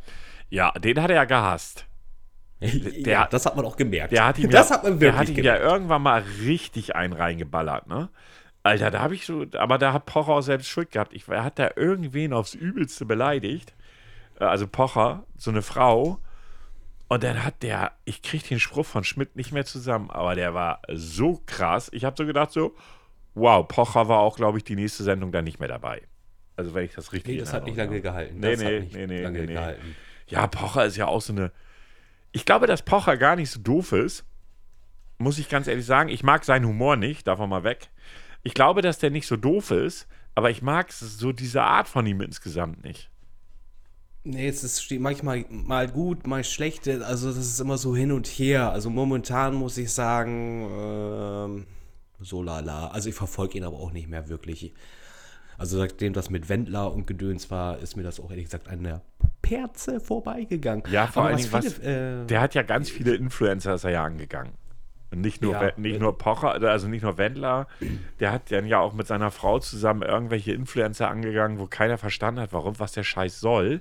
Ja, 0.51 0.73
den 0.73 1.01
hat 1.01 1.11
er 1.11 1.17
ja 1.17 1.25
gehasst. 1.25 1.87
ja, 2.61 3.27
das 3.29 3.47
hat 3.47 3.57
man 3.57 3.65
auch 3.65 3.77
gemerkt. 3.77 4.13
Der 4.13 4.27
hat 4.27 4.39
ihm, 4.39 4.51
das 4.51 4.71
ja, 4.71 4.77
hat 4.77 4.85
man 4.85 4.99
der 4.99 5.15
wirklich 5.15 5.19
hat 5.19 5.29
ihm 5.29 5.37
gemerkt. 5.37 5.63
ja 5.63 5.71
irgendwann 5.73 6.03
mal 6.03 6.25
richtig 6.45 6.97
einen 6.97 7.13
reingeballert, 7.13 7.87
ne? 7.87 8.11
Alter, 8.65 8.91
da 8.91 9.01
habe 9.01 9.15
ich 9.15 9.25
so, 9.25 9.47
aber 9.57 9.79
da 9.79 9.93
hat 9.93 10.07
Pocher 10.07 10.33
auch 10.33 10.41
selbst 10.43 10.69
Schuld 10.69 10.91
gehabt. 10.91 11.15
Ich, 11.15 11.29
er 11.29 11.45
hat 11.45 11.59
da 11.59 11.71
irgendwen 11.77 12.33
aufs 12.33 12.55
Übelste 12.55 13.07
beleidigt. 13.07 13.75
Äh, 14.41 14.45
Also 14.45 14.67
Pocher, 14.67 15.25
so 15.37 15.51
eine 15.51 15.63
Frau. 15.63 16.19
Und 17.09 17.23
dann 17.23 17.45
hat 17.45 17.63
der, 17.63 17.93
ich 18.05 18.21
kriege 18.23 18.47
den 18.49 18.61
Spruch 18.61 18.85
von 18.85 19.05
Schmidt 19.05 19.37
nicht 19.37 19.53
mehr 19.53 19.65
zusammen, 19.65 20.11
aber 20.11 20.35
der 20.35 20.53
war 20.55 20.83
so 20.93 21.41
krass. 21.47 21.89
Ich 21.95 22.05
habe 22.05 22.17
so 22.19 22.27
gedacht, 22.27 22.51
so, 22.53 22.75
wow, 23.35 23.67
Pocher 23.67 24.09
war 24.09 24.19
auch, 24.19 24.37
glaube 24.37 24.59
ich, 24.59 24.65
die 24.65 24.75
nächste 24.77 25.05
Sendung 25.05 25.33
dann 25.33 25.45
nicht 25.45 25.61
mehr 25.61 25.69
dabei. 25.69 26.03
Also, 26.59 26.75
wenn 26.75 26.87
ich 26.87 26.95
das 26.95 27.13
richtig 27.13 27.35
Nee, 27.35 27.41
das 27.41 27.53
hat 27.53 27.65
nicht 27.67 27.77
lange 27.77 28.01
gehalten. 28.01 28.41
Nee, 28.41 28.51
das 28.51 28.61
nee, 28.61 28.65
hat 28.65 28.83
nicht 28.83 28.95
nee, 28.95 29.07
nee, 29.07 29.23
lange 29.23 29.41
nee, 29.43 29.53
gehalten. 29.53 29.97
Ja, 30.27 30.49
Pocher 30.49 30.87
ist 30.87 30.97
ja 30.97 31.07
auch 31.07 31.21
so 31.21 31.33
eine. 31.33 31.53
Ich 32.33 32.45
glaube, 32.45 32.67
dass 32.67 32.83
Pocher 32.83 33.17
gar 33.17 33.37
nicht 33.37 33.51
so 33.51 33.61
doof 33.61 33.93
ist. 33.93 34.25
Muss 35.19 35.39
ich 35.39 35.49
ganz 35.49 35.69
ehrlich 35.69 35.87
sagen. 35.87 36.09
Ich 36.09 36.25
mag 36.25 36.45
seinen 36.45 36.67
Humor 36.67 36.97
nicht, 36.97 37.29
davon 37.29 37.49
mal 37.49 37.63
weg. 37.63 37.91
Ich 38.43 38.55
glaube, 38.55 38.83
dass 38.83 38.99
der 38.99 39.11
nicht 39.11 39.29
so 39.29 39.37
doof 39.37 39.71
ist, 39.71 40.09
aber 40.35 40.51
ich 40.51 40.61
mag 40.61 40.91
so 40.91 41.31
diese 41.31 41.63
Art 41.63 41.87
von 41.87 42.05
ihm 42.07 42.21
insgesamt 42.23 42.83
nicht. 42.83 43.09
Nee, 44.25 44.49
es 44.49 44.65
ist 44.65 44.83
steht 44.83 45.01
manchmal 45.01 45.45
mal 45.49 45.87
gut, 45.87 46.27
mal 46.27 46.43
schlecht. 46.43 46.89
Also 46.89 47.29
das 47.29 47.39
ist 47.39 47.61
immer 47.61 47.79
so 47.79 47.95
hin 47.95 48.11
und 48.11 48.27
her. 48.27 48.73
Also 48.73 48.91
momentan 48.91 49.55
muss 49.55 49.79
ich 49.79 49.93
sagen, 49.93 50.69
ähm, 50.73 51.67
so 52.19 52.43
lala. 52.43 52.89
Also 52.89 53.11
ich 53.11 53.15
verfolge 53.15 53.59
ihn 53.59 53.65
aber 53.65 53.79
auch 53.79 53.93
nicht 53.93 54.09
mehr 54.09 54.29
wirklich. 54.29 54.75
Also 55.59 55.77
seitdem 55.77 56.13
das 56.13 56.31
mit 56.31 56.49
Wendler 56.49 56.93
und 56.93 57.07
Gedöns 57.07 57.51
war, 57.51 57.79
ist 57.79 57.97
mir 57.97 58.05
das 58.05 58.21
auch 58.21 58.31
ehrlich 58.31 58.45
gesagt 58.45 58.69
an 58.69 58.85
der 58.85 59.03
Perze 59.43 60.01
vorbeigegangen. 60.01 60.85
Ja, 60.91 61.09
vor 61.09 61.25
Aber 61.25 61.31
allen 61.31 61.39
Dingen, 61.39 61.53
was, 61.53 61.75
viele, 61.75 62.23
äh, 62.23 62.27
der 62.27 62.41
hat 62.41 62.55
ja 62.55 62.63
ganz 62.63 62.89
viele 62.89 63.15
Influencer 63.15 63.75
ist 63.75 63.85
er 63.85 63.91
ja 63.91 64.05
angegangen. 64.05 64.53
Und 65.11 65.23
nicht 65.23 65.43
nur, 65.43 65.55
Ja, 65.55 65.73
nicht 65.77 65.97
äh, 65.97 65.99
nur 65.99 66.17
Pocher, 66.17 66.53
also 66.63 66.87
nicht 66.87 67.03
nur 67.03 67.19
Wendler, 67.19 67.67
der 68.21 68.31
hat 68.31 68.53
dann 68.53 68.67
ja 68.67 68.79
auch 68.79 68.93
mit 68.93 69.07
seiner 69.07 69.31
Frau 69.31 69.59
zusammen 69.59 70.03
irgendwelche 70.03 70.53
Influencer 70.53 71.09
angegangen, 71.09 71.59
wo 71.59 71.67
keiner 71.67 71.99
verstanden 71.99 72.41
hat, 72.41 72.53
warum, 72.53 72.79
was 72.79 72.93
der 72.93 73.05
Scheiß 73.05 73.41
soll. 73.41 73.81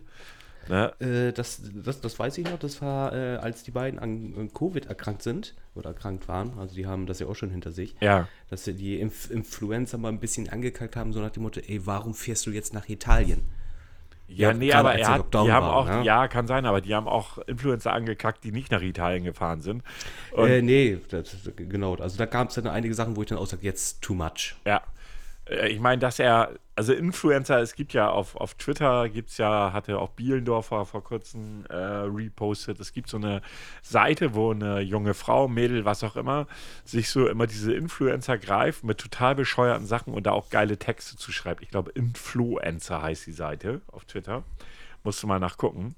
Ne? 0.70 0.94
Äh, 1.00 1.34
das, 1.34 1.62
das, 1.74 2.02
das 2.02 2.18
weiß 2.20 2.38
ich 2.38 2.46
noch, 2.50 2.60
das 2.60 2.82
war, 2.82 3.14
äh, 3.14 3.38
als 3.38 3.64
die 3.64 3.72
beiden 3.72 4.00
an 4.00 4.34
an 4.38 4.54
Covid 4.54 4.86
erkrankt 4.88 5.22
sind 5.24 5.56
oder 5.76 5.90
erkrankt 5.90 6.28
waren, 6.28 6.58
also 6.60 6.76
die 6.76 6.86
haben 6.88 7.06
das 7.06 7.20
ja 7.20 7.28
auch 7.28 7.36
schon 7.36 7.50
hinter 7.52 7.72
sich, 7.72 7.96
Ja. 8.02 8.28
dass 8.50 8.64
sie 8.66 8.74
die 8.74 9.00
Inf 9.00 9.30
Influencer 9.32 9.98
mal 9.98 10.10
ein 10.10 10.20
bisschen 10.20 10.50
angekackt 10.50 10.96
haben, 10.96 11.14
so 11.14 11.20
nach 11.20 11.32
dem 11.32 11.44
Motto, 11.44 11.60
ey, 11.60 11.86
warum 11.86 12.14
fährst 12.14 12.46
du 12.46 12.52
jetzt 12.52 12.74
nach 12.74 12.88
Italien? 12.90 13.44
Ja, 14.30 14.50
Ja, 14.50 14.54
nee, 14.54 14.74
aber 14.74 14.94
er 14.96 15.08
hat, 15.08 15.34
die 15.34 15.38
haben 15.38 15.48
war, 15.66 15.74
auch, 15.76 15.88
ne? 15.88 16.04
ja, 16.04 16.28
kann 16.28 16.48
sein, 16.48 16.66
aber 16.66 16.82
die 16.82 16.94
haben 16.94 17.08
auch 17.08 17.38
Influencer 17.48 17.94
angekackt, 17.94 18.44
die 18.44 18.52
nicht 18.52 18.72
nach 18.72 18.82
Italien 18.82 19.24
gefahren 19.24 19.62
sind. 19.62 19.84
Und, 20.34 20.50
Äh, 20.50 20.62
nee, 20.62 20.98
das, 21.10 21.50
genau, 21.56 21.96
also 21.96 22.18
da 22.18 22.26
gab 22.26 22.50
es 22.50 22.56
dann 22.56 22.68
einige 22.68 22.94
Sachen, 22.94 23.16
wo 23.16 23.22
ich 23.22 23.30
dann 23.30 23.38
auch 23.38 23.48
sage, 23.48 23.64
jetzt 23.64 24.02
too 24.02 24.14
much. 24.14 24.56
Ja. 24.66 24.82
Äh, 25.50 25.70
Ich 25.70 25.80
meine, 25.80 26.00
dass 26.00 26.20
er, 26.20 26.52
also 26.76 26.94
Influencer, 26.94 27.60
es 27.60 27.76
gibt 27.76 27.94
ja 27.94 28.10
auf, 28.10 28.36
auf 28.36 28.56
Twitter, 28.56 29.10
es 29.14 29.38
ja, 29.38 29.74
hatte 29.74 30.00
auch 30.00 30.10
Bielendorfer 30.12 30.86
vor 30.86 31.04
kurzem 31.04 31.66
äh, 31.70 31.76
repostet, 31.76 32.80
es 32.80 32.94
gibt 32.94 33.10
so 33.10 33.18
eine 33.18 33.42
Seite, 33.82 34.36
wo 34.36 34.52
eine 34.52 34.80
junge 34.82 35.14
Frau, 35.14 35.48
Mädel, 35.48 35.86
was 35.86 36.04
auch 36.04 36.16
immer, 36.16 36.48
sich 36.86 37.10
so 37.10 37.28
immer 37.28 37.48
diese 37.48 37.74
Influencer 37.74 38.38
greift 38.38 38.84
mit 38.84 39.00
total 39.00 39.36
bescheuerten 39.36 39.88
Sachen 39.88 40.14
und 40.14 40.28
da 40.28 40.32
auch 40.32 40.50
geile 40.50 40.78
Texte 40.78 41.18
zu 41.18 41.32
schreibt. 41.32 41.64
Ich 41.64 41.70
glaube, 41.70 41.92
Influencer 41.92 43.02
heißt 43.02 43.26
die 43.28 43.32
Seite 43.32 43.82
auf 43.92 44.06
Twitter. 44.06 44.44
Musst 45.04 45.24
du 45.24 45.28
mal 45.28 45.40
nachgucken. 45.40 45.96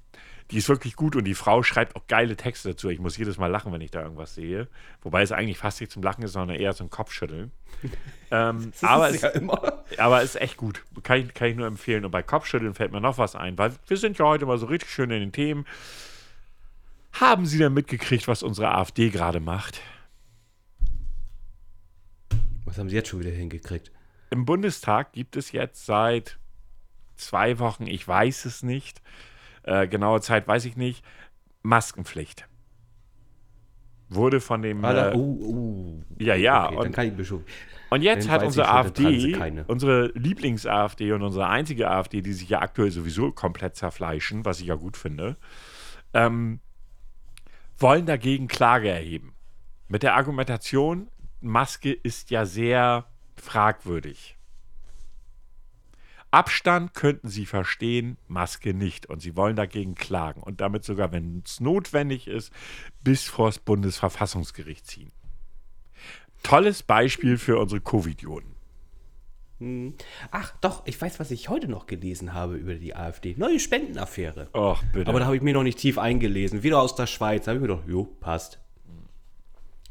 Die 0.50 0.58
ist 0.58 0.68
wirklich 0.68 0.96
gut 0.96 1.14
und 1.16 1.24
die 1.24 1.34
Frau 1.34 1.62
schreibt 1.62 1.94
auch 1.96 2.06
geile 2.08 2.36
Texte 2.36 2.70
dazu. 2.70 2.88
Ich 2.88 2.98
muss 2.98 3.16
jedes 3.16 3.38
Mal 3.38 3.46
lachen, 3.46 3.72
wenn 3.72 3.80
ich 3.80 3.90
da 3.90 4.02
irgendwas 4.02 4.34
sehe. 4.34 4.68
Wobei 5.02 5.22
es 5.22 5.32
eigentlich 5.32 5.58
fast 5.58 5.80
nicht 5.80 5.92
zum 5.92 6.02
Lachen 6.02 6.24
ist, 6.24 6.32
sondern 6.32 6.58
eher 6.58 6.74
zum 6.74 6.90
Kopfschütteln. 6.90 7.52
ähm, 8.30 8.72
Das 8.72 8.84
aber, 8.84 9.08
ist 9.10 9.16
es, 9.16 9.22
ja 9.22 9.28
immer. 9.28 9.84
aber 9.96 10.22
ist 10.22 10.36
echt 10.40 10.56
gut. 10.56 10.82
Kann 11.02 11.20
ich, 11.20 11.34
kann 11.34 11.48
ich 11.48 11.56
nur 11.56 11.66
empfehlen. 11.66 12.04
Und 12.04 12.10
bei 12.10 12.22
Kopfschütteln 12.22 12.74
fällt 12.74 12.92
mir 12.92 13.00
noch 13.00 13.18
was 13.18 13.36
ein, 13.36 13.56
weil 13.58 13.72
wir 13.86 13.96
sind 13.96 14.18
ja 14.18 14.24
heute 14.24 14.46
mal 14.46 14.58
so 14.58 14.66
richtig 14.66 14.90
schön 14.90 15.10
in 15.10 15.20
den 15.20 15.32
Themen. 15.32 15.66
Haben 17.12 17.46
Sie 17.46 17.58
denn 17.58 17.74
mitgekriegt, 17.74 18.28
was 18.28 18.42
unsere 18.42 18.74
AfD 18.74 19.10
gerade 19.10 19.40
macht? 19.40 19.80
Was 22.64 22.78
haben 22.78 22.88
sie 22.88 22.94
jetzt 22.94 23.08
schon 23.08 23.20
wieder 23.20 23.32
hingekriegt? 23.32 23.90
Im 24.30 24.44
Bundestag 24.44 25.12
gibt 25.12 25.36
es 25.36 25.50
jetzt 25.50 25.86
seit 25.86 26.38
zwei 27.16 27.58
Wochen, 27.58 27.88
ich 27.88 28.06
weiß 28.06 28.44
es 28.44 28.62
nicht, 28.62 29.02
äh, 29.62 29.86
genaue 29.86 30.20
Zeit 30.20 30.46
weiß 30.48 30.64
ich 30.64 30.76
nicht, 30.76 31.04
Maskenpflicht. 31.62 32.46
Wurde 34.08 34.40
von 34.40 34.62
dem. 34.62 34.82
Äh, 34.82 35.14
uh, 35.14 35.18
uh. 35.18 36.02
ja, 36.18 36.34
ja. 36.34 36.66
Okay, 36.66 36.76
dann 36.76 36.86
und, 36.86 36.92
kann 36.92 37.06
ich 37.06 37.32
und 37.90 38.02
jetzt 38.02 38.26
dann 38.26 38.32
hat 38.32 38.42
unsere 38.44 38.66
dann 38.66 38.76
AfD, 38.76 39.62
unsere 39.66 40.06
Lieblings-AfD 40.14 41.12
und 41.12 41.22
unsere 41.22 41.48
einzige 41.48 41.90
AfD, 41.90 42.22
die 42.22 42.32
sich 42.32 42.48
ja 42.48 42.60
aktuell 42.60 42.90
sowieso 42.90 43.32
komplett 43.32 43.76
zerfleischen, 43.76 44.44
was 44.44 44.60
ich 44.60 44.66
ja 44.66 44.76
gut 44.76 44.96
finde, 44.96 45.36
ähm, 46.12 46.60
wollen 47.78 48.06
dagegen 48.06 48.48
Klage 48.48 48.88
erheben. 48.88 49.34
Mit 49.88 50.02
der 50.02 50.14
Argumentation, 50.14 51.08
Maske 51.40 51.92
ist 51.92 52.30
ja 52.30 52.46
sehr 52.46 53.06
fragwürdig. 53.36 54.36
Abstand 56.30 56.94
könnten 56.94 57.28
sie 57.28 57.46
verstehen, 57.46 58.16
Maske 58.28 58.72
nicht. 58.72 59.06
Und 59.06 59.20
sie 59.20 59.36
wollen 59.36 59.56
dagegen 59.56 59.94
klagen. 59.94 60.42
Und 60.42 60.60
damit 60.60 60.84
sogar, 60.84 61.12
wenn 61.12 61.42
es 61.44 61.60
notwendig 61.60 62.28
ist, 62.28 62.52
bis 63.02 63.24
vor 63.24 63.48
das 63.48 63.58
Bundesverfassungsgericht 63.58 64.86
ziehen. 64.86 65.12
Tolles 66.42 66.82
Beispiel 66.82 67.36
für 67.36 67.58
unsere 67.58 67.80
Covidioten. 67.80 68.54
Ach, 70.30 70.54
doch, 70.62 70.86
ich 70.86 70.98
weiß, 70.98 71.20
was 71.20 71.30
ich 71.30 71.50
heute 71.50 71.68
noch 71.68 71.86
gelesen 71.86 72.32
habe 72.32 72.56
über 72.56 72.76
die 72.76 72.96
AfD. 72.96 73.34
Neue 73.36 73.60
Spendenaffäre. 73.60 74.48
Och, 74.54 74.82
bitte. 74.92 75.08
Aber 75.08 75.18
da 75.18 75.26
habe 75.26 75.36
ich 75.36 75.42
mir 75.42 75.52
noch 75.52 75.62
nicht 75.62 75.78
tief 75.78 75.98
eingelesen. 75.98 76.62
Wieder 76.62 76.80
aus 76.80 76.94
der 76.94 77.06
Schweiz. 77.06 77.44
Da 77.44 77.50
habe 77.50 77.58
ich 77.58 77.68
mir 77.68 77.74
gedacht, 77.74 77.88
jo, 77.88 78.04
passt. 78.04 78.58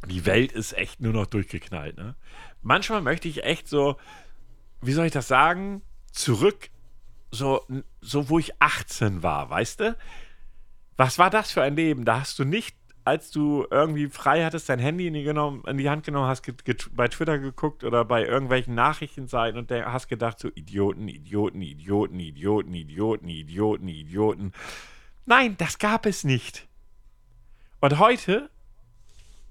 die 0.07 0.25
Welt 0.25 0.53
ist 0.53 0.73
echt 0.73 1.01
nur 1.01 1.13
noch 1.13 1.27
durchgeknallt. 1.27 1.97
Ne? 1.97 2.15
Manchmal 2.63 3.01
möchte 3.01 3.27
ich 3.27 3.43
echt 3.43 3.67
so, 3.67 3.97
wie 4.81 4.93
soll 4.93 5.05
ich 5.05 5.11
das 5.11 5.27
sagen, 5.27 5.83
zurück, 6.11 6.69
so, 7.31 7.65
so 8.01 8.29
wo 8.29 8.39
ich 8.39 8.61
18 8.61 9.23
war, 9.23 9.49
weißt 9.49 9.79
du? 9.81 9.97
Was 10.97 11.17
war 11.17 11.29
das 11.29 11.51
für 11.51 11.61
ein 11.61 11.75
Leben? 11.75 12.05
Da 12.05 12.19
hast 12.21 12.39
du 12.39 12.43
nicht, 12.43 12.75
als 13.05 13.31
du 13.31 13.65
irgendwie 13.71 14.07
frei 14.07 14.43
hattest, 14.43 14.69
dein 14.69 14.79
Handy 14.79 15.07
in 15.07 15.13
die, 15.13 15.23
genommen, 15.23 15.63
in 15.65 15.77
die 15.77 15.89
Hand 15.89 16.03
genommen 16.03 16.27
hast, 16.27 16.43
bei 16.95 17.07
Twitter 17.07 17.39
geguckt 17.39 17.83
oder 17.83 18.03
bei 18.03 18.25
irgendwelchen 18.25 18.75
Nachrichtenseiten 18.75 19.59
und 19.59 19.71
hast 19.71 20.07
gedacht, 20.07 20.39
so 20.39 20.49
Idioten, 20.49 21.07
Idioten, 21.07 21.61
Idioten, 21.61 22.19
Idioten, 22.19 22.73
Idioten, 22.73 23.29
Idioten, 23.29 23.87
Idioten. 23.87 24.53
Nein, 25.25 25.55
das 25.57 25.79
gab 25.79 26.05
es 26.05 26.23
nicht. 26.23 26.67
Und 27.79 27.97
heute 27.99 28.49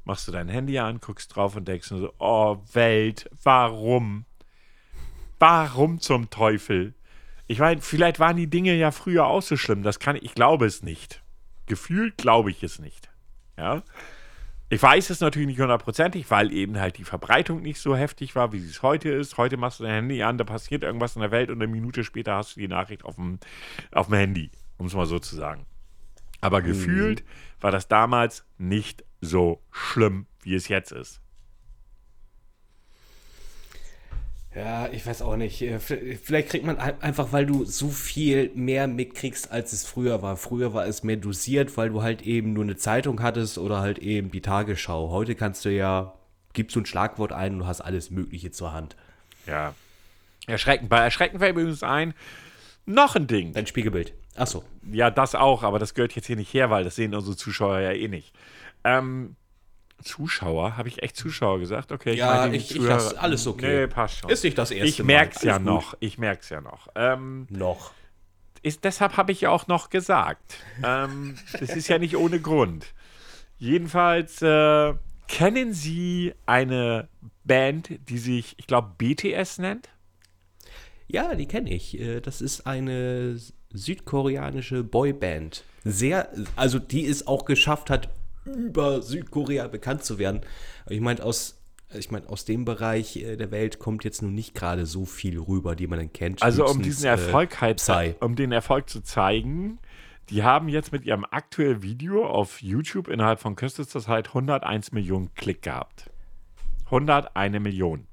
machst 0.05 0.29
du 0.29 0.33
dein 0.33 0.49
Handy 0.49 0.79
an, 0.79 1.01
guckst 1.01 1.35
drauf 1.35 1.57
und 1.57 1.67
denkst 1.67 1.91
nur 1.91 2.01
so, 2.01 2.13
oh 2.19 2.59
Welt, 2.73 3.31
warum? 3.43 4.25
Warum 5.39 6.01
zum 6.01 6.31
Teufel? 6.31 6.95
Ich 7.47 7.61
meine, 7.61 7.81
vielleicht 7.81 8.21
waren 8.21 8.37
die 8.37 8.51
Dinge 8.51 8.75
ja 8.75 8.91
früher 8.91 9.27
auch 9.27 9.43
so 9.43 9.57
schlimm, 9.57 9.83
das 9.83 9.99
kann 9.99 10.17
ich, 10.17 10.25
ich 10.25 10.35
glaube 10.35 10.67
es 10.67 10.83
nicht. 10.83 11.23
Gefühlt 11.67 12.17
glaube 12.17 12.51
ich 12.51 12.63
es 12.63 12.79
nicht. 12.79 13.11
Ja. 13.57 13.83
Ich 14.71 14.83
weiß 14.83 15.09
es 15.09 15.21
natürlich 15.21 15.49
nicht 15.49 15.61
hundertprozentig, 15.61 16.31
weil 16.31 16.53
eben 16.53 16.79
halt 16.79 16.99
die 16.99 17.05
Verbreitung 17.05 17.63
nicht 17.63 17.81
so 17.81 17.97
heftig 17.97 18.37
war, 18.37 18.53
wie 18.53 18.59
sie 18.59 18.69
es 18.69 18.83
heute 18.83 19.09
ist. 19.09 19.39
Heute 19.39 19.57
machst 19.57 19.81
du 19.81 19.85
dein 19.85 19.95
Handy 19.95 20.23
an, 20.23 20.37
da 20.37 20.45
passiert 20.45 20.83
irgendwas 20.83 21.17
in 21.17 21.23
der 21.23 21.31
Welt 21.31 21.49
und 21.49 21.57
eine 21.57 21.73
Minute 21.73 22.05
später 22.05 22.35
hast 22.35 22.57
du 22.57 22.61
die 22.61 22.69
Nachricht 22.69 23.05
auf 23.05 23.15
dem, 23.15 23.39
auf 23.93 24.09
dem 24.09 24.17
Handy, 24.17 24.51
um 24.77 24.87
es 24.87 24.95
mal 24.95 25.07
so 25.07 25.19
zu 25.19 25.35
sagen. 25.35 25.65
Aber 26.43 26.61
gefühlt 26.61 27.25
war 27.61 27.71
das 27.71 27.89
damals 27.89 28.45
nicht 28.59 29.05
so 29.21 29.63
schlimm, 29.73 30.27
wie 30.43 30.55
es 30.55 30.69
jetzt 30.69 30.93
ist. 30.93 31.21
Ja, 34.59 34.89
ich 34.89 35.07
weiß 35.07 35.23
auch 35.23 35.37
nicht. 35.37 35.63
Äh, 35.63 35.79
Vielleicht 35.79 36.49
kriegt 36.49 36.67
man 36.67 36.79
ein- 36.79 37.01
einfach, 37.01 37.33
weil 37.33 37.47
du 37.47 37.65
so 37.65 37.89
viel 37.91 38.51
mehr 38.55 38.89
mitkriegst, 38.89 39.53
als 39.53 39.73
es 39.73 39.87
früher 39.87 40.21
war. 40.23 40.37
Früher 40.37 40.75
war 40.75 40.87
es 40.87 41.05
mehr 41.05 41.17
dosiert, 41.17 41.77
weil 41.77 41.91
du 41.91 42.03
halt 42.03 42.23
eben 42.23 42.55
nur 42.55 42.65
eine 42.65 42.77
Zeitung 42.77 43.23
hattest 43.23 43.59
oder 43.59 43.79
halt 43.81 43.99
eben 43.99 44.31
die 44.33 44.41
Tagesschau. 44.41 45.11
Heute 45.11 45.35
kannst 45.37 45.65
du 45.65 45.71
ja, 45.73 46.15
gibst 46.55 46.75
du 46.75 46.81
ein 46.81 46.87
Schlagwort 46.87 47.33
ein 47.33 47.53
und 47.55 47.59
du 47.61 47.67
hast 47.67 47.81
alles 47.83 48.11
Mögliche 48.11 48.51
zur 48.51 48.73
Hand. 48.73 48.97
Ja. 49.47 49.75
Erschreckend. 50.47 50.89
Bei 50.89 50.99
Erschreckend 51.05 51.41
fällt 51.41 51.55
mir 51.55 51.63
übrigens 51.63 51.83
ein, 51.85 52.15
noch 52.87 53.15
ein 53.15 53.27
Ding. 53.29 53.53
Dein 53.53 53.67
Spiegelbild. 53.67 54.13
Achso. 54.35 54.65
Ja, 54.91 55.11
das 55.11 55.35
auch, 55.35 55.63
aber 55.63 55.79
das 55.79 55.95
gehört 55.95 56.15
jetzt 56.17 56.27
hier 56.27 56.37
nicht 56.37 56.53
her, 56.55 56.71
weil 56.71 56.85
das 56.85 56.97
sehen 56.97 57.15
unsere 57.15 57.37
Zuschauer 57.37 57.81
ja 57.81 57.93
eh 57.93 58.09
nicht. 58.09 58.33
Ähm, 58.83 59.37
Zuschauer? 60.03 60.77
Habe 60.77 60.89
ich 60.89 61.03
echt 61.03 61.17
Zuschauer 61.17 61.59
gesagt? 61.59 61.91
Okay, 61.93 62.15
Ja, 62.15 62.47
ich- 62.47 62.71
ich 62.71 62.77
Zuhörer- 62.81 62.89
lass 62.95 63.15
alles 63.15 63.47
okay. 63.47 63.81
Nee, 63.81 63.87
passt 63.89 64.19
schon. 64.19 64.31
Ist 64.31 64.45
nicht 64.45 64.57
das 64.59 64.71
erste 64.71 64.89
ich 64.89 64.99
Mal. 65.01 65.05
merk's 65.07 65.43
ja 65.43 65.55
Alles 65.55 65.65
gut. 65.67 65.75
noch. 65.75 65.95
Ich 66.01 66.19
merk's 66.19 66.49
ja 66.51 66.61
noch. 66.61 66.89
Ähm, 66.95 67.47
Noch. 67.51 67.93
ist, 68.63 68.85
deshalb 68.85 69.17
habe 69.17 69.33
ich 69.33 69.41
ja 69.43 69.51
auch 69.51 69.67
noch 69.67 69.91
gesagt. 69.91 70.57
Ähm, 70.85 71.37
das 71.53 71.71
ist 71.71 71.89
ja 71.89 71.99
nicht 71.99 72.17
ohne 72.17 72.41
Grund. 72.41 72.93
Jedenfalls 73.59 74.41
äh, 74.43 74.95
kennen 75.27 75.73
Sie 75.73 76.33
eine 76.47 77.09
Band, 77.45 77.91
die 78.09 78.19
sich, 78.19 78.55
ich 78.59 78.67
glaube, 78.67 78.93
BTS 78.99 79.59
nennt? 79.59 79.89
Ja, 81.09 81.35
die 81.35 81.47
kenne 81.47 81.71
ich. 81.73 81.99
Äh, 81.99 82.21
Das 82.21 82.41
ist 82.41 82.67
eine 82.67 83.39
südkoreanische 83.71 84.85
Boyband. 84.85 85.65
sehr, 85.85 86.31
also 86.57 86.79
die 86.79 87.07
es 87.07 87.27
auch 87.27 87.45
geschafft 87.45 87.91
hat, 87.91 88.09
über 88.55 89.03
Südkorea 89.03 89.69
bekannt 89.69 90.05
zu 90.05 90.19
werden. 90.19 90.41
Ich 90.89 91.01
meine, 91.01 91.23
aus 91.23 91.59
ich 91.95 92.11
meine, 92.11 92.29
aus 92.29 92.45
dem 92.45 92.67
Bereich 92.67 93.17
äh, 93.17 93.37
der 93.37 93.51
Welt 93.51 93.79
kommt 93.79 94.05
jetzt 94.05 94.21
nun 94.21 94.35
nicht 94.35 94.55
gerade 94.55 94.85
so 94.85 95.07
viel 95.07 95.39
rüber, 95.39 95.75
die 95.75 95.87
man 95.87 95.99
dann 95.99 96.13
kennt. 96.13 96.43
Also 96.43 96.67
um 96.67 96.83
diesen 96.83 97.07
Erfolg 97.07 97.61
halt, 97.61 97.79
Psy. 97.79 98.15
um 98.21 98.37
den 98.37 98.53
Erfolg 98.53 98.91
zu 98.91 99.01
zeigen, 99.01 99.79
die 100.29 100.43
haben 100.43 100.69
jetzt 100.69 100.93
mit 100.93 101.07
ihrem 101.07 101.25
aktuellen 101.25 101.83
Video 101.83 102.27
auf 102.27 102.61
YouTube 102.61 103.09
innerhalb 103.09 103.41
von 103.41 103.57
kürzester 103.57 104.01
Zeit 104.01 104.29
101 104.29 104.93
Millionen 104.93 105.33
Klick 105.35 105.63
gehabt. 105.63 106.11
101 106.87 107.59
Millionen. 107.61 108.07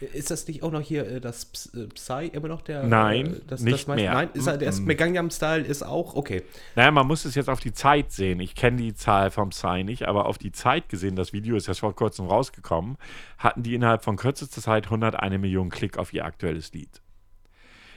Ist 0.00 0.30
das 0.30 0.46
nicht 0.46 0.62
auch 0.62 0.70
noch 0.70 0.82
hier 0.82 1.06
äh, 1.06 1.20
das 1.20 1.70
äh, 1.74 1.86
Psy 1.86 2.26
immer 2.26 2.48
noch 2.48 2.62
der? 2.62 2.82
Nein, 2.82 3.26
äh, 3.26 3.40
das, 3.46 3.62
nicht 3.62 3.88
das 3.88 3.96
mehr. 3.96 4.12
Nein, 4.12 4.28
ist 4.34 4.46
er, 4.46 4.58
der 4.58 4.72
mm 4.72 4.96
Gangnam 4.96 5.30
Style 5.30 5.64
ist 5.64 5.82
auch 5.82 6.14
okay. 6.14 6.42
Naja, 6.74 6.90
man 6.90 7.06
muss 7.06 7.24
es 7.24 7.34
jetzt 7.34 7.48
auf 7.48 7.60
die 7.60 7.72
Zeit 7.72 8.12
sehen. 8.12 8.40
Ich 8.40 8.54
kenne 8.54 8.76
die 8.76 8.94
Zahl 8.94 9.30
vom 9.30 9.50
Psy 9.50 9.84
nicht, 9.84 10.06
aber 10.06 10.26
auf 10.26 10.38
die 10.38 10.52
Zeit 10.52 10.88
gesehen, 10.88 11.16
das 11.16 11.32
Video 11.32 11.56
ist 11.56 11.66
ja 11.66 11.74
vor 11.74 11.94
kurzem 11.94 12.26
rausgekommen, 12.26 12.98
hatten 13.38 13.62
die 13.62 13.74
innerhalb 13.74 14.04
von 14.04 14.16
kürzester 14.16 14.60
Zeit 14.60 14.84
101 14.86 15.38
Millionen 15.40 15.70
Klick 15.70 15.98
auf 15.98 16.12
ihr 16.12 16.24
aktuelles 16.24 16.72
Lied. 16.72 17.00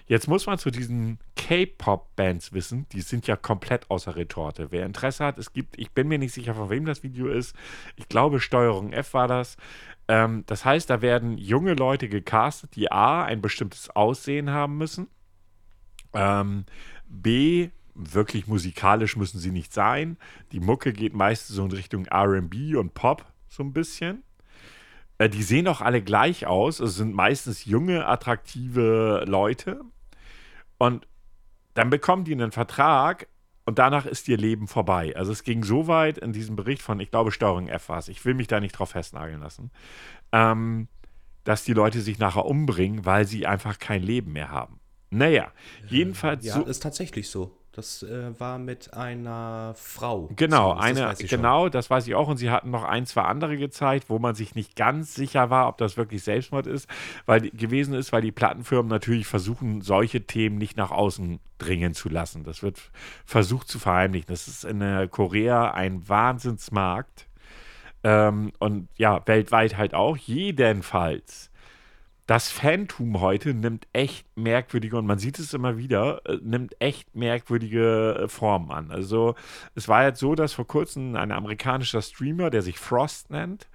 Jetzt 0.09 0.27
muss 0.27 0.47
man 0.47 0.57
zu 0.57 0.71
diesen 0.71 1.19
K-Pop-Bands 1.35 2.51
wissen, 2.51 2.87
die 2.93 3.01
sind 3.01 3.27
ja 3.27 3.35
komplett 3.35 3.91
außer 3.91 4.15
Retorte. 4.15 4.71
Wer 4.71 4.87
Interesse 4.87 5.23
hat, 5.23 5.37
es 5.37 5.53
gibt, 5.53 5.77
ich 5.77 5.91
bin 5.91 6.07
mir 6.07 6.17
nicht 6.17 6.33
sicher, 6.33 6.55
von 6.55 6.71
wem 6.71 6.85
das 6.85 7.03
Video 7.03 7.27
ist. 7.27 7.55
Ich 7.95 8.09
glaube, 8.09 8.39
Steuerung 8.39 8.91
F 8.91 9.13
war 9.13 9.27
das. 9.27 9.55
Ähm, 10.09 10.43
das 10.47 10.65
heißt, 10.65 10.89
da 10.89 11.01
werden 11.01 11.37
junge 11.37 11.75
Leute 11.75 12.09
gecastet, 12.09 12.75
die 12.75 12.91
A, 12.91 13.23
ein 13.23 13.41
bestimmtes 13.41 13.91
Aussehen 13.91 14.49
haben 14.49 14.75
müssen. 14.77 15.07
Ähm, 16.13 16.65
B, 17.07 17.69
wirklich 17.93 18.47
musikalisch 18.47 19.15
müssen 19.15 19.39
sie 19.39 19.51
nicht 19.51 19.71
sein. 19.71 20.17
Die 20.51 20.59
Mucke 20.59 20.93
geht 20.93 21.13
meistens 21.13 21.55
so 21.55 21.63
in 21.63 21.71
Richtung 21.71 22.07
RB 22.11 22.75
und 22.75 22.95
Pop, 22.95 23.23
so 23.47 23.61
ein 23.61 23.71
bisschen. 23.71 24.23
Äh, 25.19 25.29
die 25.29 25.43
sehen 25.43 25.67
auch 25.67 25.81
alle 25.81 26.01
gleich 26.01 26.47
aus. 26.47 26.79
Es 26.79 26.95
sind 26.95 27.13
meistens 27.13 27.65
junge, 27.65 28.07
attraktive 28.07 29.25
Leute. 29.27 29.81
Und 30.79 31.07
dann 31.75 31.91
bekommen 31.91 32.23
die 32.23 32.33
einen 32.33 32.51
Vertrag 32.51 33.27
und 33.69 33.77
danach 33.77 34.07
ist 34.07 34.27
ihr 34.27 34.37
Leben 34.37 34.67
vorbei. 34.67 35.15
Also 35.15 35.31
es 35.31 35.43
ging 35.43 35.63
so 35.63 35.85
weit 35.85 36.17
in 36.17 36.33
diesem 36.33 36.55
Bericht 36.55 36.81
von, 36.81 36.99
ich 36.99 37.11
glaube, 37.11 37.31
Steuerung 37.31 37.67
F 37.67 37.89
war 37.89 37.99
es, 37.99 38.07
ich 38.07 38.25
will 38.25 38.33
mich 38.33 38.47
da 38.47 38.59
nicht 38.59 38.71
drauf 38.71 38.89
festnageln 38.89 39.41
lassen, 39.41 39.69
ähm, 40.31 40.87
dass 41.43 41.65
die 41.65 41.73
Leute 41.73 42.01
sich 42.01 42.17
nachher 42.17 42.45
umbringen, 42.45 43.05
weil 43.05 43.27
sie 43.27 43.45
einfach 43.45 43.77
kein 43.77 44.01
Leben 44.01 44.33
mehr 44.33 44.49
haben. 44.49 44.79
Naja, 45.11 45.51
jedenfalls. 45.87 46.43
Ja, 46.45 46.55
so, 46.55 46.63
ist 46.63 46.81
tatsächlich 46.81 47.29
so. 47.29 47.58
Das 47.79 48.03
äh, 48.03 48.37
war 48.37 48.57
mit 48.57 48.93
einer 48.93 49.73
Frau. 49.73 50.29
Genau, 50.35 50.73
das 50.73 50.83
eine, 50.83 51.15
genau, 51.15 51.63
schon. 51.63 51.71
das 51.71 51.89
weiß 51.89 52.07
ich 52.07 52.13
auch. 52.13 52.27
Und 52.27 52.35
sie 52.35 52.49
hatten 52.49 52.71
noch 52.71 52.83
ein, 52.83 53.05
zwei 53.05 53.21
andere 53.21 53.55
gezeigt, 53.55 54.09
wo 54.09 54.19
man 54.19 54.35
sich 54.35 54.53
nicht 54.53 54.75
ganz 54.75 55.15
sicher 55.15 55.49
war, 55.49 55.69
ob 55.69 55.77
das 55.77 55.95
wirklich 55.95 56.21
Selbstmord 56.23 56.67
ist, 56.67 56.89
weil 57.25 57.49
gewesen 57.51 57.93
ist, 57.93 58.11
weil 58.11 58.21
die 58.21 58.33
Plattenfirmen 58.33 58.89
natürlich 58.89 59.27
versuchen, 59.27 59.79
solche 59.79 60.25
Themen 60.27 60.57
nicht 60.57 60.75
nach 60.75 60.91
außen 60.91 61.39
dringen 61.57 61.93
zu 61.93 62.09
lassen. 62.09 62.43
Das 62.43 62.63
wird 62.63 62.81
versucht 63.25 63.69
zu 63.69 63.79
verheimlichen. 63.79 64.27
Das 64.27 64.49
ist 64.49 64.65
in 64.65 64.81
äh, 64.81 65.07
Korea 65.09 65.71
ein 65.71 66.09
Wahnsinnsmarkt. 66.09 67.29
Ähm, 68.03 68.51
und 68.59 68.89
ja, 68.97 69.25
weltweit 69.25 69.77
halt 69.77 69.93
auch. 69.93 70.17
Jedenfalls 70.17 71.48
das 72.29 72.51
Phantom 72.51 73.21
heute 73.21 73.55
nimmt 73.55 73.87
echt 73.91 74.27
merkwürdige, 74.37 74.97
und 74.97 75.07
man 75.07 75.17
sieht 75.17 75.39
es 75.39 75.55
immer 75.55 75.79
wieder, 75.79 76.21
äh, 76.25 76.37
nimmt 76.43 76.79
echt 76.79 77.15
merkwürdige 77.15 78.19
äh, 78.21 78.27
Formen 78.27 78.69
an. 78.69 78.91
Also 78.91 79.33
es 79.73 79.87
war 79.87 80.05
jetzt 80.05 80.19
so, 80.19 80.35
dass 80.35 80.53
vor 80.53 80.67
kurzem 80.67 81.15
ein 81.15 81.31
amerikanischer 81.31 82.03
Streamer, 82.03 82.51
der 82.51 82.61
sich 82.61 82.77
Frost 82.77 83.31
nennt, 83.31 83.67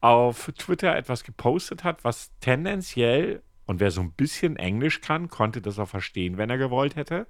auf 0.00 0.50
Twitter 0.58 0.96
etwas 0.96 1.22
gepostet 1.22 1.84
hat, 1.84 2.02
was 2.02 2.32
tendenziell, 2.40 3.42
und 3.66 3.78
wer 3.78 3.92
so 3.92 4.00
ein 4.00 4.10
bisschen 4.10 4.56
Englisch 4.56 5.00
kann, 5.02 5.28
konnte 5.28 5.62
das 5.62 5.78
auch 5.78 5.88
verstehen, 5.88 6.36
wenn 6.36 6.50
er 6.50 6.58
gewollt 6.58 6.96
hätte, 6.96 7.28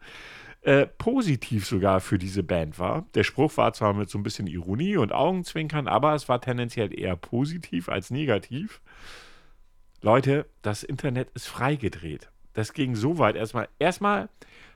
äh, 0.62 0.86
positiv 0.86 1.66
sogar 1.66 2.00
für 2.00 2.16
diese 2.16 2.42
Band 2.42 2.78
war. 2.78 3.04
Der 3.14 3.24
Spruch 3.24 3.54
war 3.58 3.74
zwar 3.74 3.92
mit 3.92 4.08
so 4.08 4.18
ein 4.18 4.22
bisschen 4.22 4.46
Ironie 4.46 4.96
und 4.96 5.12
Augenzwinkern, 5.12 5.88
aber 5.88 6.14
es 6.14 6.30
war 6.30 6.40
tendenziell 6.40 6.98
eher 6.98 7.16
positiv 7.16 7.90
als 7.90 8.10
negativ. 8.10 8.80
Leute, 10.02 10.46
das 10.62 10.82
Internet 10.82 11.30
ist 11.34 11.46
freigedreht. 11.46 12.30
Das 12.54 12.72
ging 12.72 12.94
so 12.94 13.18
weit. 13.18 13.36
Erstmal, 13.36 13.68
erstmal 13.78 14.28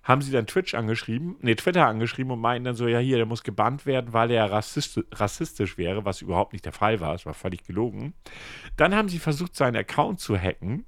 haben 0.03 0.20
sie 0.20 0.31
dann 0.31 0.47
Twitch 0.47 0.75
angeschrieben, 0.75 1.37
nee, 1.41 1.55
Twitter 1.55 1.87
angeschrieben 1.87 2.31
und 2.31 2.41
meinten 2.41 2.66
dann 2.66 2.77
so, 2.77 2.87
ja, 2.87 2.99
hier, 2.99 3.16
der 3.16 3.27
muss 3.27 3.43
gebannt 3.43 3.87
werden, 3.87 4.12
weil 4.12 4.31
er 4.31 4.51
rassist, 4.51 5.01
rassistisch 5.12 5.79
wäre, 5.79 6.05
was 6.05 6.20
überhaupt 6.20 6.53
nicht 6.53 6.66
der 6.66 6.72
Fall 6.72 7.01
war. 7.01 7.14
Es 7.14 7.25
war 7.25 7.33
völlig 7.33 7.64
gelogen. 7.64 8.12
Dann 8.77 8.95
haben 8.95 9.09
sie 9.09 9.18
versucht, 9.18 9.57
seinen 9.57 9.77
Account 9.77 10.20
zu 10.20 10.37
hacken, 10.37 10.85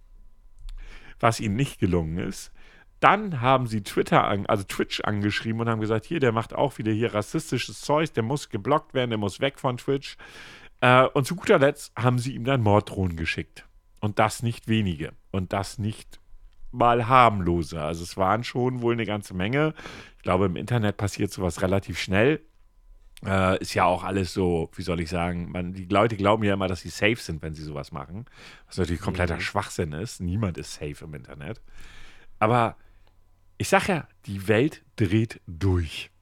was 1.19 1.41
ihnen 1.41 1.57
nicht 1.57 1.81
gelungen 1.81 2.19
ist. 2.19 2.53
Dann 3.01 3.41
haben 3.41 3.67
sie 3.67 3.83
Twitter, 3.83 4.25
an, 4.25 4.47
also 4.47 4.65
Twitch 4.65 5.01
angeschrieben 5.01 5.63
und 5.63 5.69
haben 5.69 5.81
gesagt, 5.81 6.05
hier, 6.05 6.21
der 6.21 6.33
macht 6.33 6.55
auch 6.55 6.77
wieder 6.77 6.93
hier 6.93 7.15
rassistisches 7.15 7.81
Zeug, 7.81 8.13
der 8.13 8.23
muss 8.23 8.51
geblockt 8.51 8.93
werden, 8.93 9.11
der 9.11 9.19
muss 9.19 9.41
weg 9.41 9.59
von 9.59 9.79
Twitch. 9.79 10.17
Äh, 10.81 11.07
und 11.07 11.27
zu 11.27 11.37
guter 11.37 11.59
Letzt 11.59 11.93
haben 11.97 12.19
sie 12.19 12.35
ihm 12.35 12.45
dann 12.45 12.63
Morddrohnen 12.63 13.17
geschickt. 13.17 13.67
Und 14.07 14.21
das 14.21 14.41
nicht 14.41 14.69
wenige. 14.69 15.15
Und 15.33 15.53
das 15.53 15.79
nicht 15.79 16.21
mal 16.71 17.09
harmlose. 17.09 17.83
Also 17.83 18.05
es 18.05 18.17
waren 18.17 18.45
schon 18.45 18.81
wohl 18.81 18.93
eine 18.93 19.05
ganze 19.05 19.35
Menge. 19.35 19.75
Ich 20.17 20.23
glaube, 20.23 20.47
im 20.47 20.55
Internet 20.55 20.97
passiert 20.97 21.33
sowas 21.33 21.61
relativ 21.61 21.99
schnell. 21.99 22.41
Äh, 23.25 23.61
ist 23.61 23.75
ja 23.75 23.85
auch 23.85 24.05
alles 24.05 24.33
so, 24.33 24.71
wie 24.77 24.83
soll 24.83 25.01
ich 25.01 25.11
sagen, 25.11 25.51
man, 25.51 25.73
die 25.73 25.87
Leute 25.87 26.17
glauben 26.17 26.45
ja 26.45 26.55
immer, 26.55 26.69
dass 26.69 26.83
sie 26.83 26.89
safe 26.89 27.17
sind, 27.17 27.43
wenn 27.43 27.55
sie 27.55 27.65
sowas 27.65 27.91
machen. 27.91 28.27
Was 28.69 28.79
natürlich 28.79 29.03
kompletter 29.03 29.35
mhm. 29.35 29.41
Schwachsinn 29.41 29.91
ist. 29.91 30.21
Niemand 30.21 30.57
ist 30.57 30.75
safe 30.75 31.05
im 31.05 31.15
Internet. 31.15 31.61
Aber 32.39 32.77
ich 33.59 33.69
sag 33.69 33.89
ja, 33.89 34.07
die 34.27 34.47
Welt 34.47 34.85
dreht 34.95 35.41
durch. 35.49 36.13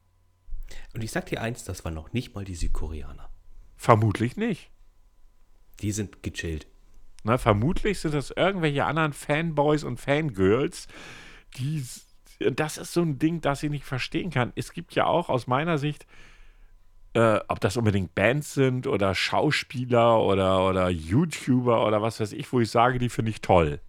Und 0.95 1.05
ich 1.05 1.11
sag 1.11 1.27
dir 1.27 1.43
eins, 1.43 1.65
das 1.65 1.85
waren 1.85 1.93
noch 1.93 2.15
nicht 2.15 2.35
mal 2.35 2.47
die 2.47 2.55
Südkoreaner. 2.55 3.29
Vermutlich 3.77 4.39
nicht. 4.39 4.71
Die 5.83 5.93
sind 5.93 6.23
gechillt. 6.23 6.67
Na, 7.25 7.39
vermutlich 7.39 7.99
sind 7.99 8.15
das 8.15 8.31
irgendwelche 8.31 8.85
anderen 8.85 9.15
Fanboys 9.15 9.83
und 9.83 9.99
Fangirls, 9.99 10.87
die. 11.57 11.83
Das 12.39 12.79
ist 12.79 12.93
so 12.93 13.01
ein 13.01 13.19
Ding, 13.19 13.41
das 13.41 13.63
ich 13.63 13.71
nicht 13.71 13.85
verstehen 13.85 14.31
kann. 14.31 14.53
Es 14.57 14.73
gibt 14.73 14.95
ja 14.95 15.07
auch 15.07 15.29
aus 15.29 15.47
meiner 15.47 15.79
Sicht, 15.79 16.05
äh, 17.15 17.39
ob 17.49 17.61
das 17.61 17.77
unbedingt 17.77 18.15
Bands 18.15 18.55
sind 18.55 18.87
oder 18.87 19.15
Schauspieler 19.15 20.21
oder, 20.21 20.69
oder 20.69 20.91
YouTuber 20.91 21.87
oder 21.87 22.03
was 22.03 22.21
weiß 22.21 22.33
ich, 22.33 22.53
wo 22.53 22.61
ich 22.61 22.71
sage, 22.71 22.99
die 22.99 23.09
finde 23.09 23.31
ich 23.31 23.41
toll. 23.41 23.81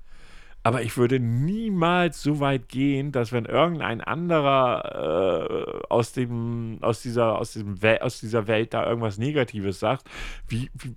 Aber 0.64 0.82
ich 0.82 0.96
würde 0.98 1.20
niemals 1.20 2.22
so 2.24 2.40
weit 2.40 2.70
gehen, 2.70 3.12
dass 3.12 3.32
wenn 3.32 3.46
irgendein 3.46 4.02
anderer 4.02 5.82
äh, 5.84 5.88
aus, 5.90 6.14
dem, 6.14 6.80
aus, 6.82 7.02
dieser, 7.02 7.38
aus, 7.38 7.54
diesem 7.54 7.78
aus 8.02 8.20
dieser 8.20 8.48
Welt 8.48 8.74
da 8.74 8.88
irgendwas 8.88 9.18
Negatives 9.18 9.80
sagt, 9.80 10.10
wie, 10.48 10.72
wie, 10.74 10.96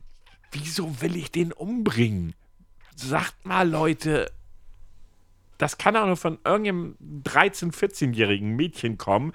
Wieso 0.53 1.01
will 1.01 1.17
ich 1.17 1.31
den 1.31 1.53
umbringen? 1.53 2.35
Sagt 2.97 3.45
mal, 3.45 3.69
Leute, 3.69 4.31
das 5.59 5.77
kann 5.77 5.97
auch 5.97 6.07
nur 6.07 6.17
von 6.17 6.39
irgendeinem 6.45 6.97
13-, 7.25 7.73
14-jährigen 7.73 8.57
Mädchen 8.57 8.97
kommen, 8.97 9.33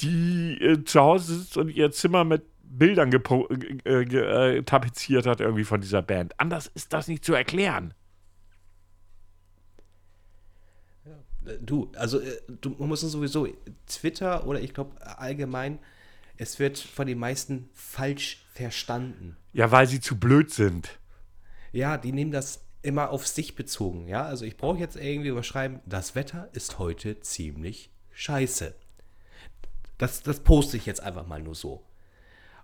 die 0.00 0.58
äh, 0.60 0.84
zu 0.84 1.00
Hause 1.00 1.38
sitzt 1.38 1.56
und 1.56 1.70
ihr 1.70 1.90
Zimmer 1.92 2.24
mit 2.24 2.42
Bildern 2.62 3.12
äh, 3.12 3.88
äh, 3.88 4.62
tapeziert 4.62 5.26
hat, 5.26 5.40
irgendwie 5.40 5.64
von 5.64 5.80
dieser 5.80 6.02
Band. 6.02 6.38
Anders 6.38 6.70
ist 6.74 6.92
das 6.92 7.08
nicht 7.08 7.24
zu 7.24 7.34
erklären. 7.34 7.94
Du, 11.60 11.90
also 11.96 12.20
äh, 12.20 12.36
du 12.60 12.70
musst 12.78 13.02
sowieso 13.02 13.48
Twitter 13.86 14.46
oder 14.46 14.60
ich 14.60 14.74
glaube 14.74 15.04
allgemein, 15.18 15.78
es 16.36 16.58
wird 16.58 16.78
von 16.78 17.06
den 17.06 17.18
meisten 17.18 17.68
falsch 17.72 18.44
verstanden. 18.60 19.36
Ja, 19.52 19.70
weil 19.70 19.86
sie 19.86 20.00
zu 20.00 20.18
blöd 20.18 20.50
sind. 20.50 20.98
Ja, 21.72 21.96
die 21.96 22.12
nehmen 22.12 22.30
das 22.30 22.64
immer 22.82 23.10
auf 23.10 23.26
sich 23.26 23.54
bezogen. 23.54 24.06
Ja, 24.08 24.24
also 24.24 24.44
ich 24.44 24.56
brauche 24.56 24.78
jetzt 24.78 24.96
irgendwie 24.96 25.28
überschreiben, 25.28 25.80
das 25.86 26.14
Wetter 26.14 26.48
ist 26.52 26.78
heute 26.78 27.20
ziemlich 27.20 27.90
scheiße. 28.12 28.74
Das, 29.98 30.22
das 30.22 30.40
poste 30.40 30.76
ich 30.76 30.86
jetzt 30.86 31.02
einfach 31.02 31.26
mal 31.26 31.42
nur 31.42 31.54
so. 31.54 31.84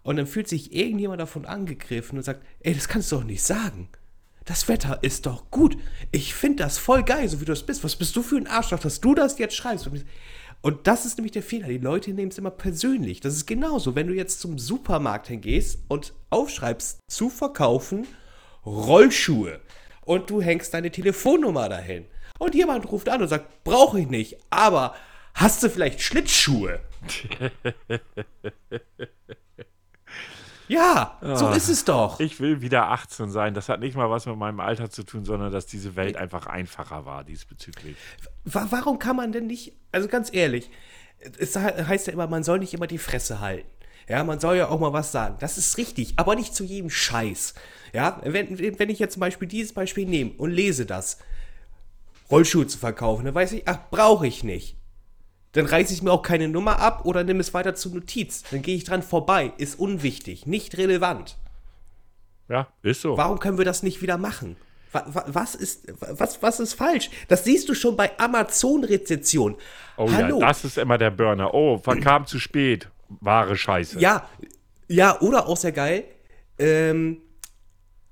Und 0.03 0.17
dann 0.17 0.27
fühlt 0.27 0.49
sich 0.49 0.75
irgendjemand 0.75 1.21
davon 1.21 1.47
angegriffen 1.47 2.19
und 2.19 2.25
sagt, 2.25 2.45
ey, 2.61 2.75
das 2.75 2.89
kannst 2.89 3.11
du 3.11 3.17
doch 3.17 3.25
nicht 3.25 3.43
sagen. 3.43 3.89
Das 4.45 4.69
Wetter 4.69 5.03
ist 5.03 5.27
doch 5.27 5.51
gut. 5.51 5.77
Ich 6.13 6.35
finde 6.35 6.63
das 6.63 6.79
voll 6.79 7.03
geil, 7.03 7.29
so 7.29 7.41
wie 7.41 7.45
du 7.45 7.53
es 7.53 7.67
bist. 7.67 7.83
Was 7.83 7.97
bist 7.97 8.15
du 8.15 8.23
für 8.23 8.37
ein 8.37 8.47
Arschloch, 8.47 8.79
dass 8.79 9.01
du 9.01 9.15
das 9.15 9.39
jetzt 9.39 9.57
schreibst? 9.57 9.91
Und 10.63 10.87
das 10.87 11.07
ist 11.07 11.19
nämlich 11.19 11.33
der 11.33 11.43
Fehler. 11.43 11.69
Die 11.69 11.79
Leute 11.79 12.13
nehmen 12.13 12.31
es 12.31 12.39
immer 12.39 12.51
persönlich. 12.51 13.21
Das 13.21 13.35
ist 13.35 13.47
genauso, 13.47 13.95
wenn 13.95 14.09
du 14.09 14.15
jetzt 14.15 14.41
zum 14.41 14.59
Supermarkt 14.59 15.29
hingehst 15.29 15.79
und 15.89 16.13
aufschreibst, 16.31 17.01
zu 17.09 17.29
verkaufen 17.31 18.07
Rollschuhe. 18.65 19.61
Und 20.05 20.31
du 20.31 20.43
hängst 20.43 20.75
deine 20.75 20.91
Telefonnummer 20.91 21.69
dahin. 21.69 22.07
Und 22.39 22.55
jemand 22.55 22.91
ruft 22.91 23.09
an 23.09 23.23
und 23.23 23.29
sagt, 23.29 23.65
brauche 23.65 24.01
ich 24.01 24.09
nicht, 24.09 24.39
aber 24.51 24.95
hast 25.35 25.63
du 25.63 25.71
vielleicht 25.71 26.01
Schlittschuhe? 26.01 26.81
Ja, 30.69 31.17
so 31.23 31.47
Ah. 31.47 31.55
ist 31.55 31.69
es 31.69 31.85
doch. 31.85 32.19
Ich 32.21 32.41
will 32.41 32.61
wieder 32.61 32.89
18 32.91 33.31
sein. 33.31 33.55
Das 33.55 33.69
hat 33.69 33.81
nicht 33.81 33.97
mal 33.97 34.11
was 34.11 34.27
mit 34.27 34.37
meinem 34.37 34.61
Alter 34.61 34.91
zu 34.91 35.05
tun, 35.05 35.25
sondern 35.25 35.53
dass 35.53 35.67
diese 35.67 35.95
Welt 35.97 36.17
einfach 36.17 36.47
einfacher 36.47 37.05
war 37.07 37.23
diesbezüglich. 37.25 37.97
Wa 38.45 38.67
warum 38.71 38.99
kann 38.99 39.17
man 39.17 39.33
denn 39.33 39.47
nicht, 39.47 39.73
also 39.93 40.09
ganz 40.09 40.33
ehrlich, 40.33 40.71
es 41.39 41.55
he- 41.57 41.61
heißt 41.85 42.09
ja 42.09 42.13
immer, 42.13 42.27
man 42.27 42.43
soll 42.45 42.59
nicht 42.59 42.75
immer 42.75 42.87
die 42.87 42.99
Fresse 42.99 43.41
halten. 43.41 43.69
Ja, 44.09 44.23
man 44.23 44.39
soll 44.39 44.57
ja 44.57 44.69
auch 44.69 44.79
mal 44.79 44.93
was 44.93 45.11
sagen. 45.13 45.37
Das 45.41 45.59
ist 45.59 45.79
richtig, 45.79 46.15
aber 46.17 46.37
nicht 46.37 46.55
zu 46.55 46.63
jedem 46.63 46.91
Scheiß. 46.91 47.55
Ja, 47.93 48.21
wenn, 48.25 48.57
wenn 48.79 48.89
ich 48.91 48.99
jetzt 49.01 49.15
zum 49.15 49.21
Beispiel 49.21 49.49
dieses 49.49 49.73
Beispiel 49.73 50.07
nehme 50.07 50.31
und 50.39 50.51
lese 50.51 50.87
das, 50.87 51.19
Rollschuhe 52.31 52.67
zu 52.67 52.79
verkaufen, 52.79 53.25
dann 53.25 53.35
weiß 53.35 53.53
ich, 53.53 53.67
ach, 53.67 53.79
brauche 53.91 54.27
ich 54.27 54.43
nicht. 54.45 54.77
Dann 55.57 55.67
reiße 55.67 55.93
ich 55.93 56.03
mir 56.03 56.13
auch 56.13 56.23
keine 56.23 56.49
Nummer 56.49 56.79
ab 56.81 57.05
oder 57.05 57.25
nehme 57.25 57.41
es 57.41 57.53
weiter 57.55 57.75
zur 57.75 57.93
Notiz. 57.93 58.43
Dann 58.51 58.63
gehe 58.63 58.77
ich 58.77 58.85
dran 58.85 59.03
vorbei. 59.03 59.53
Ist 59.59 59.79
unwichtig, 59.79 60.47
nicht 60.47 60.77
relevant. 60.79 61.37
Ja, 62.49 62.69
ist 62.83 63.01
so. 63.01 63.17
Warum 63.17 63.39
können 63.41 63.59
wir 63.59 63.65
das 63.65 63.83
nicht 63.83 64.03
wieder 64.03 64.19
machen? 64.19 64.57
Wa- 64.93 65.05
wa- 65.09 65.25
Was 65.27 65.55
ist, 65.55 65.93
was, 65.99 66.43
was 66.43 66.61
ist 66.61 66.75
falsch? 66.75 67.11
Das 67.29 67.45
siehst 67.45 67.69
du 67.69 67.75
schon 67.75 67.97
bei 67.97 68.17
Amazon-Rezession. 68.19 69.57
Oh 69.97 70.11
Hallo. 70.13 70.41
ja, 70.41 70.47
das 70.49 70.65
ist 70.65 70.79
immer 70.79 70.99
der 70.99 71.11
Burner. 71.11 71.53
Oh, 71.55 71.79
verkam 71.79 72.27
zu 72.27 72.39
spät. 72.39 72.89
Wahre 73.21 73.57
Scheiße. 73.57 73.99
ja, 73.99 74.29
ja, 74.89 75.21
oder 75.21 75.49
auch 75.49 75.57
sehr 75.57 75.73
geil. 75.73 76.05
Ähm, 76.59 77.19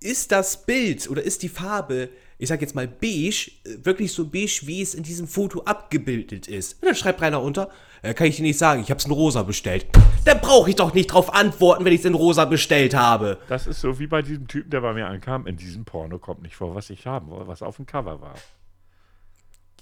ist 0.00 0.32
das 0.32 0.64
Bild 0.66 1.08
oder 1.08 1.22
ist 1.22 1.42
die 1.42 1.48
Farbe, 1.48 2.08
ich 2.44 2.48
sag 2.48 2.60
jetzt 2.60 2.74
mal 2.74 2.86
beige, 2.86 3.50
wirklich 3.82 4.12
so 4.12 4.26
beige, 4.26 4.62
wie 4.64 4.82
es 4.82 4.94
in 4.94 5.02
diesem 5.02 5.26
Foto 5.26 5.62
abgebildet 5.62 6.46
ist? 6.46 6.74
Und 6.74 6.88
dann 6.88 6.94
schreibt 6.94 7.20
Rainer 7.20 7.42
unter, 7.42 7.70
äh, 8.02 8.14
kann 8.14 8.26
ich 8.26 8.36
dir 8.36 8.42
nicht 8.42 8.58
sagen, 8.58 8.82
ich 8.82 8.90
hab's 8.90 9.06
in 9.06 9.12
rosa 9.12 9.42
bestellt. 9.42 9.86
Dann 10.24 10.40
brauche 10.40 10.70
ich 10.70 10.76
doch 10.76 10.94
nicht 10.94 11.06
drauf 11.06 11.32
antworten, 11.34 11.84
wenn 11.84 11.92
ich 11.92 12.00
es 12.00 12.06
in 12.06 12.14
rosa 12.14 12.44
bestellt 12.44 12.94
habe. 12.94 13.38
Das 13.48 13.66
ist 13.66 13.80
so 13.80 13.98
wie 13.98 14.06
bei 14.06 14.22
diesem 14.22 14.46
Typen, 14.46 14.70
der 14.70 14.82
bei 14.82 14.92
mir 14.92 15.06
ankam. 15.06 15.46
In 15.46 15.56
diesem 15.56 15.84
Porno 15.84 16.18
kommt 16.18 16.42
nicht 16.42 16.54
vor, 16.54 16.74
was 16.74 16.90
ich 16.90 17.06
haben 17.06 17.30
wollte, 17.30 17.48
was 17.48 17.62
auf 17.62 17.76
dem 17.76 17.86
Cover 17.86 18.20
war. 18.20 18.34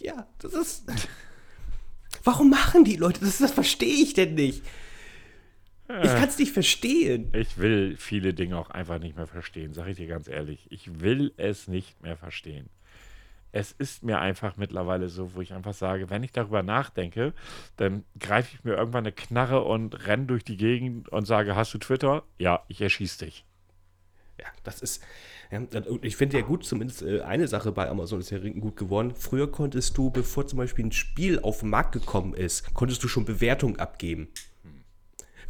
Ja, 0.00 0.26
das 0.38 0.54
ist. 0.54 0.84
Warum 2.24 2.50
machen 2.50 2.84
die 2.84 2.96
Leute 2.96 3.20
das? 3.20 3.38
Das 3.38 3.50
verstehe 3.50 4.02
ich 4.02 4.14
denn 4.14 4.34
nicht. 4.34 4.62
Ich 6.02 6.10
kann 6.10 6.28
es 6.28 6.38
nicht 6.38 6.52
verstehen. 6.52 7.30
Ich 7.34 7.58
will 7.58 7.96
viele 7.96 8.34
Dinge 8.34 8.56
auch 8.56 8.70
einfach 8.70 8.98
nicht 8.98 9.16
mehr 9.16 9.26
verstehen, 9.26 9.74
sage 9.74 9.90
ich 9.90 9.96
dir 9.96 10.06
ganz 10.06 10.28
ehrlich. 10.28 10.66
Ich 10.70 11.00
will 11.00 11.32
es 11.36 11.68
nicht 11.68 12.02
mehr 12.02 12.16
verstehen. 12.16 12.68
Es 13.54 13.72
ist 13.72 14.02
mir 14.02 14.18
einfach 14.18 14.56
mittlerweile 14.56 15.10
so, 15.10 15.34
wo 15.34 15.42
ich 15.42 15.52
einfach 15.52 15.74
sage, 15.74 16.08
wenn 16.08 16.22
ich 16.22 16.32
darüber 16.32 16.62
nachdenke, 16.62 17.34
dann 17.76 18.04
greife 18.18 18.54
ich 18.54 18.64
mir 18.64 18.74
irgendwann 18.76 19.04
eine 19.04 19.12
Knarre 19.12 19.62
und 19.62 20.06
renne 20.06 20.24
durch 20.24 20.42
die 20.42 20.56
Gegend 20.56 21.10
und 21.10 21.26
sage, 21.26 21.54
hast 21.54 21.74
du 21.74 21.78
Twitter? 21.78 22.22
Ja, 22.38 22.62
ich 22.68 22.80
erschieße 22.80 23.26
dich. 23.26 23.44
Ja, 24.40 24.46
das 24.64 24.80
ist. 24.80 25.02
Ja, 25.50 25.60
ich 26.00 26.16
finde 26.16 26.38
ja 26.38 26.42
gut, 26.42 26.64
zumindest 26.64 27.02
äh, 27.02 27.20
eine 27.20 27.46
Sache 27.46 27.72
bei 27.72 27.86
Amazon 27.90 28.20
ist 28.20 28.30
ja 28.30 28.38
gut 28.38 28.78
geworden. 28.78 29.14
Früher 29.14 29.52
konntest 29.52 29.98
du, 29.98 30.08
bevor 30.08 30.46
zum 30.46 30.56
Beispiel 30.56 30.86
ein 30.86 30.92
Spiel 30.92 31.38
auf 31.40 31.60
den 31.60 31.68
Markt 31.68 31.92
gekommen 31.92 32.32
ist, 32.32 32.72
konntest 32.72 33.04
du 33.04 33.08
schon 33.08 33.26
Bewertungen 33.26 33.78
abgeben. 33.78 34.28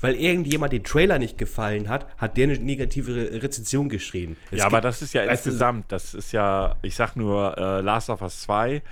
Weil 0.03 0.17
irgendjemand 0.17 0.73
den 0.73 0.85
Trailer 0.85 1.19
nicht 1.19 1.39
gefallen 1.39 1.89
hat, 1.89 2.07
hat 2.19 2.37
der 2.37 2.45
eine 2.45 2.59
negative 2.59 3.15
Re 3.15 3.43
Rezension 3.43 3.89
geschrieben. 3.89 4.37
Es 4.51 4.59
ja, 4.59 4.67
aber 4.67 4.83
das 4.83 5.01
ist 5.01 5.15
ja 5.15 5.23
insgesamt, 5.23 5.91
das 5.91 6.13
ist 6.13 6.33
ja, 6.33 6.77
ich 6.83 6.95
sag 6.95 7.17
nur, 7.17 7.57
äh, 7.57 7.81
Last 7.81 8.11
of 8.11 8.21
Us 8.21 8.43
2, 8.43 8.83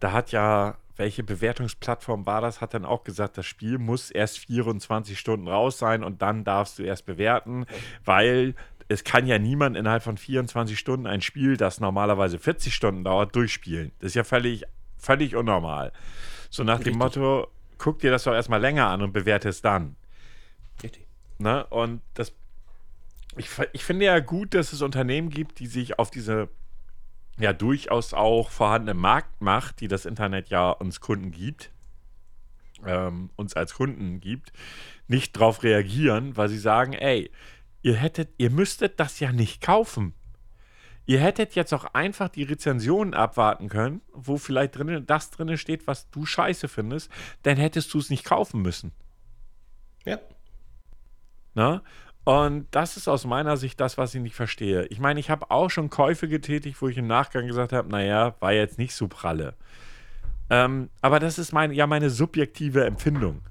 da 0.00 0.12
hat 0.12 0.32
ja, 0.32 0.76
welche 0.96 1.22
Bewertungsplattform 1.22 2.24
war 2.26 2.40
das, 2.40 2.60
hat 2.60 2.72
dann 2.72 2.84
auch 2.84 3.04
gesagt, 3.04 3.36
das 3.36 3.46
Spiel 3.46 3.78
muss 3.78 4.10
erst 4.10 4.38
24 4.38 5.18
Stunden 5.18 5.48
raus 5.48 5.78
sein 5.78 6.02
und 6.02 6.22
dann 6.22 6.44
darfst 6.44 6.78
du 6.78 6.82
erst 6.82 7.04
bewerten, 7.04 7.66
weil 8.04 8.54
es 8.88 9.04
kann 9.04 9.26
ja 9.26 9.38
niemand 9.38 9.76
innerhalb 9.76 10.02
von 10.02 10.16
24 10.16 10.78
Stunden 10.78 11.06
ein 11.06 11.20
Spiel, 11.20 11.56
das 11.56 11.80
normalerweise 11.80 12.38
40 12.38 12.74
Stunden 12.74 13.04
dauert, 13.04 13.34
durchspielen. 13.36 13.92
Das 13.98 14.08
ist 14.08 14.14
ja 14.14 14.24
völlig, 14.24 14.64
völlig 14.96 15.36
unnormal. 15.36 15.92
So 16.48 16.64
nach 16.64 16.80
dem 16.80 16.96
Motto, 16.96 17.48
guck 17.78 17.98
dir 17.98 18.10
das 18.10 18.24
doch 18.24 18.32
erstmal 18.32 18.60
länger 18.60 18.88
an 18.88 19.02
und 19.02 19.12
bewerte 19.12 19.48
es 19.48 19.60
dann. 19.60 19.96
Richtig. 20.82 21.06
Ne? 21.38 21.66
Und 21.66 22.00
das, 22.14 22.32
ich, 23.36 23.48
ich 23.72 23.84
finde 23.84 24.06
ja 24.06 24.20
gut, 24.20 24.54
dass 24.54 24.72
es 24.72 24.82
Unternehmen 24.82 25.30
gibt, 25.30 25.58
die 25.58 25.66
sich 25.66 25.98
auf 25.98 26.10
diese 26.10 26.48
ja 27.38 27.52
durchaus 27.52 28.14
auch 28.14 28.50
vorhandene 28.50 28.94
Marktmacht, 28.94 29.80
die 29.80 29.88
das 29.88 30.04
Internet 30.04 30.50
ja 30.50 30.70
uns 30.70 31.00
Kunden 31.00 31.32
gibt, 31.32 31.72
ähm, 32.86 33.30
uns 33.36 33.54
als 33.54 33.74
Kunden 33.74 34.20
gibt, 34.20 34.52
nicht 35.08 35.32
drauf 35.32 35.62
reagieren, 35.62 36.36
weil 36.36 36.48
sie 36.48 36.58
sagen, 36.58 36.92
ey, 36.92 37.30
ihr 37.82 37.96
hättet, 37.96 38.30
ihr 38.38 38.50
müsstet 38.50 39.00
das 39.00 39.20
ja 39.20 39.32
nicht 39.32 39.60
kaufen. 39.60 40.14
Ihr 41.06 41.20
hättet 41.20 41.54
jetzt 41.54 41.74
auch 41.74 41.84
einfach 41.92 42.30
die 42.30 42.44
Rezensionen 42.44 43.12
abwarten 43.12 43.68
können, 43.68 44.00
wo 44.12 44.38
vielleicht 44.38 44.78
drin, 44.78 45.04
das 45.06 45.30
drin 45.30 45.58
steht, 45.58 45.86
was 45.86 46.08
du 46.10 46.24
scheiße 46.24 46.66
findest, 46.66 47.10
dann 47.42 47.58
hättest 47.58 47.92
du 47.92 47.98
es 47.98 48.08
nicht 48.08 48.24
kaufen 48.24 48.62
müssen. 48.62 48.92
Ja. 50.06 50.18
Ne? 51.54 51.82
Und 52.24 52.66
das 52.70 52.96
ist 52.96 53.06
aus 53.06 53.26
meiner 53.26 53.56
Sicht 53.56 53.80
das, 53.80 53.98
was 53.98 54.14
ich 54.14 54.22
nicht 54.22 54.34
verstehe. 54.34 54.86
Ich 54.86 54.98
meine, 54.98 55.20
ich 55.20 55.28
habe 55.28 55.50
auch 55.50 55.68
schon 55.70 55.90
Käufe 55.90 56.26
getätigt, 56.26 56.80
wo 56.80 56.88
ich 56.88 56.96
im 56.96 57.06
Nachgang 57.06 57.46
gesagt 57.46 57.72
habe, 57.72 57.88
naja, 57.88 58.34
war 58.40 58.52
jetzt 58.52 58.78
nicht 58.78 58.94
so 58.94 59.08
pralle. 59.08 59.54
Ähm, 60.48 60.88
aber 61.02 61.20
das 61.20 61.38
ist 61.38 61.52
mein, 61.52 61.72
ja 61.72 61.86
meine 61.86 62.10
subjektive 62.10 62.84
Empfindung. 62.84 63.42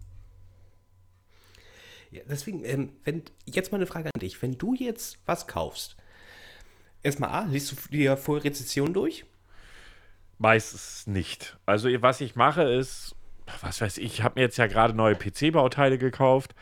Ja, 2.12 2.22
deswegen, 2.30 2.64
ähm, 2.64 2.94
wenn, 3.04 3.24
jetzt 3.46 3.72
mal 3.72 3.78
eine 3.78 3.88
Frage 3.88 4.10
an 4.14 4.20
dich. 4.20 4.42
Wenn 4.42 4.58
du 4.58 4.74
jetzt 4.74 5.20
was 5.26 5.48
kaufst, 5.48 5.96
erstmal 7.04 7.30
A, 7.30 7.44
liest 7.46 7.72
du 7.72 7.76
dir 7.90 8.18
vorher 8.18 8.44
Rezession 8.44 8.94
durch? 8.94 9.26
Meistens 10.40 11.08
nicht. 11.08 11.58
Also 11.66 11.90
was 12.02 12.22
ich 12.22 12.36
mache 12.36 12.64
ist, 12.64 13.16
was 13.62 13.82
weiß 13.82 13.98
ich, 13.98 14.06
ich 14.06 14.24
habe 14.24 14.40
mir 14.40 14.42
jetzt 14.46 14.58
ja 14.58 14.68
gerade 14.68 14.94
neue 14.94 15.16
PC-Bauteile 15.16 15.98
gekauft. 15.98 16.56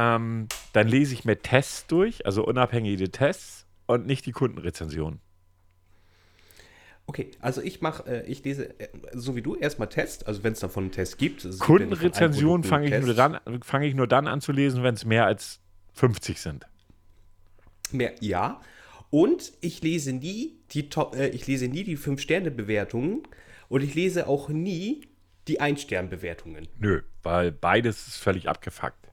Ähm, 0.00 0.46
dann 0.74 0.86
lese 0.86 1.12
ich 1.12 1.24
mir 1.24 1.40
Tests 1.42 1.88
durch, 1.88 2.24
also 2.24 2.46
unabhängige 2.46 3.10
Tests 3.10 3.66
und 3.86 4.06
nicht 4.06 4.26
die 4.26 4.32
Kundenrezensionen. 4.32 5.18
Okay, 7.06 7.32
also 7.40 7.62
ich 7.62 7.80
mache, 7.80 8.06
äh, 8.06 8.26
ich 8.30 8.44
lese, 8.44 8.78
äh, 8.78 8.88
so 9.14 9.34
wie 9.34 9.42
du, 9.42 9.56
erstmal 9.56 9.88
Test, 9.88 10.28
also 10.28 10.44
wenn 10.44 10.52
es 10.52 10.60
davon 10.60 10.84
einen 10.84 10.92
Test 10.92 11.18
gibt. 11.18 11.40
Produkten 11.40 12.62
fange 12.62 12.86
ich, 12.86 12.92
nur 12.92 13.14
Tests. 13.14 13.16
dann- 13.16 13.62
fange 13.62 13.86
ich 13.88 13.94
nur 13.94 14.06
dann 14.06 14.28
an 14.28 14.40
zu 14.40 14.52
lesen, 14.52 14.84
wenn 14.84 14.94
es 14.94 15.04
mehr 15.04 15.26
als 15.26 15.60
50 15.94 16.38
sind. 16.40 16.66
Mehr, 17.90 18.14
ja. 18.20 18.60
Und 19.10 19.52
ich 19.62 19.82
lese 19.82 20.12
nie 20.12 20.58
die 20.72 20.90
Top, 20.90 21.16
äh, 21.16 21.28
ich 21.30 21.46
lese 21.48 21.66
nie 21.66 21.82
die 21.82 21.96
5-Sterne-Bewertungen 21.96 23.22
und 23.68 23.82
ich 23.82 23.94
lese 23.96 24.28
auch 24.28 24.48
nie 24.48 25.00
die 25.48 25.60
1-Stern-Bewertungen. 25.60 26.68
Nö, 26.78 27.00
weil 27.24 27.50
beides 27.50 28.06
ist 28.06 28.18
völlig 28.18 28.48
abgefuckt. 28.48 29.07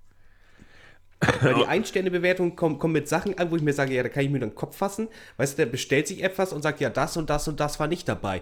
Weil 1.41 1.53
die 1.55 1.66
1-Sterne-Bewertungen 1.66 2.55
kommen, 2.55 2.78
kommen 2.78 2.93
mit 2.93 3.07
Sachen 3.07 3.38
an, 3.38 3.49
wo 3.49 3.55
ich 3.55 3.61
mir 3.61 3.74
sage, 3.74 3.93
ja, 3.93 4.03
da 4.03 4.09
kann 4.09 4.24
ich 4.24 4.30
mir 4.30 4.39
den 4.39 4.55
Kopf 4.55 4.78
fassen. 4.78 5.07
Weißt 5.38 5.53
du, 5.53 5.57
der 5.57 5.72
bestellt 5.72 6.07
sich 6.07 6.24
etwas 6.24 6.53
und 6.53 6.61
sagt, 6.61 6.82
ja, 6.82 6.89
das 6.89 7.18
und 7.18 7.30
das 7.30 7.47
und 7.47 7.59
das 7.59 7.80
war 7.80 7.88
nicht 7.88 8.07
dabei. 8.07 8.41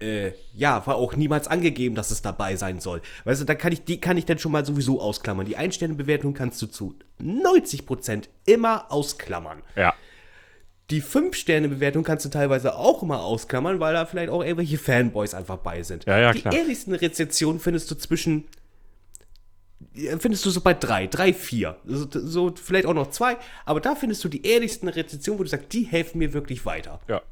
Äh, 0.00 0.32
ja, 0.54 0.86
war 0.86 0.96
auch 0.96 1.16
niemals 1.16 1.48
angegeben, 1.48 1.94
dass 1.94 2.10
es 2.10 2.22
dabei 2.22 2.56
sein 2.56 2.80
soll. 2.80 3.02
Weißt 3.24 3.40
du, 3.40 3.44
da 3.44 3.54
kann 3.54 3.72
ich, 3.72 3.84
die 3.84 4.00
kann 4.00 4.16
ich 4.16 4.24
dann 4.24 4.38
schon 4.38 4.52
mal 4.52 4.64
sowieso 4.64 5.00
ausklammern. 5.00 5.44
Die 5.44 5.58
1-Sterne-Bewertung 5.58 6.34
kannst 6.34 6.62
du 6.62 6.66
zu 6.66 6.94
90% 7.20 8.28
immer 8.46 8.90
ausklammern. 8.90 9.62
Ja. 9.76 9.94
Die 10.90 11.02
5-Sterne-Bewertung 11.02 12.02
kannst 12.02 12.24
du 12.24 12.30
teilweise 12.30 12.76
auch 12.76 13.02
immer 13.02 13.22
ausklammern, 13.22 13.78
weil 13.78 13.92
da 13.92 14.06
vielleicht 14.06 14.30
auch 14.30 14.42
irgendwelche 14.42 14.78
Fanboys 14.78 15.34
einfach 15.34 15.58
bei 15.58 15.82
sind. 15.82 16.06
Ja, 16.06 16.18
ja, 16.18 16.32
die 16.32 16.40
klar. 16.40 16.54
ehrlichsten 16.54 16.94
Rezensionen 16.94 17.60
findest 17.60 17.90
du 17.90 17.94
zwischen. 17.96 18.44
Ja, 19.98 20.18
Findest 20.18 20.44
du 20.46 20.50
so 20.50 20.60
bei 20.60 20.74
drei, 20.74 21.06
drei, 21.06 21.32
vier. 21.32 21.76
So, 21.84 22.06
so 22.10 22.54
vielleicht 22.54 22.86
auch 22.86 22.94
noch 22.94 23.10
zwei, 23.10 23.36
aber 23.64 23.80
da 23.80 23.94
findest 23.94 24.22
du 24.24 24.28
die 24.28 24.46
ehrlichsten 24.46 24.88
Rezensionen, 24.88 25.38
wo 25.38 25.44
du 25.44 25.48
sagst, 25.48 25.72
die 25.72 25.84
helfen 25.84 26.18
mir 26.18 26.32
wirklich 26.32 26.64
weiter. 26.64 27.00
Ja. 27.08 27.22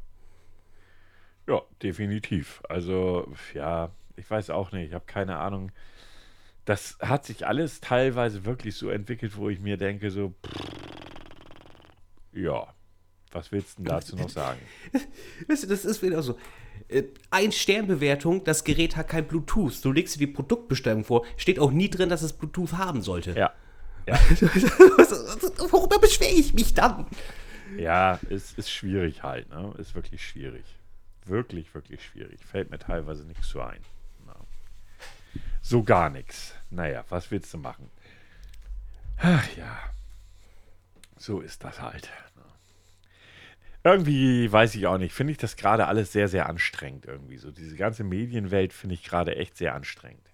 Ja, 1.48 1.62
definitiv. 1.82 2.60
Also, 2.68 3.32
ja, 3.54 3.90
ich 4.16 4.28
weiß 4.28 4.50
auch 4.50 4.72
nicht, 4.72 4.88
ich 4.88 4.94
habe 4.94 5.04
keine 5.06 5.38
Ahnung. 5.38 5.70
Das 6.64 6.98
hat 7.00 7.24
sich 7.24 7.46
alles 7.46 7.80
teilweise 7.80 8.44
wirklich 8.44 8.74
so 8.74 8.90
entwickelt, 8.90 9.36
wo 9.36 9.48
ich 9.48 9.60
mir 9.60 9.76
denke, 9.76 10.10
so, 10.10 10.34
pff, 10.44 10.76
ja, 12.32 12.74
was 13.30 13.52
willst 13.52 13.78
du 13.78 13.82
denn 13.82 13.92
dazu 13.92 14.16
noch 14.16 14.28
sagen? 14.30 14.60
Weißt 15.46 15.62
du, 15.62 15.68
das 15.68 15.84
ist 15.84 16.02
wieder 16.02 16.22
so. 16.22 16.36
Äh, 16.88 17.04
Ein 17.30 17.52
Sternbewertung, 17.52 18.44
das 18.44 18.64
Gerät 18.64 18.96
hat 18.96 19.08
kein 19.08 19.26
Bluetooth. 19.26 19.84
Du 19.84 19.92
legst 19.92 20.14
dir 20.14 20.20
die 20.20 20.26
Produktbestellung 20.26 21.04
vor, 21.04 21.24
steht 21.36 21.58
auch 21.58 21.70
nie 21.70 21.90
drin, 21.90 22.08
dass 22.08 22.22
es 22.22 22.32
Bluetooth 22.32 22.72
haben 22.74 23.02
sollte. 23.02 23.32
Ja. 23.32 23.52
Worüber 25.70 25.98
beschwere 25.98 26.30
ich 26.30 26.54
mich 26.54 26.74
dann? 26.74 27.06
Ja, 27.76 28.20
es 28.30 28.52
ist 28.52 28.70
schwierig 28.70 29.24
halt, 29.24 29.50
ne? 29.50 29.74
Ist 29.78 29.96
wirklich 29.96 30.24
schwierig. 30.24 30.64
Wirklich, 31.24 31.74
wirklich 31.74 32.04
schwierig. 32.04 32.38
Fällt 32.44 32.70
mir 32.70 32.78
teilweise 32.78 33.24
nichts 33.24 33.48
so 33.48 33.60
ein. 33.60 33.80
Ja. 34.28 34.36
so 35.60 35.82
gar 35.82 36.08
nichts. 36.08 36.54
Naja, 36.70 37.04
was 37.08 37.30
willst 37.32 37.52
du 37.52 37.58
machen? 37.58 37.90
Ach 39.18 39.48
ja, 39.56 39.76
so 41.16 41.40
ist 41.40 41.64
das 41.64 41.80
halt. 41.80 42.08
Irgendwie 43.86 44.50
weiß 44.50 44.74
ich 44.74 44.88
auch 44.88 44.98
nicht, 44.98 45.14
finde 45.14 45.30
ich 45.30 45.38
das 45.38 45.54
gerade 45.54 45.86
alles 45.86 46.10
sehr, 46.10 46.26
sehr 46.26 46.48
anstrengend 46.48 47.06
irgendwie. 47.06 47.36
So 47.36 47.52
diese 47.52 47.76
ganze 47.76 48.02
Medienwelt 48.02 48.72
finde 48.72 48.94
ich 48.94 49.04
gerade 49.04 49.36
echt 49.36 49.56
sehr 49.56 49.76
anstrengend. 49.76 50.26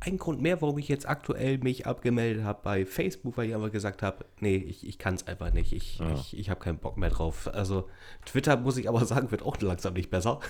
Ein 0.00 0.16
Grund 0.16 0.40
mehr, 0.40 0.62
warum 0.62 0.78
ich 0.78 0.88
jetzt 0.88 1.06
aktuell 1.06 1.58
mich 1.58 1.86
abgemeldet 1.86 2.42
habe 2.42 2.60
bei 2.62 2.86
Facebook, 2.86 3.36
weil 3.36 3.48
ich 3.48 3.54
einfach 3.54 3.70
gesagt 3.70 4.02
habe, 4.02 4.24
nee, 4.40 4.56
ich, 4.56 4.86
ich 4.86 4.98
kann 4.98 5.12
es 5.12 5.26
einfach 5.26 5.52
nicht. 5.52 5.74
Ich, 5.74 5.98
Ja. 5.98 6.14
ich, 6.14 6.38
ich 6.38 6.48
habe 6.48 6.58
keinen 6.58 6.78
Bock 6.78 6.96
mehr 6.96 7.10
drauf. 7.10 7.50
Also 7.52 7.90
Twitter, 8.24 8.56
muss 8.56 8.78
ich 8.78 8.88
aber 8.88 9.04
sagen, 9.04 9.30
wird 9.30 9.42
auch 9.42 9.60
langsam 9.60 9.92
nicht 9.92 10.08
besser. 10.08 10.40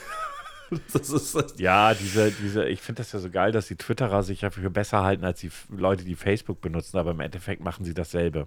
das 0.92 1.10
ist, 1.10 1.34
das, 1.34 1.58
Ja, 1.58 1.94
diese, 1.94 2.30
diese, 2.30 2.68
ich 2.68 2.80
finde 2.80 3.00
das 3.00 3.10
ja 3.10 3.18
so 3.18 3.28
geil, 3.28 3.50
dass 3.50 3.66
die 3.66 3.76
Twitterer 3.76 4.22
sich 4.22 4.42
ja 4.42 4.50
für 4.50 4.70
besser 4.70 5.02
halten 5.02 5.24
als 5.24 5.40
die 5.40 5.50
Leute, 5.68 6.04
die 6.04 6.14
Facebook 6.14 6.60
benutzen, 6.60 6.96
aber 6.96 7.10
im 7.10 7.18
Endeffekt 7.18 7.60
machen 7.60 7.84
sie 7.84 7.94
dasselbe. 7.94 8.46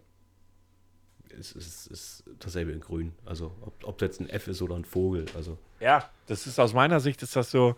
Ist, 1.40 1.56
ist, 1.56 1.88
ist 1.88 2.24
dasselbe 2.40 2.72
in 2.72 2.80
grün. 2.80 3.14
Also 3.26 3.54
ob, 3.62 3.74
ob 3.84 3.98
das 3.98 4.08
jetzt 4.08 4.22
ein 4.22 4.30
F 4.30 4.48
ist 4.48 4.62
oder 4.62 4.76
ein 4.76 4.86
Vogel. 4.86 5.26
Also 5.36 5.58
Ja, 5.80 6.10
das 6.28 6.46
ist 6.46 6.60
aus 6.60 6.74
meiner 6.74 7.00
Sicht 7.00 7.24
ist 7.24 7.36
das 7.36 7.52
so 7.52 7.76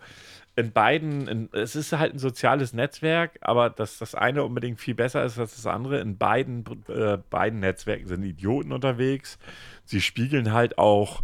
in 0.54 0.72
beiden, 0.72 1.28
in, 1.28 1.48
es 1.52 1.76
ist 1.76 1.92
halt 1.92 2.14
ein 2.14 2.18
soziales 2.18 2.74
Netzwerk, 2.74 3.38
aber 3.40 3.70
dass 3.70 3.98
das 3.98 4.14
eine 4.14 4.44
unbedingt 4.44 4.80
viel 4.80 4.94
besser 4.94 5.24
ist 5.24 5.38
als 5.38 5.56
das 5.56 5.66
andere. 5.66 6.00
In 6.00 6.18
beiden, 6.18 6.64
äh, 6.88 7.18
beiden 7.30 7.60
Netzwerken 7.60 8.06
sind 8.06 8.22
Idioten 8.22 8.72
unterwegs. 8.72 9.38
Sie 9.84 10.02
spiegeln 10.02 10.52
halt 10.52 10.76
auch, 10.76 11.22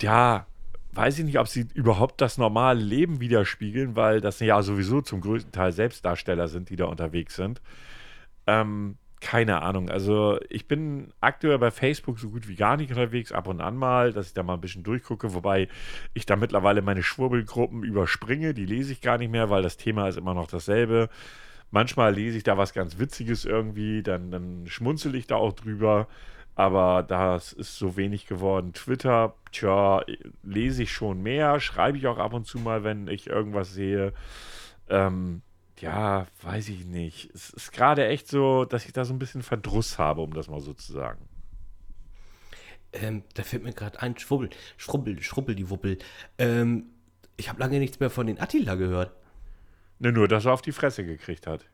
ja, 0.00 0.46
weiß 0.92 1.18
ich 1.18 1.24
nicht, 1.24 1.38
ob 1.38 1.48
sie 1.48 1.66
überhaupt 1.74 2.20
das 2.20 2.38
normale 2.38 2.80
Leben 2.80 3.20
widerspiegeln, 3.20 3.96
weil 3.96 4.20
das 4.20 4.38
ja 4.40 4.62
sowieso 4.62 5.00
zum 5.00 5.20
größten 5.20 5.52
Teil 5.52 5.72
Selbstdarsteller 5.72 6.48
sind, 6.48 6.70
die 6.70 6.76
da 6.76 6.86
unterwegs 6.86 7.34
sind. 7.34 7.60
Ähm, 8.46 8.96
keine 9.20 9.62
Ahnung. 9.62 9.90
Also 9.90 10.38
ich 10.48 10.68
bin 10.68 11.12
aktuell 11.20 11.58
bei 11.58 11.70
Facebook 11.70 12.18
so 12.18 12.30
gut 12.30 12.48
wie 12.48 12.54
gar 12.54 12.76
nicht 12.76 12.90
unterwegs, 12.90 13.32
ab 13.32 13.48
und 13.48 13.60
an 13.60 13.76
mal, 13.76 14.12
dass 14.12 14.28
ich 14.28 14.34
da 14.34 14.42
mal 14.42 14.54
ein 14.54 14.60
bisschen 14.60 14.82
durchgucke, 14.82 15.34
wobei 15.34 15.68
ich 16.14 16.26
da 16.26 16.36
mittlerweile 16.36 16.82
meine 16.82 17.02
Schwurbelgruppen 17.02 17.82
überspringe, 17.82 18.54
die 18.54 18.66
lese 18.66 18.92
ich 18.92 19.00
gar 19.00 19.18
nicht 19.18 19.30
mehr, 19.30 19.50
weil 19.50 19.62
das 19.62 19.76
Thema 19.76 20.08
ist 20.08 20.18
immer 20.18 20.34
noch 20.34 20.48
dasselbe. 20.48 21.08
Manchmal 21.70 22.14
lese 22.14 22.38
ich 22.38 22.44
da 22.44 22.56
was 22.56 22.72
ganz 22.72 22.98
Witziges 22.98 23.44
irgendwie, 23.44 24.02
dann, 24.02 24.30
dann 24.30 24.66
schmunzel 24.66 25.14
ich 25.14 25.26
da 25.26 25.36
auch 25.36 25.52
drüber, 25.52 26.08
aber 26.54 27.02
das 27.02 27.52
ist 27.52 27.76
so 27.76 27.96
wenig 27.96 28.26
geworden. 28.26 28.72
Twitter, 28.72 29.34
tja, 29.52 30.02
lese 30.42 30.84
ich 30.84 30.92
schon 30.92 31.22
mehr, 31.22 31.60
schreibe 31.60 31.98
ich 31.98 32.06
auch 32.06 32.18
ab 32.18 32.32
und 32.32 32.46
zu 32.46 32.58
mal, 32.58 32.84
wenn 32.84 33.06
ich 33.08 33.26
irgendwas 33.26 33.72
sehe. 33.74 34.12
Ähm, 34.88 35.42
ja, 35.80 36.26
weiß 36.42 36.68
ich 36.70 36.84
nicht. 36.84 37.30
Es 37.34 37.50
ist 37.50 37.72
gerade 37.72 38.06
echt 38.06 38.28
so, 38.28 38.64
dass 38.64 38.86
ich 38.86 38.92
da 38.92 39.04
so 39.04 39.12
ein 39.14 39.18
bisschen 39.18 39.42
Verdruss 39.42 39.98
habe, 39.98 40.20
um 40.22 40.32
das 40.34 40.48
mal 40.48 40.60
so 40.60 40.72
zu 40.74 40.92
sagen. 40.92 41.28
ähm, 42.92 43.22
da 43.34 43.42
fällt 43.42 43.62
mir 43.64 43.72
gerade 43.72 44.00
ein, 44.00 44.16
Schwubbel, 44.18 44.50
Schrubbel, 44.76 45.20
Schrubbel, 45.22 45.54
die 45.54 45.68
Wuppel. 45.70 45.98
Ähm, 46.38 46.86
ich 47.36 47.48
habe 47.48 47.60
lange 47.60 47.78
nichts 47.78 48.00
mehr 48.00 48.10
von 48.10 48.26
den 48.26 48.40
Attila 48.40 48.74
gehört. 48.76 49.12
Ne, 49.98 50.12
nur, 50.12 50.28
dass 50.28 50.44
er 50.46 50.52
auf 50.52 50.62
die 50.62 50.72
Fresse 50.72 51.04
gekriegt 51.04 51.46
hat. 51.46 51.66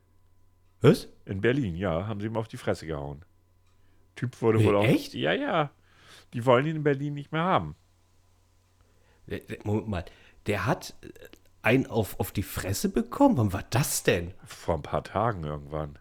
Was? 0.80 1.08
In 1.24 1.40
Berlin, 1.40 1.76
ja, 1.76 2.06
haben 2.06 2.20
sie 2.20 2.26
ihm 2.26 2.36
auf 2.36 2.48
die 2.48 2.56
Fresse 2.56 2.86
gehauen. 2.86 3.24
Typ 4.16 4.40
wurde 4.42 4.58
Nee, 4.58 4.64
wohl 4.66 4.76
auch. 4.76 4.84
echt? 4.84 5.14
Ja, 5.14 5.32
ja. 5.32 5.70
Die 6.32 6.44
wollen 6.46 6.66
ihn 6.66 6.76
in 6.76 6.82
Berlin 6.82 7.14
nicht 7.14 7.32
mehr 7.32 7.42
haben. 7.42 7.76
Moment 9.64 9.88
mal, 9.88 10.04
der 10.46 10.66
hat 10.66 10.94
einen 11.64 11.86
auf, 11.86 12.18
auf 12.20 12.30
die 12.32 12.42
Fresse 12.42 12.88
bekommen? 12.88 13.36
Wann 13.36 13.52
war 13.52 13.64
das 13.70 14.02
denn? 14.02 14.34
Vor 14.44 14.74
ein 14.76 14.82
paar 14.82 15.02
Tagen 15.04 15.44
irgendwann. 15.44 15.98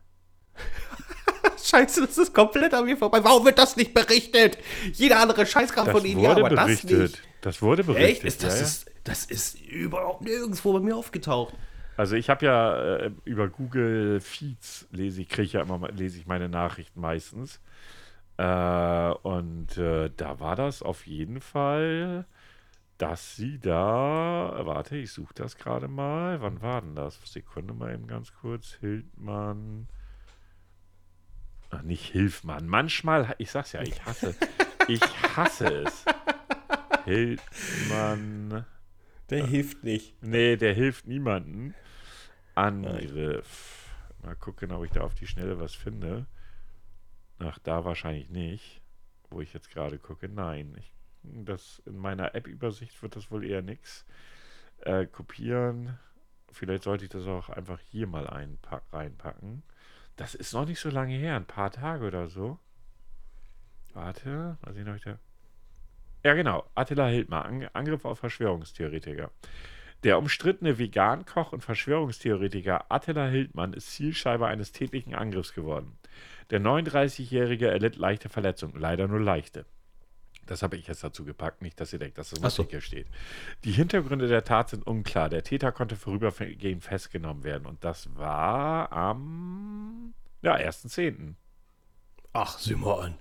Scheiße, 1.63 2.01
das 2.05 2.17
ist 2.17 2.33
komplett 2.33 2.73
an 2.73 2.85
mir 2.85 2.97
vorbei. 2.97 3.23
Warum 3.23 3.45
wird 3.45 3.57
das 3.57 3.75
nicht 3.77 3.93
berichtet? 3.93 4.57
Jeder 4.93 5.19
andere 5.21 5.45
Scheißkram 5.45 5.85
Das 5.85 5.95
von 5.95 6.05
Ihnen, 6.05 6.19
ja, 6.21 6.31
aber 6.31 6.49
das 6.49 6.65
berichtet. 6.65 6.99
nicht. 6.99 7.21
Das 7.41 7.61
wurde 7.61 7.81
Echt? 7.83 7.87
berichtet. 8.21 8.25
Ist, 8.25 8.43
das, 8.43 8.55
ja. 8.59 8.65
Ist, 8.65 8.91
das 9.05 9.25
ist 9.25 9.61
überhaupt 9.61 10.21
nirgendwo 10.23 10.73
bei 10.73 10.79
mir 10.79 10.95
aufgetaucht. 10.95 11.53
Also 11.95 12.15
ich 12.15 12.29
habe 12.29 12.45
ja 12.45 12.95
äh, 12.97 13.11
über 13.23 13.47
Google 13.47 14.19
Feeds 14.19 14.87
lese 14.91 15.21
ich, 15.21 15.29
kriege 15.29 15.43
ich 15.43 15.53
ja 15.53 15.61
immer 15.61 15.77
mal- 15.77 15.91
lese 15.93 16.17
ich 16.17 16.25
meine 16.25 16.49
Nachrichten 16.49 16.99
meistens. 16.99 17.59
Äh, 18.37 19.11
und 19.21 19.77
äh, 19.77 20.09
da 20.15 20.39
war 20.39 20.55
das 20.55 20.81
auf 20.81 21.05
jeden 21.05 21.39
Fall, 21.39 22.25
dass 23.03 23.35
sie 23.35 23.59
da, 23.59 24.61
warte, 24.63 24.95
ich 24.95 25.11
suche 25.11 25.33
das 25.33 25.57
gerade 25.57 25.89
mal. 25.89 26.39
Wann 26.39 26.61
war 26.61 26.81
denn 26.81 26.95
das? 26.95 27.19
Sekunde 27.25 27.73
mal 27.73 27.93
eben 27.93 28.07
ganz 28.07 28.33
kurz. 28.33 28.75
Hildmann. 28.79 29.89
Ach, 31.69 31.81
nicht 31.81 32.13
Hilfmann. 32.13 32.65
Manchmal, 32.65 33.35
ich 33.39 33.51
sag's 33.51 33.73
ja, 33.73 33.81
ich 33.81 34.05
hasse, 34.05 34.33
ich 34.87 35.01
hasse 35.35 35.83
es. 35.83 36.05
Hildmann. 37.03 38.65
Der 39.29 39.47
hilft 39.47 39.83
nicht. 39.83 40.23
Nee, 40.23 40.55
der 40.55 40.73
hilft 40.73 41.05
niemanden. 41.05 41.75
Angriff. 42.55 43.89
Mal 44.21 44.37
gucken, 44.37 44.71
ob 44.71 44.85
ich 44.85 44.91
da 44.91 45.01
auf 45.01 45.15
die 45.15 45.27
Schnelle 45.27 45.59
was 45.59 45.75
finde. 45.75 46.25
Ach, 47.39 47.59
da 47.59 47.83
wahrscheinlich 47.83 48.29
nicht. 48.29 48.81
Wo 49.29 49.41
ich 49.41 49.53
jetzt 49.53 49.69
gerade 49.71 49.99
gucke. 49.99 50.29
Nein. 50.29 50.73
Ich, 50.79 50.93
das, 51.23 51.81
in 51.85 51.97
meiner 51.97 52.35
App-Übersicht 52.35 53.01
wird 53.01 53.15
das 53.15 53.31
wohl 53.31 53.45
eher 53.45 53.61
nix. 53.61 54.05
Äh, 54.81 55.05
kopieren. 55.05 55.97
Vielleicht 56.51 56.83
sollte 56.83 57.05
ich 57.05 57.09
das 57.09 57.25
auch 57.25 57.49
einfach 57.49 57.79
hier 57.79 58.07
mal 58.07 58.27
einpack, 58.27 58.83
reinpacken. 58.91 59.63
Das 60.15 60.35
ist 60.35 60.53
noch 60.53 60.65
nicht 60.65 60.79
so 60.79 60.89
lange 60.89 61.15
her. 61.15 61.35
Ein 61.35 61.45
paar 61.45 61.71
Tage 61.71 62.05
oder 62.05 62.27
so. 62.27 62.59
Warte. 63.93 64.57
Mal 64.61 64.73
sehen, 64.73 64.89
ob 64.89 64.95
ich 64.95 65.03
da. 65.03 65.17
Ja, 66.23 66.33
genau. 66.33 66.69
Attila 66.75 67.07
Hildmann. 67.07 67.45
Ang 67.45 67.69
Angriff 67.73 68.05
auf 68.05 68.19
Verschwörungstheoretiker. 68.19 69.31
Der 70.03 70.17
umstrittene 70.17 70.77
Vegan-Koch 70.77 71.53
und 71.53 71.61
Verschwörungstheoretiker 71.61 72.91
Attila 72.91 73.27
Hildmann 73.27 73.73
ist 73.73 73.91
Zielscheibe 73.91 74.45
eines 74.47 74.73
tätlichen 74.73 75.15
Angriffs 75.15 75.53
geworden. 75.53 75.97
Der 76.49 76.59
39-Jährige 76.59 77.69
erlitt 77.69 77.95
leichte 77.95 78.27
Verletzungen, 78.27 78.79
leider 78.79 79.07
nur 79.07 79.21
leichte. 79.21 79.65
Das 80.45 80.61
habe 80.61 80.75
ich 80.75 80.87
jetzt 80.87 81.03
dazu 81.03 81.23
gepackt, 81.23 81.61
nicht, 81.61 81.79
dass 81.79 81.93
ihr 81.93 81.99
denkt, 81.99 82.17
dass 82.17 82.31
das 82.31 82.39
Ach 82.43 82.49
so. 82.49 82.63
was 82.63 82.69
hier 82.69 82.81
steht. 82.81 83.07
Die 83.63 83.71
Hintergründe 83.71 84.27
der 84.27 84.43
Tat 84.43 84.69
sind 84.69 84.85
unklar. 84.85 85.29
Der 85.29 85.43
Täter 85.43 85.71
konnte 85.71 85.95
vorübergehend 85.95 86.83
festgenommen 86.83 87.43
werden 87.43 87.65
und 87.65 87.83
das 87.83 88.15
war 88.15 88.91
am 88.91 90.13
ja, 90.41 90.55
1.10. 90.55 91.35
Ach, 92.33 92.59
sieh 92.59 92.75
mal 92.75 93.05
an. 93.05 93.15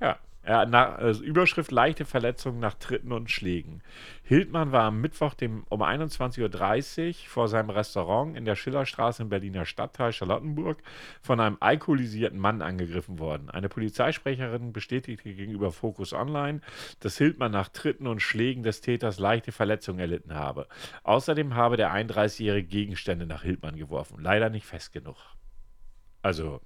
Ja, 0.00 0.18
er, 0.42 0.66
na, 0.66 0.96
also 0.96 1.22
Überschrift 1.22 1.70
leichte 1.70 2.04
Verletzungen 2.04 2.58
nach 2.58 2.74
Tritten 2.74 3.12
und 3.12 3.30
Schlägen. 3.30 3.80
Hildmann 4.24 4.72
war 4.72 4.84
am 4.84 5.00
Mittwoch 5.00 5.34
dem, 5.34 5.64
um 5.68 5.82
21.30 5.82 7.08
Uhr 7.08 7.14
vor 7.28 7.48
seinem 7.48 7.70
Restaurant 7.70 8.36
in 8.36 8.44
der 8.44 8.56
Schillerstraße 8.56 9.22
im 9.22 9.28
Berliner 9.28 9.64
Stadtteil 9.64 10.12
Charlottenburg 10.12 10.82
von 11.20 11.38
einem 11.38 11.58
alkoholisierten 11.60 12.40
Mann 12.40 12.60
angegriffen 12.60 13.20
worden. 13.20 13.50
Eine 13.50 13.68
Polizeisprecherin 13.68 14.72
bestätigte 14.72 15.32
gegenüber 15.32 15.70
Focus 15.70 16.12
Online, 16.12 16.60
dass 16.98 17.18
Hildmann 17.18 17.52
nach 17.52 17.68
Tritten 17.68 18.08
und 18.08 18.20
Schlägen 18.20 18.64
des 18.64 18.80
Täters 18.80 19.20
leichte 19.20 19.52
Verletzungen 19.52 20.00
erlitten 20.00 20.34
habe. 20.34 20.66
Außerdem 21.04 21.54
habe 21.54 21.76
der 21.76 21.94
31-jährige 21.94 22.66
Gegenstände 22.66 23.26
nach 23.26 23.42
Hildmann 23.42 23.76
geworfen. 23.76 24.18
Leider 24.20 24.50
nicht 24.50 24.66
fest 24.66 24.92
genug. 24.92 25.16
Also, 26.20 26.60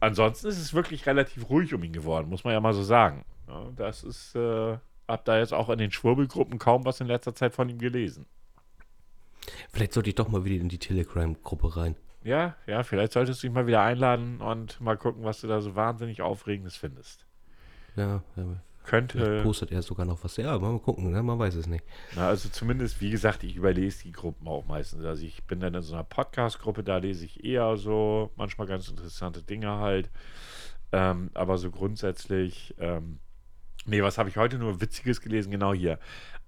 ansonsten 0.00 0.48
ist 0.48 0.58
es 0.58 0.74
wirklich 0.74 1.06
relativ 1.06 1.48
ruhig 1.48 1.74
um 1.74 1.82
ihn 1.82 1.92
geworden, 1.92 2.28
muss 2.28 2.44
man 2.44 2.52
ja 2.52 2.60
mal 2.60 2.74
so 2.74 2.82
sagen. 2.82 3.24
Ja, 3.48 3.70
das 3.76 4.04
ist, 4.04 4.34
äh, 4.34 4.78
hab 5.06 5.24
da 5.24 5.38
jetzt 5.38 5.54
auch 5.54 5.70
in 5.70 5.78
den 5.78 5.90
Schwurbelgruppen 5.90 6.58
kaum 6.58 6.84
was 6.84 7.00
in 7.00 7.06
letzter 7.06 7.34
Zeit 7.34 7.54
von 7.54 7.68
ihm 7.68 7.78
gelesen. 7.78 8.26
Vielleicht 9.72 9.92
sollte 9.92 10.10
ich 10.10 10.14
doch 10.16 10.28
mal 10.28 10.44
wieder 10.44 10.60
in 10.60 10.68
die 10.68 10.78
Telegram-Gruppe 10.78 11.76
rein. 11.76 11.96
Ja, 12.22 12.56
ja, 12.66 12.82
vielleicht 12.82 13.12
solltest 13.12 13.42
du 13.42 13.46
dich 13.46 13.54
mal 13.54 13.66
wieder 13.66 13.82
einladen 13.82 14.40
und 14.40 14.80
mal 14.80 14.96
gucken, 14.96 15.24
was 15.24 15.40
du 15.40 15.46
da 15.46 15.60
so 15.60 15.74
wahnsinnig 15.74 16.20
Aufregendes 16.20 16.76
findest. 16.76 17.26
Ja, 17.96 18.22
ja 18.92 19.08
vielleicht 19.08 19.26
Könnte, 19.26 19.42
postet 19.42 19.72
er 19.72 19.82
sogar 19.82 20.06
noch 20.06 20.22
was. 20.24 20.36
Ja, 20.36 20.58
mal 20.58 20.78
gucken, 20.78 21.10
ne? 21.10 21.22
man 21.22 21.38
weiß 21.38 21.54
es 21.54 21.66
nicht. 21.66 21.84
na, 22.14 22.28
also 22.28 22.48
zumindest, 22.48 23.00
wie 23.00 23.10
gesagt, 23.10 23.42
ich 23.44 23.56
überlese 23.56 24.04
die 24.04 24.12
Gruppen 24.12 24.48
auch 24.48 24.66
meistens. 24.66 25.04
Also 25.04 25.24
ich 25.24 25.44
bin 25.44 25.60
dann 25.60 25.74
in 25.74 25.82
so 25.82 25.94
einer 25.94 26.04
Podcast-Gruppe, 26.04 26.82
da 26.82 26.98
lese 26.98 27.24
ich 27.24 27.44
eher 27.44 27.76
so 27.76 28.30
manchmal 28.36 28.66
ganz 28.66 28.88
interessante 28.88 29.42
Dinge 29.42 29.78
halt. 29.78 30.10
Ähm, 30.92 31.30
aber 31.34 31.58
so 31.58 31.70
grundsätzlich, 31.70 32.74
ähm, 32.78 33.18
nee, 33.84 34.02
was 34.02 34.18
habe 34.18 34.28
ich 34.28 34.36
heute 34.36 34.58
nur 34.58 34.80
Witziges 34.80 35.20
gelesen? 35.20 35.50
Genau 35.50 35.74
hier. 35.74 35.98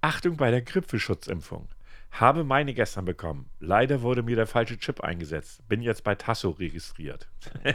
Achtung 0.00 0.36
bei 0.36 0.50
der 0.50 0.62
Grippeschutzimpfung. 0.62 1.68
Habe 2.12 2.42
meine 2.42 2.74
gestern 2.74 3.04
bekommen. 3.04 3.50
Leider 3.60 4.02
wurde 4.02 4.22
mir 4.22 4.34
der 4.34 4.46
falsche 4.46 4.78
Chip 4.78 5.00
eingesetzt. 5.00 5.66
Bin 5.68 5.80
jetzt 5.80 6.02
bei 6.02 6.14
Tasso 6.16 6.50
registriert. 6.50 7.28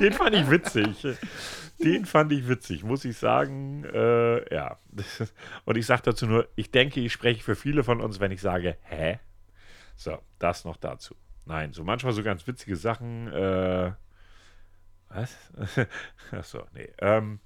Den 0.00 0.12
fand 0.12 0.36
ich 0.36 0.50
witzig. 0.50 1.06
Den 1.82 2.04
fand 2.04 2.30
ich 2.32 2.46
witzig, 2.48 2.84
muss 2.84 3.04
ich 3.04 3.16
sagen. 3.16 3.84
Äh, 3.84 4.54
ja. 4.54 4.78
Und 5.64 5.78
ich 5.78 5.86
sage 5.86 6.02
dazu 6.04 6.26
nur, 6.26 6.48
ich 6.56 6.70
denke, 6.70 7.00
ich 7.00 7.12
spreche 7.12 7.42
für 7.42 7.56
viele 7.56 7.84
von 7.84 8.00
uns, 8.00 8.20
wenn 8.20 8.32
ich 8.32 8.40
sage, 8.40 8.76
hä? 8.82 9.18
So, 9.96 10.18
das 10.38 10.64
noch 10.64 10.76
dazu. 10.76 11.14
Nein, 11.46 11.72
so 11.72 11.82
manchmal 11.84 12.12
so 12.12 12.22
ganz 12.22 12.46
witzige 12.46 12.76
Sachen. 12.76 13.32
Äh, 13.32 13.92
was? 15.08 15.36
Achso, 16.30 16.64
nee. 16.74 16.92
Ähm, 16.98 17.40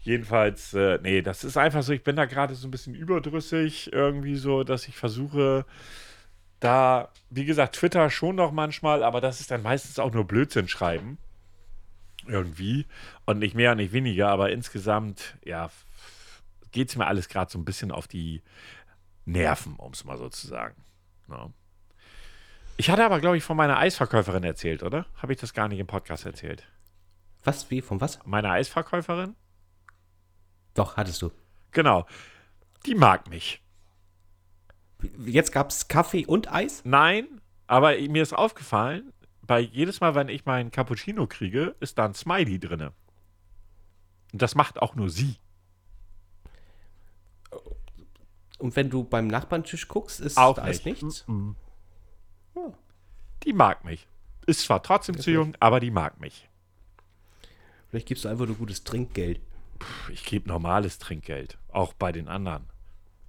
jedenfalls, 0.00 0.74
äh, 0.74 0.98
nee, 1.02 1.22
das 1.22 1.42
ist 1.42 1.56
einfach 1.56 1.82
so, 1.82 1.92
ich 1.92 2.04
bin 2.04 2.16
da 2.16 2.26
gerade 2.26 2.54
so 2.54 2.68
ein 2.68 2.70
bisschen 2.70 2.94
überdrüssig, 2.94 3.92
irgendwie 3.92 4.36
so, 4.36 4.64
dass 4.64 4.86
ich 4.86 4.96
versuche, 4.96 5.64
da, 6.60 7.10
wie 7.30 7.44
gesagt, 7.44 7.76
Twitter 7.76 8.10
schon 8.10 8.36
noch 8.36 8.52
manchmal, 8.52 9.02
aber 9.02 9.20
das 9.20 9.40
ist 9.40 9.50
dann 9.50 9.62
meistens 9.62 9.98
auch 9.98 10.12
nur 10.12 10.26
Blödsinn 10.26 10.68
schreiben. 10.68 11.18
Irgendwie. 12.26 12.86
Und 13.24 13.38
nicht 13.38 13.54
mehr, 13.54 13.74
nicht 13.74 13.92
weniger, 13.92 14.28
aber 14.28 14.50
insgesamt, 14.50 15.36
ja, 15.44 15.70
geht 16.70 16.88
es 16.88 16.96
mir 16.96 17.06
alles 17.06 17.28
gerade 17.28 17.50
so 17.50 17.58
ein 17.58 17.64
bisschen 17.64 17.90
auf 17.90 18.08
die 18.08 18.42
Nerven, 19.24 19.76
um 19.76 19.92
es 19.92 20.04
mal 20.04 20.18
so 20.18 20.28
zu 20.28 20.46
sagen. 20.46 20.84
Ja. 21.28 21.50
Ich 22.76 22.90
hatte 22.90 23.04
aber, 23.04 23.20
glaube 23.20 23.36
ich, 23.36 23.44
von 23.44 23.56
meiner 23.56 23.78
Eisverkäuferin 23.78 24.44
erzählt, 24.44 24.82
oder? 24.82 25.06
Habe 25.16 25.32
ich 25.32 25.38
das 25.38 25.52
gar 25.52 25.68
nicht 25.68 25.78
im 25.78 25.86
Podcast 25.86 26.26
erzählt? 26.26 26.66
Was? 27.44 27.70
Wie? 27.70 27.82
Von 27.82 28.00
was? 28.00 28.18
Meine 28.24 28.50
Eisverkäuferin? 28.50 29.36
Doch, 30.74 30.96
hattest 30.96 31.20
du. 31.22 31.30
Genau. 31.70 32.06
Die 32.86 32.94
mag 32.94 33.28
mich. 33.28 33.62
Jetzt 35.18 35.52
gab 35.52 35.70
es 35.70 35.88
Kaffee 35.88 36.26
und 36.26 36.52
Eis? 36.52 36.82
Nein, 36.84 37.40
aber 37.66 37.96
mir 37.96 38.22
ist 38.22 38.32
aufgefallen, 38.32 39.12
bei 39.52 39.60
jedes 39.60 40.00
Mal, 40.00 40.14
wenn 40.14 40.30
ich 40.30 40.46
meinen 40.46 40.70
Cappuccino 40.70 41.26
kriege, 41.26 41.76
ist 41.78 41.98
da 41.98 42.06
ein 42.06 42.14
Smiley 42.14 42.58
drin. 42.58 42.88
Und 44.32 44.40
das 44.40 44.54
macht 44.54 44.80
auch 44.80 44.94
nur 44.94 45.10
sie. 45.10 45.36
Und 48.58 48.74
wenn 48.76 48.88
du 48.88 49.04
beim 49.04 49.26
Nachbartisch 49.26 49.88
guckst, 49.88 50.20
ist 50.20 50.38
Auch 50.38 50.54
da 50.54 50.66
ist 50.68 50.86
nicht. 50.86 51.02
nichts? 51.02 51.28
Mm 51.28 51.54
-mm. 52.54 52.74
Die 53.44 53.52
mag 53.52 53.84
mich. 53.84 54.08
Ist 54.46 54.60
zwar 54.60 54.82
trotzdem 54.82 55.18
zu 55.18 55.30
jung, 55.30 55.54
aber 55.60 55.80
die 55.80 55.90
mag 55.90 56.18
mich. 56.18 56.48
Vielleicht 57.90 58.08
gibst 58.08 58.24
du 58.24 58.30
einfach 58.30 58.46
nur 58.46 58.56
gutes 58.56 58.84
Trinkgeld. 58.84 59.38
Ich 60.10 60.24
gebe 60.24 60.48
normales 60.48 60.98
Trinkgeld, 60.98 61.58
auch 61.68 61.92
bei 61.92 62.10
den 62.10 62.28
anderen. 62.28 62.70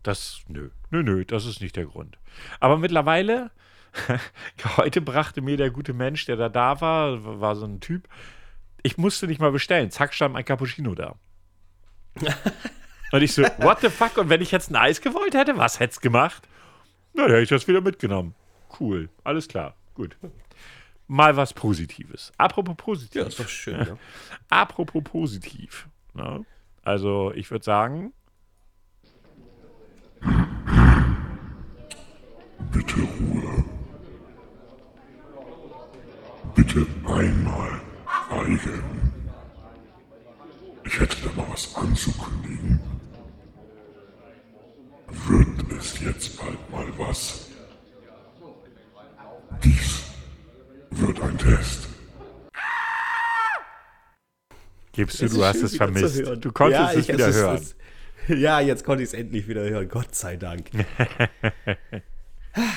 Das, 0.03 0.39
nö, 0.47 0.69
nö, 0.89 1.03
nö, 1.03 1.25
das 1.25 1.45
ist 1.45 1.59
nicht 1.59 1.75
der 1.75 1.87
Grund. 1.87 2.17
Aber 2.61 2.77
mittlerweile, 2.77 3.51
heute 4.77 5.01
brachte 5.01 5.41
mir 5.41 5.57
der 5.57 5.71
gute 5.71 5.93
Mensch, 5.93 6.25
der 6.25 6.35
da 6.35 6.49
da 6.49 6.81
war, 6.81 7.39
war 7.41 7.55
so 7.55 7.65
ein 7.65 7.79
Typ, 7.79 8.07
ich 8.81 8.97
musste 8.97 9.27
nicht 9.27 9.39
mal 9.39 9.51
bestellen. 9.51 9.91
Zack, 9.91 10.13
stand 10.13 10.35
ein 10.35 10.45
Cappuccino 10.45 10.93
da. 10.93 11.15
Und 13.11 13.21
ich 13.21 13.33
so, 13.33 13.43
what 13.59 13.79
the 13.81 13.89
fuck? 13.89 14.17
Und 14.17 14.29
wenn 14.29 14.41
ich 14.41 14.51
jetzt 14.51 14.71
ein 14.71 14.75
Eis 14.75 14.99
gewollt 14.99 15.35
hätte, 15.35 15.57
was 15.57 15.79
hätte 15.79 15.93
es 15.93 16.01
gemacht? 16.01 16.47
Na, 17.13 17.23
dann 17.23 17.31
hätte 17.31 17.43
ich 17.43 17.49
das 17.49 17.67
wieder 17.67 17.81
mitgenommen. 17.81 18.35
Cool, 18.79 19.09
alles 19.23 19.47
klar, 19.47 19.75
gut. 19.93 20.17
Mal 21.07 21.35
was 21.37 21.53
Positives. 21.53 22.31
Apropos 22.37 22.75
positiv. 22.75 23.21
Ja, 23.21 23.27
ist 23.27 23.39
doch 23.39 23.47
schön, 23.47 23.79
ja. 23.79 23.97
Apropos 24.49 25.03
positiv. 25.03 25.87
Ne? 26.13 26.45
Also, 26.83 27.31
ich 27.35 27.51
würde 27.51 27.63
sagen, 27.63 28.13
Bitte 32.71 33.01
Ruhe. 33.01 33.62
Bitte 36.55 36.85
einmal 37.05 37.81
schweigen. 38.27 38.83
Ich 40.85 40.99
hätte 40.99 41.17
da 41.23 41.41
mal 41.41 41.47
was 41.51 41.73
anzukündigen. 41.75 42.79
Wird 45.27 45.71
es 45.79 45.99
jetzt 46.01 46.37
bald 46.39 46.69
mal 46.71 46.85
was? 46.97 47.47
Dies 49.63 50.03
wird 50.91 51.21
ein 51.21 51.37
Test. 51.37 51.87
gibst 54.91 55.21
du, 55.21 55.25
Es 55.25 55.33
du 55.33 55.43
hast 55.43 55.55
schön, 55.57 55.65
es 55.65 55.75
vermisst. 55.77 56.19
Du 56.41 56.51
konntest 56.51 56.79
Ja, 56.81 56.91
es 56.91 56.97
ich- 57.07 57.13
wieder 57.13 57.27
ist- 57.29 57.35
hören. 57.35 57.55
es- 57.57 57.75
ja, 58.27 58.59
jetzt 58.59 58.83
konnte 58.85 59.03
ich 59.03 59.09
es 59.09 59.13
endlich 59.15 59.47
wieder 59.47 59.61
hören. 59.63 59.87
Gott 59.89 60.13
sei 60.13 60.35
Dank. 60.37 60.69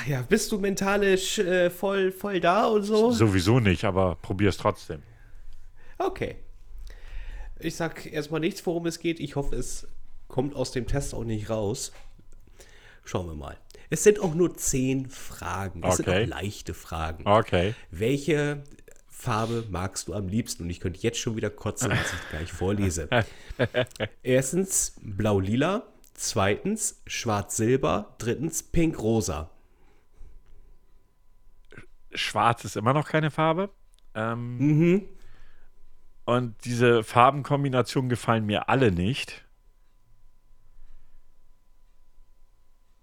ja, 0.07 0.21
bist 0.23 0.51
du 0.51 0.59
mentalisch 0.59 1.39
äh, 1.39 1.69
voll, 1.69 2.11
voll 2.11 2.39
da 2.39 2.65
und 2.65 2.83
so? 2.83 3.11
Sowieso 3.11 3.59
nicht, 3.59 3.83
aber 3.83 4.15
probier 4.15 4.49
es 4.49 4.57
trotzdem. 4.57 5.01
Okay. 5.97 6.35
Ich 7.59 7.75
sag 7.75 8.05
erstmal 8.11 8.39
nichts, 8.39 8.65
worum 8.65 8.85
es 8.85 8.99
geht. 8.99 9.19
Ich 9.19 9.35
hoffe, 9.35 9.55
es 9.55 9.87
kommt 10.27 10.55
aus 10.55 10.71
dem 10.71 10.87
Test 10.87 11.13
auch 11.13 11.23
nicht 11.23 11.49
raus. 11.49 11.91
Schauen 13.03 13.27
wir 13.27 13.35
mal. 13.35 13.57
Es 13.89 14.03
sind 14.03 14.19
auch 14.19 14.33
nur 14.35 14.55
zehn 14.57 15.09
Fragen. 15.09 15.81
Es 15.83 15.97
sind 15.97 16.07
Okay. 16.09 16.23
auch 16.23 16.27
leichte 16.27 16.73
Fragen. 16.73 17.25
Okay. 17.27 17.73
Welche 17.89 18.63
Farbe 19.07 19.65
magst 19.69 20.07
du 20.09 20.13
am 20.13 20.27
liebsten? 20.27 20.63
Und 20.63 20.69
ich 20.69 20.79
könnte 20.79 20.99
jetzt 21.01 21.17
schon 21.19 21.35
wieder 21.35 21.49
kotzen, 21.49 21.89
was 21.91 22.13
ich 22.13 22.29
gleich 22.29 22.51
vorlese. 22.51 23.09
Erstens 24.23 24.95
blau-lila. 25.01 25.83
Zweitens 26.13 27.01
schwarz-silber. 27.07 28.15
Drittens 28.17 28.61
pink-rosa. 28.63 29.49
Schwarz 32.13 32.65
ist 32.65 32.77
immer 32.77 32.93
noch 32.93 33.07
keine 33.07 33.31
Farbe. 33.31 33.69
Ähm, 34.15 34.57
Mhm. 34.57 35.01
Und 36.25 36.55
diese 36.65 37.03
Farbenkombinationen 37.03 38.09
gefallen 38.09 38.45
mir 38.45 38.67
alle 38.67 38.91
nicht. 38.91 39.45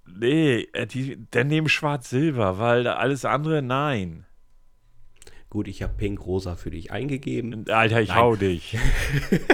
Nee, 0.07 0.69
äh, 0.75 0.87
die, 0.87 1.27
dann 1.31 1.47
nehmen 1.47 1.69
Schwarz-Silber, 1.69 2.59
weil 2.59 2.87
alles 2.87 3.25
andere, 3.25 3.63
nein. 3.63 4.27
Gut, 5.49 5.69
ich 5.69 5.83
habe 5.83 5.95
pink-rosa 5.95 6.57
für 6.57 6.71
dich 6.71 6.91
eingegeben. 6.91 7.65
Alter, 7.71 8.01
ich 8.03 8.09
Nein. 8.09 8.19
hau 8.19 8.37
dich. 8.37 8.77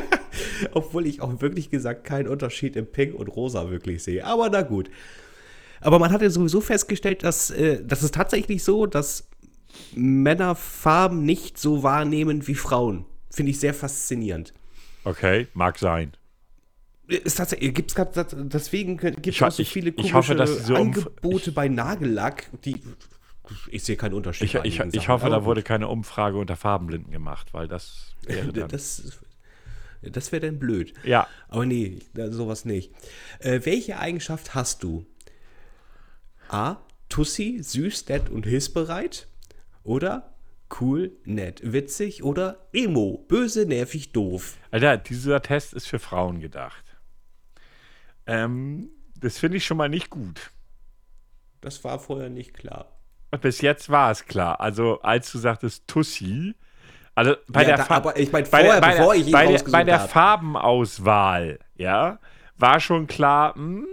Obwohl 0.73 1.07
ich 1.07 1.21
auch 1.21 1.41
wirklich 1.41 1.71
gesagt 1.71 2.05
keinen 2.05 2.27
Unterschied 2.27 2.75
im 2.75 2.91
Pink 2.91 3.15
und 3.15 3.29
Rosa 3.29 3.71
wirklich 3.71 4.03
sehe. 4.03 4.25
Aber 4.25 4.49
na 4.49 4.63
gut. 4.63 4.91
Aber 5.81 5.99
man 5.99 6.11
hat 6.11 6.23
ja 6.23 6.31
sowieso 6.31 6.61
festgestellt, 6.61 7.23
dass 7.23 7.51
äh, 7.51 7.85
das 7.85 8.03
ist 8.03 8.15
tatsächlich 8.15 8.65
so, 8.65 8.87
dass 8.87 9.29
Männer 9.95 10.55
Farben 10.55 11.25
nicht 11.25 11.59
so 11.59 11.83
wahrnehmen 11.83 12.47
wie 12.47 12.55
Frauen. 12.55 13.05
Finde 13.31 13.51
ich 13.51 13.61
sehr 13.61 13.75
faszinierend. 13.75 14.53
Okay, 15.05 15.49
mag 15.55 15.79
sein. 15.79 16.13
Ist 17.09 17.37
tatsächlich, 17.39 17.75
gibt's 17.75 17.95
grad, 17.95 18.15
deswegen 18.33 18.97
gibt 18.97 19.27
es 19.27 19.35
Ich 19.35 19.43
auch 19.43 19.51
so 19.51 19.63
ich- 19.63 19.71
viele 19.71 19.91
ich 19.91 19.97
komische 20.13 20.15
hoffe, 20.15 20.35
Umf- 20.35 20.77
Angebote 20.77 21.51
bei 21.53 21.69
Nagellack, 21.69 22.49
die 22.65 22.77
ich 23.69 23.83
sehe 23.83 23.97
keinen 23.97 24.15
Unterschied. 24.15 24.45
Ich, 24.45 24.55
ich, 24.55 24.79
ich 24.79 24.93
Sachen, 24.95 25.09
hoffe, 25.09 25.29
da 25.29 25.45
wurde 25.45 25.65
keine 25.65 25.89
Umfrage 25.89 26.37
unter 26.39 26.55
Farbenblinden 26.55 27.11
gemacht, 27.11 27.53
weil 27.53 27.67
das 27.67 28.15
wäre 28.25 28.53
dann. 28.53 28.69
Das, 28.69 29.19
das 30.03 30.31
wäre 30.31 30.47
dann 30.47 30.61
blöd. 30.61 30.95
ja, 31.03 31.27
Aber 31.49 31.67
nee, 31.67 31.99
sowas 32.31 32.65
nicht. 32.65 32.93
Äh, 33.41 33.61
welche 33.65 33.99
Eigenschaft 33.99 34.55
hast 34.55 34.85
du? 34.85 35.05
A. 36.49 36.77
Tussi, 37.09 37.59
süß, 37.61 38.07
nett 38.09 38.29
und 38.31 38.47
hilfsbereit? 38.47 39.27
Oder 39.83 40.35
cool, 40.81 41.13
nett, 41.25 41.61
witzig? 41.65 42.23
Oder 42.23 42.69
Emo, 42.73 43.25
böse, 43.29 43.67
nervig, 43.67 44.13
doof? 44.13 44.57
Alter, 44.71 44.97
dieser 44.99 45.43
Test 45.43 45.73
ist 45.75 45.87
für 45.89 45.99
Frauen 45.99 46.41
gedacht. 46.41 46.85
Ähm, 48.27 48.91
das 49.17 49.39
finde 49.39 49.57
ich 49.57 49.65
schon 49.67 49.77
mal 49.77 49.89
nicht 49.89 50.11
gut. 50.11 50.51
Das 51.61 51.83
war 51.85 51.99
vorher 51.99 52.31
nicht 52.31 52.55
klar. 52.55 52.87
Bis 53.41 53.61
jetzt 53.61 53.91
war 53.91 54.11
es 54.11 54.25
klar. 54.27 54.61
Also, 54.61 55.01
als 55.03 55.31
du 55.33 55.39
sagtest 55.39 55.87
Tussi, 55.87 56.55
also 57.15 57.35
bei 57.49 57.63
Ja, 57.63 57.69
der 57.69 57.77
da- 57.79 57.85
Fa- 57.85 57.97
aber 57.97 58.19
ich 58.19 58.33
meine, 58.33 58.49
bei 58.49 58.63
der, 58.63 58.73
vorher, 58.75 58.81
bei 58.81 58.97
bevor 58.97 59.13
der, 59.13 59.21
ich 59.21 59.27
ihn 59.29 59.33
bei 59.33 59.47
der, 59.47 59.63
bei 59.71 59.85
der. 59.85 60.01
Farbenauswahl, 60.01 61.59
ja, 61.77 62.19
war 62.57 62.81
schon 62.81 63.07
klar, 63.07 63.57
mh, 63.59 63.85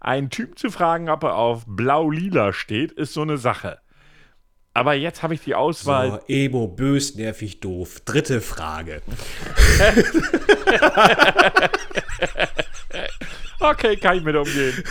einen 0.00 0.30
Typ 0.30 0.58
zu 0.58 0.70
fragen, 0.70 1.08
ob 1.08 1.22
er 1.24 1.34
auf 1.36 1.64
blau-lila 1.66 2.52
steht, 2.52 2.92
ist 2.92 3.12
so 3.14 3.22
eine 3.22 3.38
Sache. 3.38 3.78
Aber 4.76 4.92
jetzt 4.92 5.22
habe 5.22 5.32
ich 5.32 5.40
die 5.40 5.54
Auswahl. 5.54 6.10
So, 6.10 6.20
Emo, 6.28 6.68
bös, 6.68 7.14
nervig, 7.14 7.60
doof. 7.60 8.00
Dritte 8.04 8.42
Frage. 8.42 9.00
Okay, 13.58 13.96
kann 13.96 14.18
ich 14.18 14.22
mit 14.22 14.36
umgehen. 14.36 14.84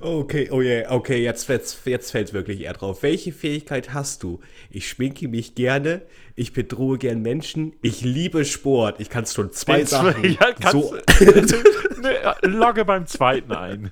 Okay, 0.00 0.48
oh 0.50 0.60
yeah, 0.60 0.90
okay, 0.90 1.22
jetzt, 1.22 1.48
jetzt, 1.48 1.86
jetzt 1.86 2.10
fällt 2.10 2.32
wirklich 2.32 2.60
eher 2.60 2.72
drauf. 2.72 3.02
Welche 3.02 3.32
Fähigkeit 3.32 3.94
hast 3.94 4.24
du? 4.24 4.40
Ich 4.68 4.88
schminke 4.88 5.28
mich 5.28 5.54
gerne, 5.54 6.02
ich 6.34 6.52
bedrohe 6.52 6.98
gern 6.98 7.22
Menschen, 7.22 7.74
ich 7.82 8.02
liebe 8.02 8.44
Sport. 8.44 9.00
Ich 9.00 9.08
kann 9.10 9.22
es 9.22 9.32
schon 9.32 9.52
zwei 9.52 9.78
Den 9.78 9.86
Sachen. 9.86 10.24
ja, 10.40 10.70
so, 10.72 10.96
Nee, 12.02 12.16
logge 12.42 12.84
beim 12.84 13.06
zweiten 13.06 13.52
ein. 13.52 13.90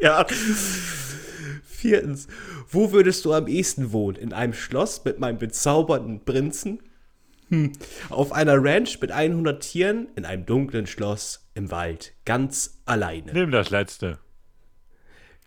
ja. 0.00 0.26
Viertens, 1.76 2.26
wo 2.68 2.92
würdest 2.92 3.24
du 3.24 3.32
am 3.32 3.46
ehesten 3.46 3.92
wohnen? 3.92 4.16
In 4.16 4.32
einem 4.32 4.54
Schloss 4.54 5.04
mit 5.04 5.18
meinem 5.18 5.38
bezaubernden 5.38 6.24
Prinzen? 6.24 6.80
Hm. 7.50 7.72
Auf 8.08 8.32
einer 8.32 8.62
Ranch 8.62 9.00
mit 9.00 9.12
100 9.12 9.62
Tieren? 9.62 10.08
In 10.16 10.24
einem 10.24 10.46
dunklen 10.46 10.86
Schloss 10.86 11.48
im 11.54 11.70
Wald, 11.70 12.14
ganz 12.24 12.80
alleine. 12.86 13.32
Nimm 13.32 13.50
das 13.50 13.70
letzte. 13.70 14.18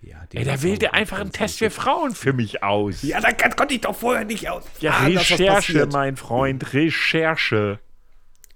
Ja, 0.02 0.26
Ey, 0.34 0.46
der 0.46 0.64
wählte 0.64 0.94
einfach 0.94 1.20
einen 1.20 1.34
Test 1.34 1.60
für 1.60 1.70
Frauen 1.70 2.16
für 2.16 2.32
mich 2.32 2.64
aus. 2.64 3.02
Ja, 3.02 3.20
da 3.20 3.34
konnte 3.34 3.74
ich 3.74 3.82
doch 3.82 3.96
vorher 3.96 4.24
nicht 4.24 4.50
aus. 4.50 4.64
Ja, 4.80 5.10
das 5.10 5.30
Recherche, 5.32 5.88
mein 5.88 6.16
Freund, 6.16 6.74
Recherche. 6.74 7.80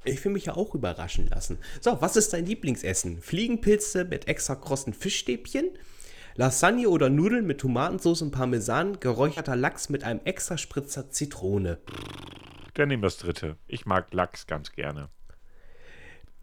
Ich 0.05 0.23
will 0.23 0.31
mich 0.31 0.45
ja 0.45 0.55
auch 0.55 0.73
überraschen 0.73 1.27
lassen. 1.27 1.57
So, 1.81 2.01
was 2.01 2.15
ist 2.15 2.33
dein 2.33 2.45
Lieblingsessen? 2.45 3.21
Fliegenpilze 3.21 4.05
mit 4.05 4.27
extra 4.27 4.55
krossen 4.55 4.93
Fischstäbchen? 4.93 5.65
Lasagne 6.35 6.89
oder 6.89 7.09
Nudeln 7.09 7.45
mit 7.45 7.59
Tomatensauce 7.61 8.23
und 8.23 8.31
Parmesan? 8.31 8.99
Geräucherter 8.99 9.55
Lachs 9.55 9.89
mit 9.89 10.03
einem 10.03 10.21
extra 10.23 10.57
Spritzer 10.57 11.11
Zitrone? 11.11 11.79
Dann 12.73 12.89
nimm 12.89 13.01
das 13.01 13.17
dritte. 13.17 13.57
Ich 13.67 13.85
mag 13.85 14.11
Lachs 14.13 14.47
ganz 14.47 14.71
gerne. 14.71 15.09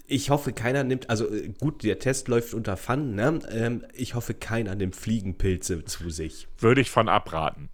Ich 0.06 0.30
hoffe, 0.30 0.52
keiner 0.52 0.84
nimmt, 0.84 1.10
also 1.10 1.28
äh, 1.32 1.48
gut, 1.60 1.82
der 1.84 1.98
Test 1.98 2.28
läuft 2.28 2.54
unter 2.54 2.76
Fun, 2.76 3.14
ne? 3.14 3.40
Ähm, 3.50 3.84
ich 3.92 4.14
hoffe, 4.14 4.34
keiner 4.34 4.74
nimmt 4.74 4.96
Fliegenpilze 4.96 5.84
zu 5.84 6.10
sich. 6.10 6.48
Würde 6.58 6.80
ich 6.80 6.90
von 6.90 7.08
abraten. 7.08 7.68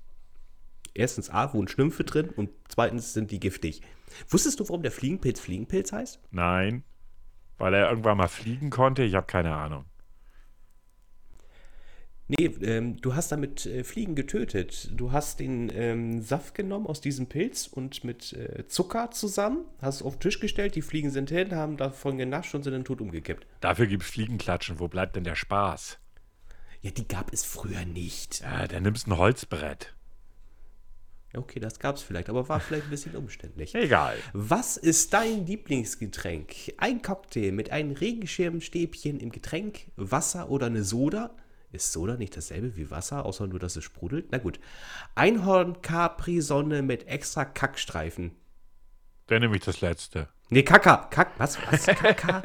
Erstens 0.94 1.30
A, 1.30 1.52
wohnen 1.52 1.68
Schlümpfe 1.68 2.04
drin 2.04 2.30
und 2.30 2.50
zweitens 2.68 3.12
sind 3.12 3.30
die 3.30 3.40
giftig. 3.40 3.82
Wusstest 4.28 4.60
du, 4.60 4.68
warum 4.68 4.82
der 4.82 4.92
Fliegenpilz 4.92 5.40
Fliegenpilz 5.40 5.92
heißt? 5.92 6.20
Nein. 6.30 6.84
Weil 7.58 7.74
er 7.74 7.88
irgendwann 7.90 8.18
mal 8.18 8.28
fliegen 8.28 8.70
konnte? 8.70 9.02
Ich 9.02 9.14
habe 9.14 9.26
keine 9.26 9.54
Ahnung. 9.54 9.84
Nee, 12.28 12.46
ähm, 12.62 12.96
du 13.00 13.14
hast 13.14 13.30
damit 13.30 13.66
äh, 13.66 13.84
Fliegen 13.84 14.16
getötet. 14.16 14.90
Du 14.92 15.12
hast 15.12 15.38
den 15.38 15.70
ähm, 15.72 16.20
Saft 16.22 16.56
genommen 16.56 16.86
aus 16.86 17.00
diesem 17.00 17.28
Pilz 17.28 17.68
und 17.68 18.02
mit 18.02 18.32
äh, 18.32 18.66
Zucker 18.66 19.12
zusammen, 19.12 19.64
hast 19.80 19.96
es 19.96 20.02
auf 20.02 20.16
den 20.16 20.20
Tisch 20.20 20.40
gestellt, 20.40 20.74
die 20.74 20.82
Fliegen 20.82 21.10
sind 21.10 21.30
hin, 21.30 21.54
haben 21.54 21.76
davon 21.76 22.18
genascht 22.18 22.54
und 22.54 22.64
sind 22.64 22.72
dann 22.72 22.84
tot 22.84 23.00
umgekippt. 23.00 23.46
Dafür 23.60 23.86
gibt 23.86 24.02
es 24.02 24.10
Fliegenklatschen. 24.10 24.80
Wo 24.80 24.88
bleibt 24.88 25.14
denn 25.14 25.24
der 25.24 25.36
Spaß? 25.36 25.98
Ja, 26.82 26.90
die 26.90 27.06
gab 27.06 27.32
es 27.32 27.44
früher 27.44 27.84
nicht. 27.84 28.40
Ja, 28.40 28.66
dann 28.66 28.82
nimmst 28.82 29.06
du 29.06 29.12
ein 29.12 29.18
Holzbrett. 29.18 29.94
Okay, 31.34 31.60
das 31.60 31.78
gab 31.78 31.96
es 31.96 32.02
vielleicht, 32.02 32.28
aber 32.28 32.48
war 32.48 32.60
vielleicht 32.60 32.84
ein 32.84 32.90
bisschen 32.90 33.14
umständlich. 33.14 33.74
Egal. 33.74 34.16
Was 34.32 34.76
ist 34.76 35.12
dein 35.12 35.46
Lieblingsgetränk? 35.46 36.74
Ein 36.78 37.02
Cocktail 37.02 37.52
mit 37.52 37.70
einem 37.70 37.92
Regenschirmstäbchen 37.92 39.20
im 39.20 39.30
Getränk, 39.30 39.90
Wasser 39.96 40.50
oder 40.50 40.66
eine 40.66 40.82
Soda? 40.82 41.36
Ist 41.72 41.92
Soda 41.92 42.16
nicht 42.16 42.36
dasselbe 42.36 42.76
wie 42.76 42.90
Wasser, 42.90 43.24
außer 43.26 43.46
nur, 43.46 43.58
dass 43.58 43.76
es 43.76 43.84
sprudelt? 43.84 44.26
Na 44.30 44.38
gut. 44.38 44.58
Einhorn 45.14 45.82
Capri 45.82 46.40
Sonne 46.40 46.82
mit 46.82 47.06
extra 47.08 47.44
Kackstreifen. 47.44 48.32
Dann 49.26 49.40
nehme 49.42 49.56
ich 49.56 49.64
das 49.64 49.80
letzte. 49.80 50.28
Nee, 50.48 50.62
Kaka. 50.62 51.08
Kack, 51.10 51.32
was? 51.38 51.58
Was? 51.68 51.86
Kaka? 51.86 52.40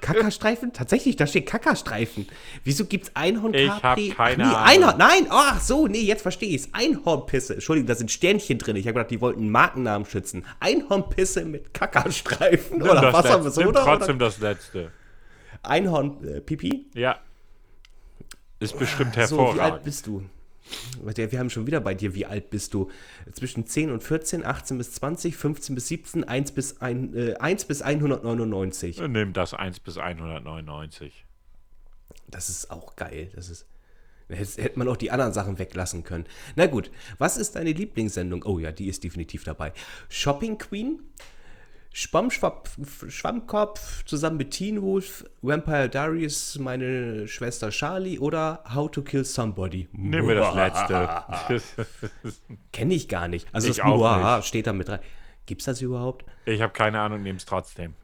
Kakastreifen? 0.00 0.72
Tatsächlich, 0.72 1.16
da 1.16 1.26
steht 1.26 1.44
Kakastreifen. 1.44 2.26
Wieso 2.64 2.86
gibt's 2.86 3.10
Einhorn 3.14 3.52
Ich 3.52 3.68
hab 3.68 3.82
Capri? 3.82 4.08
keine 4.08 4.44
Ach, 4.46 4.66
nee. 4.66 4.76
Einhorn. 4.78 4.96
Nein, 4.96 5.26
ach 5.28 5.60
so, 5.60 5.86
nee, 5.86 6.00
jetzt 6.00 6.22
verstehe 6.22 6.48
ich's. 6.48 6.70
Einhornpisse. 6.72 7.54
Entschuldigung, 7.54 7.88
da 7.88 7.94
sind 7.94 8.10
Sternchen 8.10 8.56
drin. 8.56 8.76
Ich 8.76 8.86
habe 8.86 8.94
gedacht, 8.94 9.10
die 9.10 9.20
wollten 9.20 9.40
einen 9.40 9.50
Markennamen 9.50 10.06
schützen. 10.06 10.46
Einhornpisse 10.60 11.44
mit 11.44 11.74
Kakastreifen 11.74 12.78
Nimm 12.78 12.88
oder 12.88 13.12
Wasser 13.12 13.36
mit 13.42 13.54
Nimm 13.54 13.66
Soda 13.66 13.84
trotzdem 13.84 14.16
oder 14.16 14.26
das 14.26 14.38
letzte. 14.38 14.90
Einhorn 15.62 16.24
äh, 16.26 16.40
Pipi. 16.40 16.86
Ja. 16.94 17.20
Ist 18.62 18.78
bestimmt 18.78 19.14
So, 19.14 19.18
wie 19.18 19.20
alt 19.20 19.30
hervorragend. 19.50 19.84
bist 19.84 20.06
du? 20.06 20.24
Wir 21.04 21.38
haben 21.38 21.50
schon 21.50 21.66
wieder 21.66 21.80
bei 21.80 21.94
dir, 21.94 22.14
wie 22.14 22.24
alt 22.24 22.50
bist 22.50 22.72
du? 22.72 22.90
Zwischen 23.32 23.66
10 23.66 23.90
und 23.90 24.02
14, 24.02 24.44
18 24.44 24.78
bis 24.78 24.92
20, 24.92 25.36
15 25.36 25.74
bis 25.74 25.88
17, 25.88 26.24
1 26.24 26.52
bis, 26.52 26.80
ein, 26.80 27.14
äh, 27.16 27.34
1 27.34 27.64
bis 27.64 27.82
199. 27.82 28.96
Dann 28.96 29.12
nimm 29.12 29.32
das 29.32 29.54
1 29.54 29.80
bis 29.80 29.98
199. 29.98 31.24
Das 32.28 32.48
ist 32.48 32.70
auch 32.70 32.96
geil. 32.96 33.30
Das 33.34 33.48
ist. 33.50 33.66
Hätte 34.28 34.78
man 34.78 34.88
auch 34.88 34.96
die 34.96 35.10
anderen 35.10 35.34
Sachen 35.34 35.58
weglassen 35.58 36.04
können. 36.04 36.24
Na 36.56 36.66
gut, 36.66 36.90
was 37.18 37.36
ist 37.36 37.56
deine 37.56 37.72
Lieblingssendung? 37.72 38.44
Oh 38.44 38.58
ja, 38.58 38.72
die 38.72 38.88
ist 38.88 39.04
definitiv 39.04 39.44
dabei. 39.44 39.74
Shopping 40.08 40.56
Queen, 40.56 41.00
Schwammkopf 41.92 42.76
zusammen 44.04 44.36
mit 44.38 44.50
Teen 44.52 44.80
Wolf, 44.80 45.24
Vampire 45.42 45.88
Diaries, 45.88 46.58
meine 46.58 47.28
Schwester 47.28 47.70
Charlie 47.70 48.18
oder 48.18 48.64
How 48.74 48.90
to 48.90 49.02
Kill 49.02 49.24
Somebody. 49.24 49.88
Nimm 49.92 50.26
mir 50.26 50.34
das 50.36 50.54
letzte. 50.54 51.62
Kenne 52.72 52.94
ich 52.94 53.08
gar 53.08 53.28
nicht. 53.28 53.46
Also 53.52 53.68
Ich 53.68 53.76
das 53.76 53.86
Muaha 53.86 54.38
nicht. 54.38 54.46
steht 54.48 54.66
da 54.66 54.72
mit 54.72 54.88
rein. 54.88 55.00
Gibt's 55.46 55.64
das 55.66 55.80
überhaupt? 55.82 56.24
ich 56.46 56.62
habe 56.62 56.72
keine 56.72 57.00
Ahnung, 57.00 57.22
nehm's 57.22 57.44
trotzdem. 57.44 57.94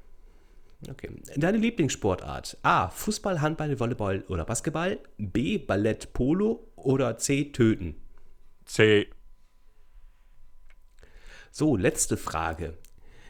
Okay. 0.89 1.11
Deine 1.37 1.59
Lieblingssportart? 1.59 2.59
A. 2.63 2.89
Fußball, 2.89 3.41
Handball, 3.41 3.81
Volleyball 3.81 4.23
oder 4.29 4.45
Basketball. 4.45 4.99
B. 5.17 5.59
Ballett, 5.59 6.13
Polo 6.13 6.69
oder 6.77 7.17
C. 7.19 7.51
Töten. 7.53 7.97
C. 8.65 9.09
So, 11.51 11.77
letzte 11.77 12.17
Frage. 12.17 12.75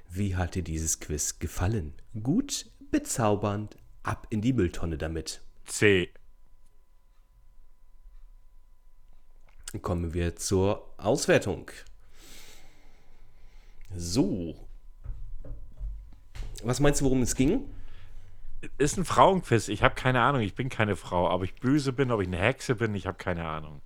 Wie 0.08 0.36
hat 0.36 0.54
dir 0.54 0.62
dieses 0.62 1.00
Quiz 1.00 1.38
gefallen? 1.38 1.92
Gut, 2.22 2.70
bezaubernd, 2.90 3.76
ab 4.02 4.26
in 4.30 4.40
die 4.40 4.54
Mülltonne 4.54 4.96
damit. 4.96 5.42
C. 5.66 6.10
Kommen 9.82 10.14
wir 10.14 10.34
zur 10.36 10.94
Auswertung. 10.96 11.70
So. 13.94 14.54
Was 16.62 16.80
meinst 16.80 17.00
du, 17.00 17.04
worum 17.04 17.22
es 17.22 17.34
ging? 17.34 17.70
Ist 18.78 18.96
ein 18.96 19.04
Frauenquiz. 19.04 19.68
Ich 19.68 19.82
habe 19.82 19.94
keine 19.94 20.22
Ahnung. 20.22 20.40
Ich 20.40 20.54
bin 20.54 20.70
keine 20.70 20.96
Frau. 20.96 21.30
Ob 21.32 21.44
ich 21.44 21.54
böse 21.54 21.92
bin, 21.92 22.10
ob 22.10 22.20
ich 22.22 22.26
eine 22.26 22.38
Hexe 22.38 22.74
bin, 22.74 22.94
ich 22.94 23.06
habe 23.06 23.18
keine 23.18 23.46
Ahnung. 23.46 23.82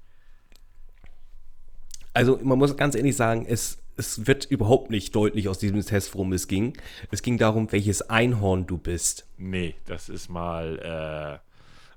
Also, 2.14 2.38
man 2.42 2.58
muss 2.58 2.76
ganz 2.76 2.94
ehrlich 2.94 3.16
sagen, 3.16 3.44
es, 3.46 3.81
es 3.96 4.26
wird 4.26 4.46
überhaupt 4.46 4.90
nicht 4.90 5.14
deutlich 5.14 5.48
aus 5.48 5.58
diesem 5.58 5.84
Test, 5.84 6.14
worum 6.14 6.32
es 6.32 6.48
ging. 6.48 6.76
Es 7.10 7.20
ging 7.22 7.36
darum, 7.38 7.70
welches 7.72 8.08
Einhorn 8.08 8.66
du 8.66 8.78
bist. 8.78 9.26
Nee, 9.38 9.74
das 9.86 10.08
ist 10.08 10.28
mal. 10.28 10.78
Äh, 10.78 11.38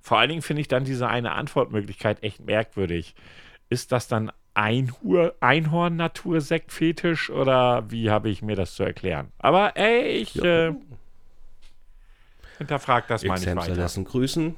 vor 0.01 0.17
allen 0.19 0.29
Dingen 0.29 0.41
finde 0.41 0.61
ich 0.61 0.67
dann 0.67 0.83
diese 0.83 1.07
eine 1.07 1.31
Antwortmöglichkeit 1.31 2.21
echt 2.23 2.45
merkwürdig. 2.45 3.15
Ist 3.69 3.91
das 3.91 4.07
dann 4.07 4.31
Einhorn-Natursekt-Fetisch 4.53 7.29
oder 7.29 7.91
wie 7.91 8.09
habe 8.09 8.29
ich 8.29 8.41
mir 8.41 8.55
das 8.55 8.75
zu 8.75 8.83
erklären? 8.83 9.31
Aber 9.39 9.75
ey, 9.75 10.07
ich 10.09 10.41
äh, 10.41 10.73
hinterfrag 12.57 13.07
das 13.07 13.23
mal 13.23 13.33
nicht 13.33 13.43
X-Hamster 13.43 13.71
weiter. 13.71 13.81
lassen 13.81 14.05
grüßen. 14.05 14.55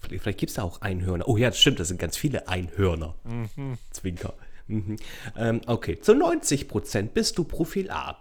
Vielleicht, 0.00 0.22
vielleicht 0.22 0.38
gibt 0.38 0.50
es 0.50 0.56
da 0.56 0.62
auch 0.62 0.80
Einhörner. 0.80 1.28
Oh 1.28 1.36
ja, 1.36 1.48
das 1.48 1.60
stimmt, 1.60 1.80
das 1.80 1.88
sind 1.88 2.00
ganz 2.00 2.16
viele 2.16 2.48
Einhörner. 2.48 3.14
Zwinker. 3.90 4.32
Mhm. 4.66 4.96
Ähm, 5.36 5.60
okay, 5.66 6.00
zu 6.00 6.12
90% 6.12 7.08
bist 7.08 7.36
du 7.36 7.44
Profil 7.44 7.90
A. 7.90 8.18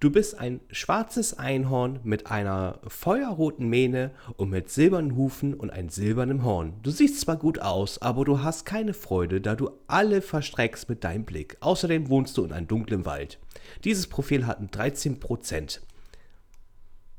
Du 0.00 0.10
bist 0.10 0.38
ein 0.38 0.60
schwarzes 0.70 1.38
Einhorn 1.38 2.00
mit 2.02 2.26
einer 2.26 2.80
feuerroten 2.86 3.68
Mähne 3.68 4.10
und 4.36 4.50
mit 4.50 4.70
silbernen 4.70 5.16
Hufen 5.16 5.54
und 5.54 5.70
einem 5.70 5.88
silbernen 5.88 6.42
Horn. 6.42 6.74
Du 6.82 6.90
siehst 6.90 7.20
zwar 7.20 7.36
gut 7.36 7.60
aus, 7.60 8.02
aber 8.02 8.24
du 8.24 8.42
hast 8.42 8.66
keine 8.66 8.92
Freude, 8.92 9.40
da 9.40 9.54
du 9.54 9.70
alle 9.86 10.20
verstreckst 10.20 10.88
mit 10.88 11.04
deinem 11.04 11.24
Blick. 11.24 11.56
Außerdem 11.60 12.08
wohnst 12.08 12.36
du 12.36 12.44
in 12.44 12.52
einem 12.52 12.66
dunklen 12.66 13.06
Wald. 13.06 13.38
Dieses 13.84 14.08
Profil 14.08 14.46
hat 14.46 14.60
13%. 14.60 15.80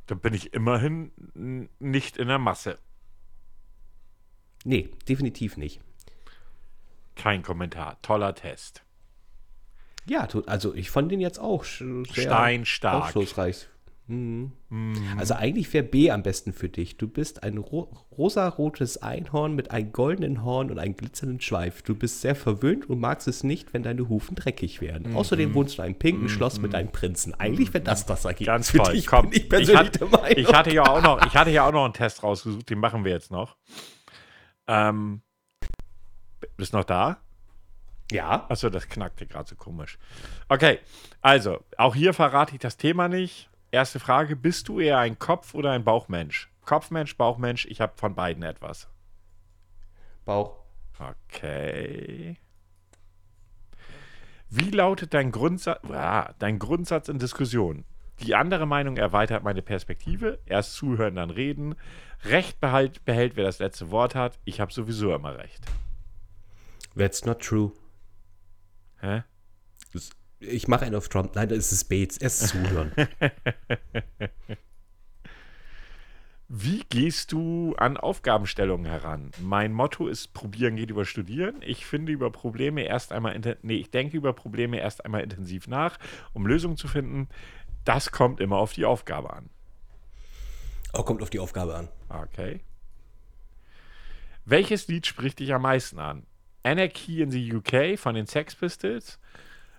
Dann 0.08 0.20
bin 0.20 0.34
ich 0.34 0.54
immerhin 0.54 1.12
nicht 1.80 2.18
in 2.18 2.28
der 2.28 2.40
Masse. 2.40 2.78
Nee, 4.66 4.90
definitiv 5.08 5.58
nicht. 5.58 5.80
Kein 7.16 7.42
Kommentar. 7.44 7.98
Toller 8.02 8.36
Test. 8.36 8.84
Ja, 10.08 10.28
also 10.46 10.76
ich 10.76 10.92
fand 10.92 11.12
den 11.12 11.20
jetzt 11.20 11.40
auch 11.40 11.64
sehr 11.64 12.06
Steinstark. 12.06 13.06
aufschlussreich. 13.06 13.68
Mhm. 14.08 14.52
Also 15.18 15.34
eigentlich 15.34 15.74
wäre 15.74 15.84
B 15.84 16.12
am 16.12 16.22
besten 16.22 16.54
für 16.54 16.70
dich. 16.70 16.98
Du 16.98 17.08
bist 17.08 17.42
ein 17.42 17.58
ro 17.58 17.92
rosarotes 18.16 19.02
Einhorn 19.02 19.56
mit 19.56 19.72
einem 19.72 19.92
goldenen 19.92 20.44
Horn 20.44 20.70
und 20.70 20.78
einem 20.78 20.96
glitzernden 20.96 21.42
Schweif. 21.42 21.82
Du 21.82 21.96
bist 21.96 22.22
sehr 22.22 22.36
verwöhnt 22.36 22.88
und 22.88 23.00
magst 23.00 23.28
es 23.28 23.44
nicht, 23.44 23.74
wenn 23.74 23.82
deine 23.82 24.08
Hufen 24.08 24.36
dreckig 24.36 24.80
werden. 24.80 25.16
Außerdem 25.16 25.56
wohnst 25.56 25.78
du 25.78 25.82
in 25.82 25.88
einem 25.88 25.96
pinken 25.96 26.30
Schloss 26.30 26.60
mit 26.60 26.76
einem 26.76 26.92
Prinzen. 26.92 27.34
Eigentlich 27.34 27.74
wäre 27.74 27.84
das 27.84 28.06
das 28.06 28.26
Ergebnis 28.26 28.46
Ganz 28.46 28.70
für 28.70 28.78
toll. 28.78 28.94
dich, 28.94 29.08
Komm, 29.08 29.32
ich 29.32 29.52
ich, 29.52 29.76
hat, 29.76 30.00
ich 30.38 30.54
hatte 30.54 30.72
ja 30.74 30.84
auch 30.86 31.02
noch, 31.02 31.26
ich 31.26 31.36
hatte 31.36 31.50
ja 31.50 31.68
auch 31.68 31.74
noch 31.74 31.86
einen 31.86 31.94
Test 31.94 32.22
rausgesucht, 32.22 32.70
den 32.70 32.78
machen 32.80 33.04
wir 33.06 33.12
jetzt 33.12 33.32
noch. 33.32 33.58
Ähm, 34.68 35.22
Bist 36.58 36.74
noch 36.74 36.84
da? 36.84 37.18
Ja. 38.12 38.46
Achso, 38.50 38.70
das 38.70 38.88
knackte 38.88 39.26
gerade 39.26 39.50
so 39.50 39.56
komisch. 39.56 39.98
Okay, 40.48 40.80
also, 41.22 41.64
auch 41.78 41.96
hier 41.96 42.14
verrate 42.14 42.54
ich 42.54 42.60
das 42.60 42.78
Thema 42.78 43.08
nicht. 43.08 43.50
Erste 43.72 44.00
Frage: 44.00 44.36
Bist 44.36 44.68
du 44.68 44.80
eher 44.80 45.00
ein 45.00 45.20
Kopf- 45.20 45.54
oder 45.54 45.72
ein 45.72 45.84
Bauchmensch? 45.84 46.50
Kopfmensch, 46.66 47.18
Bauchmensch, 47.18 47.66
ich 47.66 47.82
habe 47.82 47.94
von 47.96 48.16
beiden 48.16 48.44
etwas. 48.44 48.88
Bauch. 50.26 50.56
Okay. 50.98 52.38
Wie 54.50 54.70
lautet 54.70 55.14
dein 55.14 55.32
Grundsatz, 55.32 55.84
ah, 55.92 56.34
dein 56.40 56.60
Grundsatz 56.60 57.10
in 57.10 57.20
Diskussionen? 57.20 57.86
Die 58.22 58.36
andere 58.36 58.66
Meinung 58.66 58.98
erweitert 58.98 59.44
meine 59.44 59.62
Perspektive. 59.62 60.40
Erst 60.46 60.76
zuhören, 60.76 61.16
dann 61.16 61.30
reden. 61.30 61.76
Recht 62.24 62.60
behalt, 62.62 63.04
behält, 63.04 63.36
wer 63.36 63.44
das 63.44 63.60
letzte 63.60 63.92
Wort 63.92 64.16
hat. 64.16 64.40
Ich 64.46 64.62
habe 64.62 64.72
sowieso 64.72 65.14
immer 65.14 65.38
recht. 65.38 65.66
That's 66.96 67.26
not 67.26 67.42
true. 67.42 67.72
Hä? 69.02 69.24
Ich 70.40 70.68
mache 70.68 70.86
einen 70.86 70.96
auf 70.96 71.10
Trump. 71.10 71.36
Nein, 71.36 71.50
das 71.50 71.72
ist 71.72 71.86
Bates. 71.86 72.18
Erst 72.18 72.50
zuhören. 72.50 72.92
Wie 76.48 76.84
gehst 76.90 77.32
du 77.32 77.74
an 77.78 77.98
Aufgabenstellungen 77.98 78.86
heran? 78.86 79.32
Mein 79.42 79.74
Motto 79.74 80.08
ist, 80.08 80.34
probieren 80.34 80.76
geht 80.76 80.92
über 80.92 81.04
studieren. 81.04 81.56
Ich 81.62 81.88
finde 81.88 82.12
über 82.12 82.30
Probleme 82.32 82.84
erst 82.84 83.12
einmal, 83.12 83.40
nee, 83.64 83.78
ich 83.78 83.90
denke 83.90 84.16
über 84.16 84.32
Probleme 84.34 84.80
erst 84.80 85.04
einmal 85.04 85.22
intensiv 85.22 85.68
nach, 85.68 85.98
um 86.34 86.46
Lösungen 86.46 86.78
zu 86.78 86.88
finden. 86.88 87.30
Das 87.84 88.12
kommt 88.12 88.40
immer 88.40 88.58
auf 88.58 88.74
die 88.74 88.86
Aufgabe 88.86 89.34
an. 89.34 89.50
oh, 90.94 91.02
kommt 91.02 91.24
auf 91.24 91.32
die 91.32 91.40
Aufgabe 91.40 91.76
an. 91.76 91.90
Okay. 92.10 92.62
Welches 94.46 94.88
Lied 94.88 95.08
spricht 95.08 95.40
dich 95.40 95.52
am 95.52 95.64
meisten 95.64 95.98
an? 95.98 96.28
Anarchy 96.66 97.22
in 97.22 97.32
the 97.32 97.54
UK 97.54 97.98
von 97.98 98.16
den 98.16 98.26
Sex 98.26 98.56
Pistols, 98.56 99.20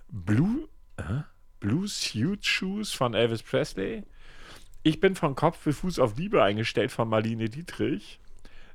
Blue, 0.09 0.69
äh? 0.97 1.23
Blue 1.59 1.89
Suit 1.89 2.45
Shoes 2.45 2.93
von 2.93 3.15
Elvis 3.15 3.43
Presley, 3.43 4.05
Ich 4.83 5.01
bin 5.01 5.17
von 5.17 5.35
Kopf 5.35 5.65
bis 5.65 5.79
Fuß 5.79 5.99
auf 5.99 6.17
Liebe 6.17 6.43
eingestellt 6.43 6.93
von 6.93 7.09
Marlene 7.09 7.49
Dietrich, 7.49 8.21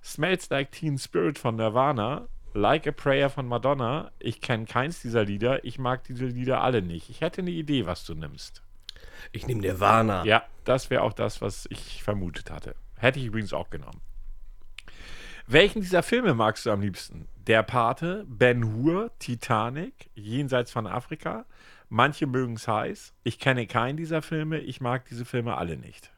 Smells 0.04 0.50
Like 0.50 0.72
Teen 0.72 0.98
Spirit 0.98 1.40
von 1.40 1.56
Nirvana, 1.56 2.28
Like 2.54 2.86
a 2.86 2.92
Prayer 2.92 3.30
von 3.30 3.48
Madonna. 3.48 4.12
Ich 4.20 4.42
kenne 4.42 4.66
keins 4.66 5.02
dieser 5.02 5.24
Lieder. 5.24 5.64
Ich 5.64 5.80
mag 5.80 6.04
diese 6.04 6.26
Lieder 6.26 6.62
alle 6.62 6.82
nicht. 6.82 7.10
Ich 7.10 7.22
hätte 7.22 7.42
eine 7.42 7.52
Idee, 7.52 7.86
was 7.86 8.04
du 8.04 8.14
nimmst. 8.14 8.62
Ich 9.32 9.48
nehme 9.48 9.62
Nirvana. 9.62 10.26
Ja, 10.26 10.44
das 10.66 10.90
wäre 10.90 11.04
auch 11.04 11.14
das, 11.14 11.42
was 11.42 11.66
ich 11.70 12.04
vermutet 12.04 12.52
hatte. 12.52 12.76
Hätte 12.98 13.20
ich 13.20 13.26
übrigens 13.26 13.54
auch 13.54 13.70
genommen. 13.70 14.02
Welchen 15.52 15.82
dieser 15.82 16.02
Filme 16.02 16.34
magst 16.34 16.66
du 16.66 16.72
am 16.72 16.80
liebsten? 16.80 17.28
Der 17.46 17.62
Pate, 17.62 18.26
Ben 18.30 18.74
Hur, 18.74 19.12
Titanic, 19.20 20.10
Jenseits 20.16 20.72
von 20.72 20.88
Afrika. 20.88 21.46
Manche 21.90 22.26
mögen 22.26 22.54
es 22.54 22.70
heiß. 22.70 23.14
Ich 23.24 23.38
kenne 23.38 23.68
keinen 23.68 23.98
dieser 23.98 24.22
Filme. 24.22 24.60
Ich 24.60 24.80
mag 24.80 25.04
diese 25.10 25.26
Filme 25.26 25.58
alle 25.58 25.76
nicht. 25.76 26.10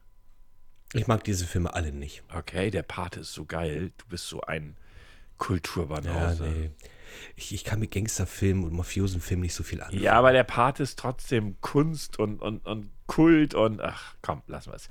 Ich 0.92 1.08
mag 1.08 1.24
diese 1.24 1.46
Filme 1.46 1.74
alle 1.74 1.90
nicht. 1.90 2.22
Okay, 2.32 2.70
der 2.70 2.84
Pate 2.84 3.20
ist 3.20 3.32
so 3.32 3.44
geil. 3.44 3.90
Du 3.98 4.06
bist 4.06 4.28
so 4.28 4.40
ein 4.42 4.76
Ja, 4.76 5.34
Kulturbanause. 5.38 6.44
nee. 6.44 6.70
Ich, 7.36 7.52
ich 7.54 7.64
kann 7.64 7.80
mit 7.80 7.90
Gangsterfilmen 7.90 8.64
und 8.64 8.72
Mafiosenfilmen 8.72 9.42
nicht 9.42 9.54
so 9.54 9.62
viel 9.62 9.80
anfangen. 9.80 10.02
Ja, 10.02 10.14
aber 10.14 10.32
der 10.32 10.44
Part 10.44 10.80
ist 10.80 10.98
trotzdem 10.98 11.60
Kunst 11.60 12.18
und, 12.18 12.40
und, 12.40 12.66
und 12.66 12.90
Kult 13.06 13.54
und 13.54 13.80
ach 13.80 14.14
komm, 14.22 14.42
lassen 14.46 14.70
wir 14.70 14.76
es. 14.76 14.88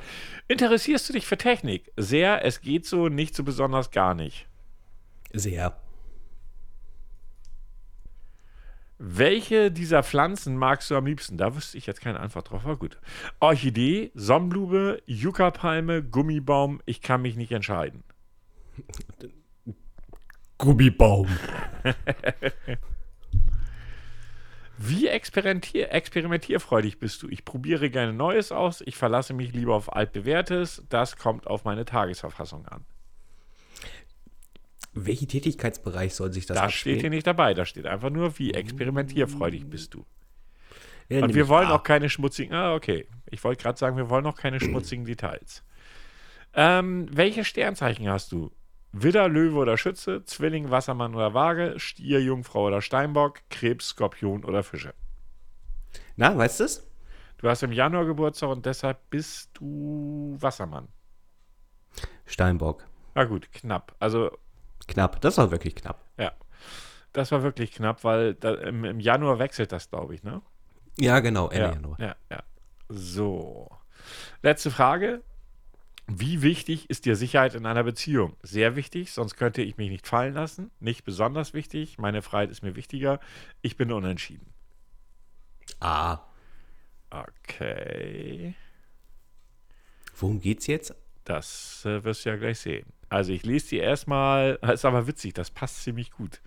Interessierst 0.48 1.10
du 1.10 1.14
dich 1.14 1.26
für 1.26 1.38
Technik? 1.38 1.92
Sehr, 1.98 2.46
es 2.46 2.62
geht 2.62 2.86
so, 2.86 3.10
nicht 3.10 3.36
so 3.36 3.44
besonders 3.44 3.92
gar 3.92 4.14
nicht. 4.14 4.48
Sehr. 5.32 5.76
Welche 9.00 9.72
dieser 9.72 10.04
Pflanzen 10.04 10.56
magst 10.56 10.90
du 10.90 10.96
am 10.96 11.06
liebsten? 11.06 11.38
Da 11.38 11.56
wüsste 11.56 11.78
ich 11.78 11.88
jetzt 11.88 12.00
keine 12.00 12.20
Antwort 12.20 12.52
drauf, 12.52 12.64
aber 12.64 12.78
gut. 12.78 12.98
Orchidee, 13.40 14.12
Sonnenblume, 14.14 15.02
Yucca-Palme, 15.08 16.04
Gummibaum, 16.04 16.82
ich 16.86 17.02
kann 17.02 17.22
mich 17.22 17.36
nicht 17.36 17.52
entscheiden. 17.52 18.04
Gummibaum. 20.64 21.28
Wie 24.78 25.08
experimentier 25.08 25.92
experimentierfreudig 25.92 27.00
bist 27.00 27.22
du? 27.22 27.28
Ich 27.28 27.44
probiere 27.44 27.90
gerne 27.90 28.14
Neues 28.14 28.54
aus, 28.54 28.80
ich 28.80 28.96
verlasse 28.96 29.34
mich 29.34 29.52
lieber 29.52 29.76
auf 29.76 29.92
altbewährtes, 29.94 30.82
das 30.88 31.18
kommt 31.18 31.48
auf 31.48 31.66
meine 31.66 31.84
Tagesverfassung 31.84 32.66
an. 32.68 32.86
Welchen 34.94 35.28
Tätigkeitsbereich 35.28 36.16
soll 36.16 36.32
sich 36.32 36.46
das 36.46 36.58
Das 36.58 36.74
steht 36.74 37.02
hier 37.02 37.10
nicht 37.10 37.28
dabei, 37.28 37.54
da 37.54 37.66
steht 37.66 37.86
einfach 37.86 38.10
nur, 38.10 38.40
wie 38.40 38.54
experimentierfreudig 38.54 39.70
bist 39.70 39.94
du. 39.94 40.06
Ja, 41.10 41.24
Und 41.24 41.34
wir 41.36 41.50
wollen 41.50 41.68
A. 41.68 41.76
auch 41.76 41.84
keine 41.84 42.10
schmutzigen, 42.10 42.54
ah, 42.54 42.74
okay. 42.74 43.06
Ich 43.30 43.44
wollte 43.44 43.62
gerade 43.62 43.78
sagen, 43.78 43.98
wir 43.98 44.10
wollen 44.10 44.26
auch 44.26 44.38
keine 44.38 44.62
schmutzigen 44.62 45.04
Details. 45.04 45.62
Ähm, 46.54 47.08
welche 47.12 47.44
Sternzeichen 47.44 48.08
hast 48.08 48.32
du? 48.32 48.52
Widder, 48.94 49.28
Löwe 49.28 49.58
oder 49.58 49.76
Schütze, 49.78 50.24
Zwilling, 50.24 50.70
Wassermann 50.70 51.16
oder 51.16 51.34
Waage, 51.34 51.80
Stier, 51.80 52.22
Jungfrau 52.22 52.68
oder 52.68 52.82
Steinbock, 52.82 53.42
Krebs, 53.50 53.90
Skorpion 53.90 54.46
oder 54.46 54.64
Fische. 54.64 54.94
Na, 56.16 56.38
weißt 56.38 56.60
du 56.60 56.64
es? 56.66 56.88
Du 57.40 57.50
hast 57.50 57.64
im 57.64 57.72
Januar 57.72 58.06
Geburtstag 58.06 58.50
und 58.50 58.66
deshalb 58.66 59.10
bist 59.10 59.50
du 59.56 60.38
Wassermann. 60.40 60.88
Steinbock. 62.26 62.86
Na 63.16 63.26
gut, 63.26 63.52
knapp. 63.52 63.96
Also, 64.00 64.32
Knapp. 64.88 65.22
Das 65.22 65.38
war 65.38 65.52
wirklich 65.52 65.76
knapp. 65.76 66.04
ja. 66.18 66.32
Das 67.14 67.32
war 67.32 67.44
wirklich 67.44 67.72
knapp, 67.72 68.04
weil 68.04 68.34
da, 68.34 68.56
im, 68.56 68.84
im 68.86 69.00
Januar 69.00 69.38
wechselt 69.38 69.72
das, 69.72 69.90
glaube 69.90 70.16
ich, 70.16 70.24
ne? 70.24 70.42
Ja, 70.98 71.20
genau. 71.20 71.48
Ende 71.50 71.66
ja, 71.66 71.74
Januar. 71.74 72.00
ja, 72.00 72.16
ja. 72.32 72.44
So. 72.90 73.70
Letzte 74.42 74.72
Frage. 74.72 75.22
Wie 76.08 76.42
wichtig 76.42 76.90
ist 76.90 77.06
dir 77.06 77.16
Sicherheit 77.16 77.56
in 77.56 77.66
einer 77.66 77.84
Beziehung? 77.84 78.36
Sehr 78.44 78.76
wichtig, 78.76 79.12
sonst 79.12 79.36
könnte 79.36 79.62
ich 79.62 79.78
mich 79.78 79.90
nicht 79.90 80.06
fallen 80.06 80.34
lassen. 80.34 80.70
Nicht 80.80 81.06
besonders 81.06 81.54
wichtig. 81.54 81.98
Meine 81.98 82.22
Freiheit 82.22 82.50
ist 82.52 82.62
mir 82.62 82.76
wichtiger. 82.76 83.20
Ich 83.62 83.78
bin 83.78 83.92
unentschieden. 83.92 84.54
A. 85.80 86.20
Okay. 87.10 88.54
Worum 90.18 90.40
geht's 90.42 90.68
jetzt? 90.68 90.94
Das 91.24 91.84
äh, 91.86 92.04
wirst 92.04 92.26
du 92.26 92.30
ja 92.30 92.36
gleich 92.36 92.60
sehen. 92.60 92.86
Also 93.10 93.32
ich 93.32 93.44
lese 93.44 93.70
die 93.70 93.78
erstmal. 93.78 94.60
Ist 94.74 94.84
aber 94.86 95.08
witzig, 95.08 95.34
das 95.34 95.52
passt 95.52 95.84
ziemlich 95.84 96.12
gut. 96.12 96.42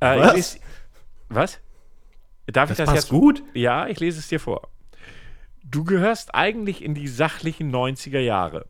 Äh, 0.00 0.18
Was? 0.20 0.34
lese- 0.34 0.60
was? 1.28 1.60
Darf 2.46 2.68
Das 2.68 2.78
ich 2.78 2.84
das 2.84 2.94
passt 2.94 3.04
jetzt? 3.04 3.10
gut. 3.10 3.42
Ja, 3.54 3.86
ich 3.88 3.98
lese 3.98 4.18
es 4.20 4.28
dir 4.28 4.38
vor. 4.40 4.68
Du 5.64 5.84
gehörst 5.84 6.34
eigentlich 6.34 6.82
in 6.82 6.94
die 6.94 7.08
sachlichen 7.08 7.72
90er 7.74 8.18
Jahre. 8.18 8.66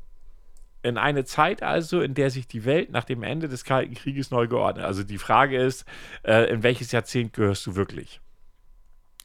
In 0.82 0.99
eine 0.99 1.24
Zeit 1.24 1.62
also, 1.62 2.01
in 2.01 2.14
der 2.14 2.30
sich 2.30 2.49
die 2.49 2.64
Welt 2.64 2.90
nach 2.90 3.05
dem 3.05 3.22
Ende 3.22 3.49
des 3.49 3.64
Kalten 3.64 3.95
Krieges 3.95 4.30
neu 4.30 4.49
geordnet. 4.49 4.84
Also 4.84 5.05
die 5.05 5.18
Frage 5.18 5.57
ist, 5.57 5.84
äh, 6.24 6.51
in 6.51 6.62
welches 6.62 6.90
Jahrzehnt 6.93 7.32
gehörst 7.32 7.66
du 7.66 7.76
wirklich? 7.76 8.20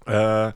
Äh, 0.05 0.53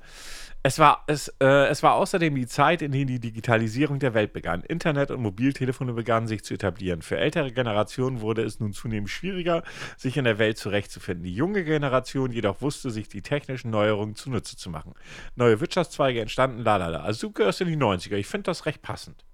es, 0.63 0.77
war, 0.77 1.03
es, 1.07 1.29
äh, 1.39 1.67
es 1.67 1.81
war 1.81 1.95
außerdem 1.95 2.35
die 2.35 2.45
Zeit, 2.45 2.81
in 2.81 2.91
der 2.91 3.05
die 3.05 3.19
Digitalisierung 3.19 3.99
der 3.99 4.13
Welt 4.13 4.31
begann. 4.31 4.61
Internet 4.61 5.09
und 5.09 5.21
Mobiltelefone 5.21 5.93
begannen 5.93 6.27
sich 6.27 6.43
zu 6.43 6.53
etablieren. 6.53 7.01
Für 7.01 7.17
ältere 7.17 7.51
Generationen 7.51 8.21
wurde 8.21 8.43
es 8.43 8.59
nun 8.59 8.73
zunehmend 8.73 9.09
schwieriger, 9.09 9.63
sich 9.97 10.17
in 10.17 10.25
der 10.25 10.37
Welt 10.37 10.57
zurechtzufinden. 10.57 11.23
Die 11.23 11.33
junge 11.33 11.63
Generation 11.63 12.31
jedoch 12.31 12.61
wusste, 12.61 12.91
sich 12.91 13.09
die 13.09 13.23
technischen 13.23 13.71
Neuerungen 13.71 14.15
zunutze 14.15 14.55
zu 14.55 14.69
machen. 14.69 14.93
Neue 15.35 15.59
Wirtschaftszweige 15.59 16.21
entstanden, 16.21 16.59
lalala. 16.59 17.01
Also 17.01 17.27
du 17.27 17.33
gehörst 17.33 17.61
in 17.61 17.67
die 17.67 17.77
90er. 17.77 18.15
Ich 18.15 18.27
finde 18.27 18.43
das 18.43 18.65
recht 18.67 18.83
passend. 18.83 19.25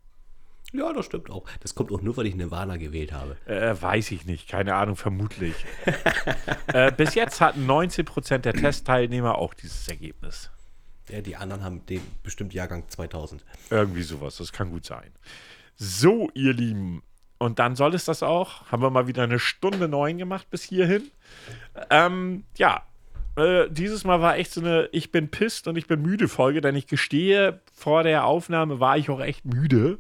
Ja, 0.74 0.92
das 0.92 1.06
stimmt 1.06 1.30
auch. 1.30 1.46
Das 1.62 1.76
kommt 1.76 1.92
auch 1.92 2.02
nur, 2.02 2.18
weil 2.18 2.26
ich 2.26 2.36
Nirvana 2.36 2.78
gewählt 2.78 3.14
habe. 3.14 3.38
Äh, 3.46 3.82
weiß 3.82 4.12
ich 4.12 4.26
nicht, 4.26 4.50
keine 4.50 4.76
Ahnung, 4.76 4.98
vermutlich. 4.98 5.56
äh, 6.68 6.92
bis 6.92 7.16
jetzt 7.16 7.40
hatten 7.40 7.66
19% 7.70 8.40
der 8.40 8.54
Testteilnehmer 8.54 9.38
auch 9.38 9.54
dieses 9.54 9.88
Ergebnis. 9.88 10.52
Ja, 11.10 11.22
die 11.22 11.36
anderen 11.36 11.64
haben 11.64 11.86
den 11.86 12.02
bestimmt 12.24 12.54
Jahrgang 12.54 12.84
2000. 12.88 13.44
Irgendwie 13.70 14.04
sowas, 14.04 14.38
das 14.38 14.52
kann 14.52 14.72
gut 14.72 14.86
sein. 14.86 15.12
So, 15.76 16.30
ihr 16.34 16.54
Lieben, 16.54 17.02
und 17.38 17.60
dann 17.60 17.76
soll 17.76 17.94
es 17.94 18.06
das 18.06 18.24
auch. 18.24 18.72
Haben 18.72 18.82
wir 18.82 18.90
mal 18.90 19.08
wieder 19.08 19.24
eine 19.24 19.40
Stunde 19.40 19.88
neun 19.88 20.18
gemacht 20.18 20.50
bis 20.50 20.64
hierhin. 20.64 21.04
Ähm, 21.90 22.46
ja, 22.58 22.84
äh, 23.36 23.70
dieses 23.70 24.04
Mal 24.04 24.22
war 24.22 24.38
echt 24.38 24.52
so 24.52 24.62
eine 24.62 24.90
Ich 24.92 25.12
bin 25.12 25.30
pisst 25.30 25.68
und 25.68 25.78
ich 25.78 25.88
bin 25.88 26.02
müde 26.02 26.28
Folge, 26.28 26.62
denn 26.62 26.76
ich 26.76 26.88
gestehe, 26.88 27.62
vor 27.72 28.04
der 28.04 28.26
Aufnahme 28.26 28.80
war 28.80 28.98
ich 28.98 29.10
auch 29.10 29.22
echt 29.22 29.46
müde. 29.46 30.00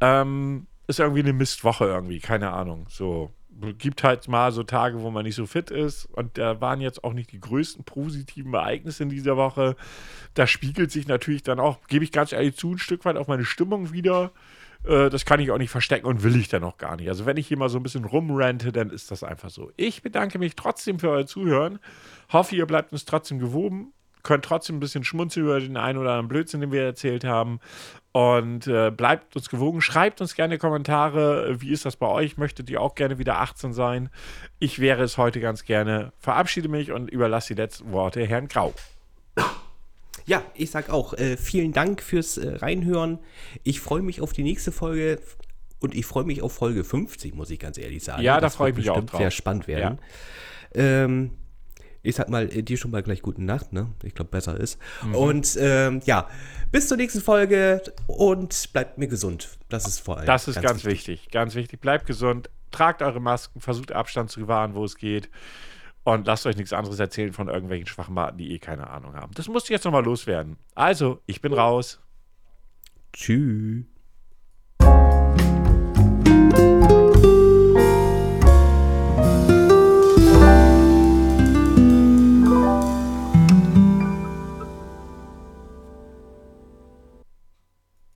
Ähm, 0.00 0.66
ist 0.86 1.00
irgendwie 1.00 1.20
eine 1.20 1.32
Mistwoche 1.32 1.84
irgendwie, 1.84 2.20
keine 2.20 2.52
Ahnung. 2.52 2.86
So, 2.88 3.32
gibt 3.78 4.02
halt 4.04 4.28
mal 4.28 4.52
so 4.52 4.62
Tage, 4.62 5.00
wo 5.00 5.10
man 5.10 5.24
nicht 5.24 5.34
so 5.34 5.46
fit 5.46 5.70
ist. 5.70 6.06
Und 6.06 6.38
da 6.38 6.60
waren 6.60 6.80
jetzt 6.80 7.04
auch 7.04 7.12
nicht 7.12 7.32
die 7.32 7.40
größten 7.40 7.84
positiven 7.84 8.52
Ereignisse 8.54 9.02
in 9.02 9.08
dieser 9.08 9.36
Woche. 9.36 9.76
Da 10.34 10.46
spiegelt 10.46 10.90
sich 10.90 11.08
natürlich 11.08 11.42
dann 11.42 11.60
auch, 11.60 11.78
gebe 11.88 12.04
ich 12.04 12.12
ganz 12.12 12.32
ehrlich 12.32 12.56
zu, 12.56 12.72
ein 12.72 12.78
Stück 12.78 13.04
weit 13.04 13.16
auch 13.16 13.28
meine 13.28 13.44
Stimmung 13.44 13.92
wieder. 13.92 14.32
Äh, 14.84 15.10
das 15.10 15.24
kann 15.24 15.40
ich 15.40 15.50
auch 15.50 15.58
nicht 15.58 15.70
verstecken 15.70 16.06
und 16.06 16.22
will 16.22 16.36
ich 16.36 16.48
dann 16.48 16.64
auch 16.64 16.76
gar 16.76 16.96
nicht. 16.96 17.08
Also 17.08 17.26
wenn 17.26 17.36
ich 17.36 17.48
hier 17.48 17.58
mal 17.58 17.68
so 17.68 17.78
ein 17.78 17.82
bisschen 17.82 18.04
rumrente, 18.04 18.72
dann 18.72 18.90
ist 18.90 19.10
das 19.10 19.22
einfach 19.24 19.50
so. 19.50 19.72
Ich 19.76 20.02
bedanke 20.02 20.38
mich 20.38 20.54
trotzdem 20.54 20.98
für 20.98 21.10
euer 21.10 21.26
Zuhören. 21.26 21.78
Hoffe, 22.30 22.56
ihr 22.56 22.66
bleibt 22.66 22.92
uns 22.92 23.04
trotzdem 23.04 23.38
gewoben 23.38 23.92
könnt 24.26 24.44
trotzdem 24.44 24.76
ein 24.76 24.80
bisschen 24.80 25.04
schmunzeln 25.04 25.46
über 25.46 25.60
den 25.60 25.76
einen 25.76 25.98
oder 25.98 26.10
anderen 26.10 26.28
Blödsinn, 26.28 26.60
den 26.60 26.72
wir 26.72 26.82
erzählt 26.82 27.24
haben. 27.24 27.60
Und 28.10 28.66
äh, 28.66 28.90
bleibt 28.90 29.36
uns 29.36 29.48
gewogen. 29.48 29.80
Schreibt 29.80 30.20
uns 30.20 30.34
gerne 30.34 30.58
Kommentare. 30.58 31.60
Wie 31.60 31.70
ist 31.70 31.84
das 31.84 31.96
bei 31.96 32.08
euch? 32.08 32.36
Möchtet 32.36 32.68
ihr 32.68 32.80
auch 32.80 32.94
gerne 32.94 33.18
wieder 33.18 33.40
18 33.40 33.72
sein? 33.72 34.08
Ich 34.58 34.80
wäre 34.80 35.04
es 35.04 35.16
heute 35.16 35.40
ganz 35.40 35.64
gerne. 35.64 36.12
Verabschiede 36.18 36.68
mich 36.68 36.90
und 36.92 37.08
überlasse 37.08 37.54
die 37.54 37.60
letzten 37.60 37.92
Worte 37.92 38.26
Herrn 38.26 38.48
Grau. 38.48 38.74
Ja, 40.24 40.42
ich 40.54 40.72
sag 40.72 40.90
auch 40.90 41.14
äh, 41.14 41.36
vielen 41.36 41.72
Dank 41.72 42.02
fürs 42.02 42.36
äh, 42.36 42.56
Reinhören. 42.56 43.20
Ich 43.62 43.80
freue 43.80 44.02
mich 44.02 44.20
auf 44.20 44.32
die 44.32 44.42
nächste 44.42 44.72
Folge 44.72 45.20
und 45.78 45.94
ich 45.94 46.04
freue 46.04 46.24
mich 46.24 46.42
auf 46.42 46.52
Folge 46.52 46.82
50, 46.82 47.34
muss 47.34 47.50
ich 47.50 47.60
ganz 47.60 47.78
ehrlich 47.78 48.02
sagen. 48.02 48.22
Ja, 48.22 48.40
da 48.40 48.50
freue 48.50 48.70
ich 48.70 48.76
mich 48.76 48.90
auch 48.90 49.04
drauf. 49.04 49.20
sehr 49.20 49.30
spannend 49.30 49.68
werden. 49.68 49.98
Ja. 50.74 51.04
Ähm, 51.04 51.30
ich 52.06 52.16
sag 52.16 52.28
mal, 52.28 52.44
äh, 52.50 52.62
dir 52.62 52.76
schon 52.76 52.90
mal 52.90 53.02
gleich 53.02 53.22
gute 53.22 53.42
Nacht, 53.42 53.72
ne? 53.72 53.92
Ich 54.02 54.14
glaube, 54.14 54.30
besser 54.30 54.58
ist. 54.58 54.78
Mhm. 55.04 55.14
Und 55.14 55.58
ähm, 55.60 56.00
ja, 56.04 56.28
bis 56.70 56.88
zur 56.88 56.96
nächsten 56.96 57.20
Folge 57.20 57.82
und 58.06 58.72
bleibt 58.72 58.98
mir 58.98 59.08
gesund. 59.08 59.58
Das 59.68 59.86
ist 59.86 60.00
vor 60.00 60.18
allem. 60.18 60.26
Das 60.26 60.48
ist 60.48 60.54
ganz, 60.56 60.66
ganz 60.66 60.84
wichtig. 60.84 61.08
wichtig. 61.08 61.32
Ganz 61.32 61.54
wichtig. 61.54 61.80
Bleibt 61.80 62.06
gesund, 62.06 62.48
tragt 62.70 63.02
eure 63.02 63.20
Masken, 63.20 63.60
versucht 63.60 63.92
Abstand 63.92 64.30
zu 64.30 64.46
wahren, 64.48 64.74
wo 64.74 64.84
es 64.84 64.96
geht. 64.96 65.28
Und 66.04 66.26
lasst 66.28 66.46
euch 66.46 66.56
nichts 66.56 66.72
anderes 66.72 67.00
erzählen 67.00 67.32
von 67.32 67.48
irgendwelchen 67.48 67.88
Schwachmaten, 67.88 68.38
die 68.38 68.52
eh 68.52 68.58
keine 68.60 68.88
Ahnung 68.88 69.14
haben. 69.14 69.32
Das 69.34 69.48
musste 69.48 69.72
jetzt 69.72 69.84
nochmal 69.84 70.04
loswerden. 70.04 70.56
Also, 70.76 71.20
ich 71.26 71.40
bin 71.40 71.52
raus. 71.52 72.00
Tschüss. 73.12 73.84